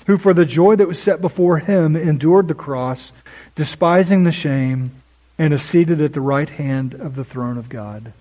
who 0.08 0.18
for 0.18 0.34
the 0.34 0.46
joy 0.46 0.76
that 0.76 0.88
was 0.88 1.00
set 1.00 1.22
before 1.22 1.60
him 1.60 1.96
endured 1.96 2.48
the 2.48 2.56
cross, 2.56 3.12
despising 3.54 4.24
the 4.24 4.32
shame, 4.32 5.00
and 5.38 5.54
is 5.54 5.62
seated 5.62 6.02
at 6.02 6.14
the 6.14 6.22
right 6.22 6.50
hand 6.50 6.96
of 6.96 7.16
the 7.16 7.24
throne 7.24 7.60
of 7.60 7.70
God. 7.70 8.14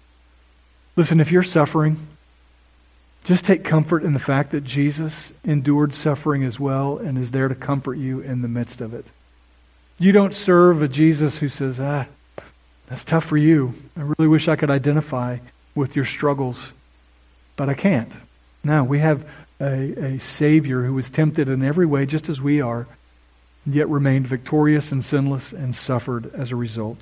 Listen, 0.95 1.21
if 1.21 1.33
you're 1.33 1.43
suffering, 1.43 2.07
just 3.25 3.47
take 3.47 3.64
comfort 3.64 4.05
in 4.05 4.12
the 4.12 4.18
fact 4.18 4.53
that 4.53 4.64
Jesus 4.64 5.33
endured 5.45 5.95
suffering 5.95 6.45
as 6.45 6.61
well 6.61 6.99
and 6.99 7.16
is 7.18 7.31
there 7.31 7.49
to 7.49 7.55
comfort 7.55 7.95
you 7.95 8.20
in 8.20 8.43
the 8.43 8.49
midst 8.49 8.83
of 8.83 8.93
it. 8.93 9.07
You 9.99 10.12
don't 10.12 10.35
serve 10.35 10.83
a 10.83 10.89
Jesus 10.89 11.39
who 11.39 11.49
says, 11.49 11.81
ah, 11.81 12.07
that's 12.89 13.05
tough 13.05 13.25
for 13.25 13.39
you. 13.39 13.75
I 13.97 14.03
really 14.03 14.29
wish 14.29 14.47
I 14.47 14.57
could 14.57 14.70
identify 14.70 15.39
with 15.75 15.97
your 15.97 16.05
struggles, 16.05 16.72
but 17.57 17.70
I 17.70 17.75
can't. 17.75 18.12
No, 18.62 18.85
we 18.85 18.99
have 18.99 19.25
a, 19.59 20.16
a 20.16 20.18
Savior 20.20 20.85
who 20.85 20.93
was 20.93 21.09
tempted 21.09 21.49
in 21.49 21.64
every 21.64 21.87
way 21.87 22.05
just 22.05 22.29
as 22.29 22.43
we 22.43 22.61
are, 22.61 22.87
yet 23.64 23.89
remained 23.89 24.27
victorious 24.27 24.93
and 24.93 25.03
sinless 25.03 25.53
and 25.53 25.75
suffered 25.75 26.35
as 26.35 26.53
a 26.53 26.57
result. 26.57 26.99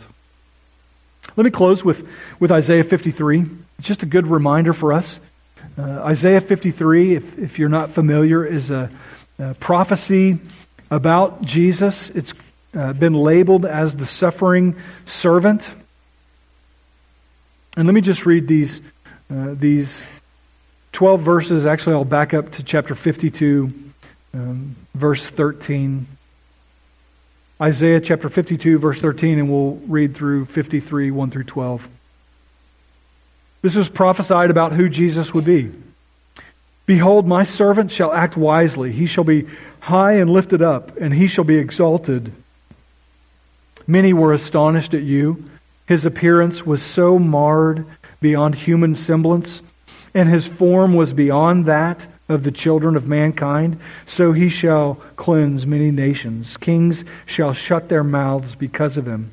Let 1.37 1.45
me 1.45 1.51
close 1.51 1.85
with, 1.85 2.07
with 2.39 2.53
Isaiah 2.53 2.85
53. 2.85 3.45
It's 3.79 3.89
just 3.89 4.03
a 4.05 4.07
good 4.07 4.29
reminder 4.29 4.73
for 4.73 4.93
us 4.93 5.18
uh, 5.79 5.83
Isaiah 6.05 6.41
53, 6.41 7.17
if, 7.17 7.39
if 7.39 7.59
you're 7.59 7.69
not 7.69 7.93
familiar, 7.93 8.45
is 8.45 8.71
a, 8.71 8.91
a 9.39 9.55
prophecy 9.55 10.39
about 10.91 11.43
Jesus. 11.43 12.11
It's 12.11 12.35
uh, 12.75 12.93
been 12.93 13.15
labeled 13.15 13.65
as 13.65 13.97
the 13.97 14.07
suffering 14.07 14.77
servant. 15.07 15.69
And 17.77 17.87
let 17.87 17.95
me 17.95 18.03
just 18.03 18.27
read 18.27 18.47
these, 18.49 18.81
uh, 19.31 19.55
these 19.55 20.03
12 20.93 21.23
verses. 21.23 21.67
Actually, 21.67 21.95
I'll 21.95 22.05
back 22.05 22.35
up 22.35 22.53
to 22.53 22.63
chapter 22.63 22.95
52, 22.95 23.73
um, 24.35 24.77
verse 24.95 25.25
13. 25.25 26.07
Isaiah 27.61 28.01
chapter 28.01 28.29
52, 28.29 28.79
verse 28.79 29.01
13, 29.01 29.39
and 29.39 29.51
we'll 29.51 29.77
read 29.87 30.17
through 30.17 30.47
53, 30.47 31.11
1 31.11 31.31
through 31.31 31.45
12. 31.45 31.89
This 33.63 33.77
was 33.77 33.89
prophesied 33.89 34.51
about 34.51 34.73
who 34.73 34.89
Jesus 34.89 35.33
would 35.33 35.45
be. 35.45 35.73
Behold, 36.85 37.27
my 37.27 37.45
servant 37.45 37.93
shall 37.93 38.13
act 38.13 38.37
wisely. 38.37 38.93
He 38.93 39.07
shall 39.07 39.25
be 39.25 39.47
high 39.81 40.15
and 40.15 40.29
lifted 40.29 40.63
up, 40.63 40.97
and 40.97 41.15
he 41.15 41.29
shall 41.29 41.45
be 41.45 41.57
exalted. 41.57 42.33
Many 43.87 44.13
were 44.13 44.33
astonished 44.33 44.95
at 44.95 45.03
you. 45.03 45.45
His 45.87 46.05
appearance 46.05 46.67
was 46.67 46.83
so 46.83 47.19
marred 47.19 47.87
beyond 48.21 48.55
human 48.55 48.95
semblance, 48.95 49.63
and 50.15 50.29
his 50.29 50.47
form 50.47 50.95
was 50.95 51.13
beyond 51.13 51.67
that 51.67 52.07
of 52.29 52.45
the 52.45 52.53
children 52.53 52.97
of 52.97 53.07
mankind. 53.07 53.79
So 54.07 54.33
he 54.33 54.49
shall 54.49 54.95
cleanse 55.17 55.67
many 55.67 55.91
nations. 55.91 56.57
Kings 56.57 57.05
shall 57.27 57.55
shut 57.55 57.89
their 57.89 58.05
mouths 58.05 58.55
because 58.55 58.97
of 58.97 59.07
him. 59.07 59.33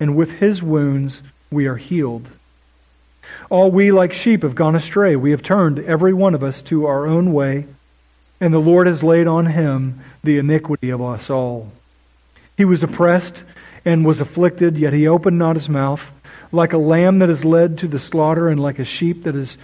and 0.00 0.16
with 0.16 0.32
his 0.32 0.62
wounds 0.62 1.22
we 1.50 1.66
are 1.66 1.76
healed. 1.76 2.26
All 3.50 3.70
we 3.70 3.92
like 3.92 4.12
sheep 4.12 4.42
have 4.42 4.54
gone 4.54 4.74
astray. 4.74 5.14
We 5.14 5.30
have 5.30 5.42
turned 5.42 5.78
every 5.78 6.12
one 6.12 6.34
of 6.34 6.42
us 6.42 6.62
to 6.62 6.86
our 6.86 7.06
own 7.06 7.32
way, 7.32 7.66
and 8.40 8.52
the 8.52 8.58
Lord 8.58 8.86
has 8.86 9.02
laid 9.02 9.26
on 9.26 9.46
him 9.46 10.00
the 10.24 10.38
iniquity 10.38 10.90
of 10.90 11.02
us 11.02 11.28
all. 11.28 11.70
He 12.56 12.64
was 12.64 12.82
oppressed 12.82 13.44
and 13.84 14.04
was 14.04 14.20
afflicted, 14.20 14.76
yet 14.76 14.92
he 14.92 15.06
opened 15.06 15.38
not 15.38 15.56
his 15.56 15.68
mouth. 15.68 16.02
Like 16.52 16.72
a 16.72 16.78
lamb 16.78 17.20
that 17.20 17.30
is 17.30 17.44
led 17.44 17.78
to 17.78 17.88
the 17.88 17.98
slaughter, 17.98 18.48
and 18.48 18.60
like 18.60 18.78
a 18.78 18.84
sheep 18.84 19.24
that 19.24 19.36
is 19.36 19.58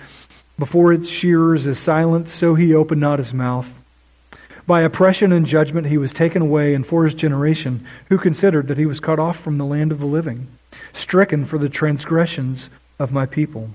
before 0.59 0.93
its 0.93 1.09
shearers 1.09 1.67
is 1.67 1.79
silent, 1.79 2.29
so 2.29 2.55
he 2.55 2.75
opened 2.75 3.01
not 3.01 3.19
his 3.19 3.35
mouth. 3.35 3.67
By 4.67 4.83
oppression 4.83 5.33
and 5.33 5.47
judgment 5.47 5.87
he 5.87 5.99
was 5.99 6.13
taken 6.13 6.43
away, 6.43 6.75
and 6.75 6.85
for 6.85 7.05
his 7.05 7.15
generation, 7.15 7.87
who 8.09 8.19
considered 8.19 8.69
that 8.69 8.79
he 8.79 8.87
was 8.87 8.99
cut 8.99 9.19
off 9.19 9.39
from 9.39 9.59
the 9.59 9.65
land 9.65 9.93
of 9.93 10.01
the 10.01 10.07
living, 10.07 10.49
stricken 10.93 11.45
for 11.47 11.59
the 11.59 11.69
transgressions 11.69 12.69
of 12.99 13.13
my 13.13 13.27
people. 13.27 13.71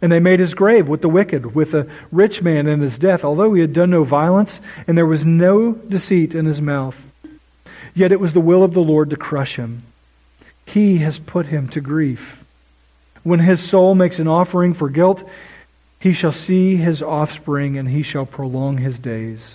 And 0.00 0.10
they 0.10 0.20
made 0.20 0.40
his 0.40 0.54
grave 0.54 0.88
with 0.88 1.02
the 1.02 1.08
wicked, 1.08 1.54
with 1.54 1.74
a 1.74 1.86
rich 2.10 2.40
man 2.40 2.66
in 2.66 2.80
his 2.80 2.98
death, 2.98 3.24
although 3.24 3.52
he 3.52 3.60
had 3.60 3.72
done 3.72 3.90
no 3.90 4.04
violence, 4.04 4.60
and 4.86 4.96
there 4.96 5.06
was 5.06 5.26
no 5.26 5.72
deceit 5.72 6.34
in 6.34 6.46
his 6.46 6.62
mouth. 6.62 6.96
Yet 7.94 8.12
it 8.12 8.20
was 8.20 8.32
the 8.32 8.40
will 8.40 8.62
of 8.64 8.72
the 8.72 8.80
Lord 8.80 9.10
to 9.10 9.16
crush 9.16 9.56
him. 9.56 9.82
He 10.64 10.98
has 10.98 11.18
put 11.18 11.46
him 11.46 11.68
to 11.70 11.80
grief. 11.80 12.44
When 13.22 13.40
his 13.40 13.62
soul 13.62 13.94
makes 13.94 14.18
an 14.18 14.28
offering 14.28 14.72
for 14.72 14.88
guilt, 14.88 15.28
he 16.02 16.12
shall 16.12 16.32
see 16.32 16.74
his 16.74 17.00
offspring, 17.00 17.78
and 17.78 17.88
he 17.88 18.02
shall 18.02 18.26
prolong 18.26 18.76
his 18.76 18.98
days. 18.98 19.54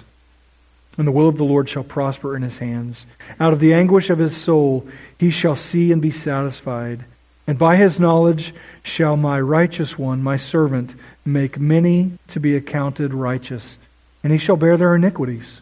And 0.98 1.06
the 1.06 1.12
will 1.12 1.28
of 1.28 1.36
the 1.36 1.44
Lord 1.44 1.68
shall 1.68 1.84
prosper 1.84 2.38
in 2.38 2.42
his 2.42 2.58
hands. 2.58 3.06
Out 3.38 3.52
of 3.52 3.60
the 3.60 3.74
anguish 3.74 4.10
of 4.10 4.18
his 4.18 4.34
soul 4.34 4.88
he 5.18 5.30
shall 5.30 5.58
see 5.58 5.92
and 5.92 6.02
be 6.02 6.12
satisfied. 6.12 7.04
And 7.48 7.60
by 7.60 7.76
his 7.76 8.00
knowledge 8.00 8.54
shall 8.82 9.18
my 9.18 9.42
righteous 9.42 10.00
one, 10.00 10.24
my 10.24 10.38
servant, 10.38 10.96
make 11.26 11.60
many 11.60 12.14
to 12.30 12.40
be 12.40 12.56
accounted 12.56 13.14
righteous, 13.14 13.78
and 14.24 14.32
he 14.32 14.40
shall 14.40 14.56
bear 14.56 14.78
their 14.78 14.96
iniquities. 14.96 15.60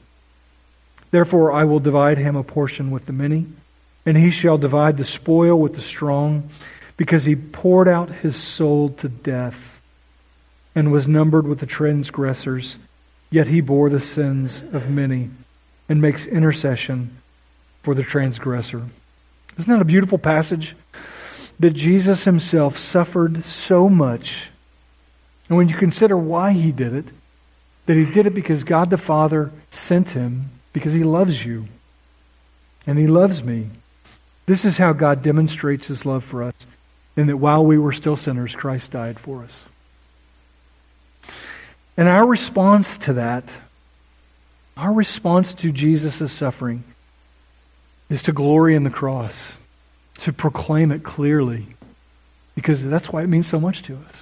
Therefore 1.09 1.51
I 1.51 1.63
will 1.63 1.79
divide 1.79 2.19
him 2.19 2.35
a 2.35 2.43
portion 2.43 2.91
with 2.91 3.07
the 3.07 3.11
many, 3.11 3.47
and 4.05 4.15
he 4.15 4.29
shall 4.29 4.59
divide 4.59 4.97
the 4.97 5.03
spoil 5.03 5.59
with 5.59 5.73
the 5.73 5.81
strong, 5.81 6.51
because 6.95 7.25
he 7.25 7.35
poured 7.35 7.87
out 7.87 8.11
his 8.11 8.35
soul 8.35 8.89
to 8.89 9.09
death 9.09 9.74
and 10.75 10.91
was 10.91 11.07
numbered 11.07 11.47
with 11.47 11.59
the 11.59 11.65
transgressors, 11.65 12.75
yet 13.31 13.47
he 13.47 13.61
bore 13.61 13.89
the 13.89 14.01
sins 14.01 14.61
of 14.73 14.89
many 14.89 15.29
and 15.87 16.01
makes 16.01 16.25
intercession 16.25 17.17
for 17.83 17.95
the 17.95 18.03
transgressor. 18.03 18.83
Isn't 19.57 19.71
that 19.71 19.81
a 19.81 19.85
beautiful 19.85 20.17
passage? 20.17 20.75
That 21.59 21.71
Jesus 21.71 22.25
himself 22.25 22.77
suffered 22.77 23.47
so 23.47 23.87
much. 23.87 24.49
And 25.47 25.57
when 25.57 25.69
you 25.69 25.75
consider 25.75 26.17
why 26.17 26.51
he 26.51 26.71
did 26.71 26.93
it, 26.93 27.05
that 27.85 27.95
he 27.95 28.05
did 28.05 28.27
it 28.27 28.33
because 28.33 28.63
God 28.63 28.89
the 28.89 28.97
Father 28.97 29.51
sent 29.71 30.09
him 30.09 30.49
because 30.73 30.91
he 30.91 31.03
loves 31.03 31.45
you. 31.45 31.67
And 32.85 32.99
he 32.99 33.07
loves 33.07 33.41
me. 33.41 33.69
This 34.47 34.65
is 34.65 34.77
how 34.77 34.93
God 34.93 35.23
demonstrates 35.23 35.87
his 35.87 36.05
love 36.05 36.23
for 36.23 36.43
us, 36.43 36.53
in 37.15 37.27
that 37.27 37.37
while 37.37 37.65
we 37.65 37.77
were 37.77 37.93
still 37.93 38.17
sinners, 38.17 38.55
Christ 38.55 38.91
died 38.91 39.19
for 39.19 39.43
us. 39.43 39.65
And 41.97 42.09
our 42.09 42.25
response 42.25 42.97
to 42.97 43.13
that, 43.13 43.45
our 44.75 44.91
response 44.91 45.53
to 45.55 45.71
Jesus' 45.71 46.31
suffering, 46.31 46.83
is 48.09 48.21
to 48.23 48.33
glory 48.33 48.75
in 48.75 48.83
the 48.83 48.89
cross, 48.89 49.53
to 50.19 50.33
proclaim 50.33 50.91
it 50.91 51.03
clearly, 51.03 51.75
because 52.53 52.83
that's 52.83 53.09
why 53.09 53.23
it 53.23 53.27
means 53.27 53.47
so 53.47 53.59
much 53.59 53.81
to 53.83 53.95
us. 53.95 54.21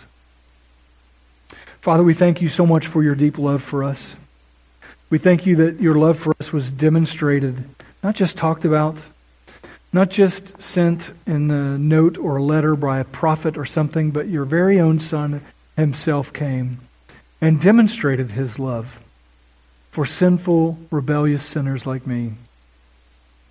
Father, 1.82 2.04
we 2.04 2.14
thank 2.14 2.42
you 2.42 2.48
so 2.48 2.66
much 2.66 2.88
for 2.88 3.04
your 3.04 3.16
deep 3.16 3.38
love 3.38 3.62
for 3.64 3.84
us. 3.84 4.16
We 5.10 5.18
thank 5.18 5.46
you 5.46 5.58
that 5.58 5.82
your 5.82 5.96
love 5.96 6.18
for 6.18 6.34
us 6.40 6.54
was 6.54 6.70
demonstrated, 6.70 7.66
not 8.02 8.16
just 8.16 8.38
talked 8.38 8.66
about, 8.66 8.98
not 9.92 10.10
just 10.10 10.62
sent 10.62 11.12
in 11.28 11.52
a 11.52 11.78
note 11.78 12.18
or 12.18 12.38
a 12.38 12.44
letter 12.44 12.76
by 12.76 13.00
a 13.00 13.04
prophet 13.04 13.58
or 13.58 13.66
something, 13.66 14.12
but 14.12 14.30
your 14.30 14.46
very 14.46 14.80
own 14.80 15.00
Son 15.00 15.44
himself 15.76 16.32
came 16.32 16.80
and 17.44 17.60
demonstrated 17.60 18.32
his 18.32 18.58
love 18.58 18.88
for 19.92 20.06
sinful, 20.06 20.78
rebellious 20.90 21.46
sinners 21.46 21.86
like 21.86 22.08
me. 22.08 22.32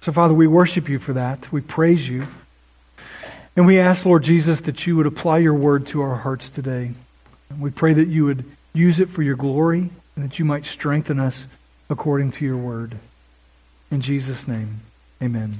So, 0.00 0.12
Father, 0.12 0.32
we 0.32 0.46
worship 0.46 0.88
you 0.88 0.98
for 0.98 1.12
that. 1.12 1.52
We 1.52 1.60
praise 1.60 2.08
you. 2.08 2.26
And 3.54 3.66
we 3.66 3.78
ask, 3.78 4.06
Lord 4.06 4.24
Jesus, 4.24 4.62
that 4.62 4.86
you 4.86 4.96
would 4.96 5.04
apply 5.04 5.38
your 5.40 5.52
word 5.52 5.86
to 5.88 6.00
our 6.00 6.16
hearts 6.16 6.48
today. 6.48 6.92
We 7.60 7.70
pray 7.70 7.92
that 7.92 8.08
you 8.08 8.24
would 8.24 8.46
use 8.72 8.98
it 8.98 9.10
for 9.10 9.20
your 9.20 9.36
glory 9.36 9.90
and 10.16 10.24
that 10.24 10.38
you 10.38 10.46
might 10.46 10.64
strengthen 10.64 11.20
us 11.20 11.44
according 11.90 12.30
to 12.32 12.46
your 12.46 12.56
word. 12.56 12.96
In 13.90 14.00
Jesus' 14.00 14.48
name, 14.48 14.80
amen. 15.22 15.58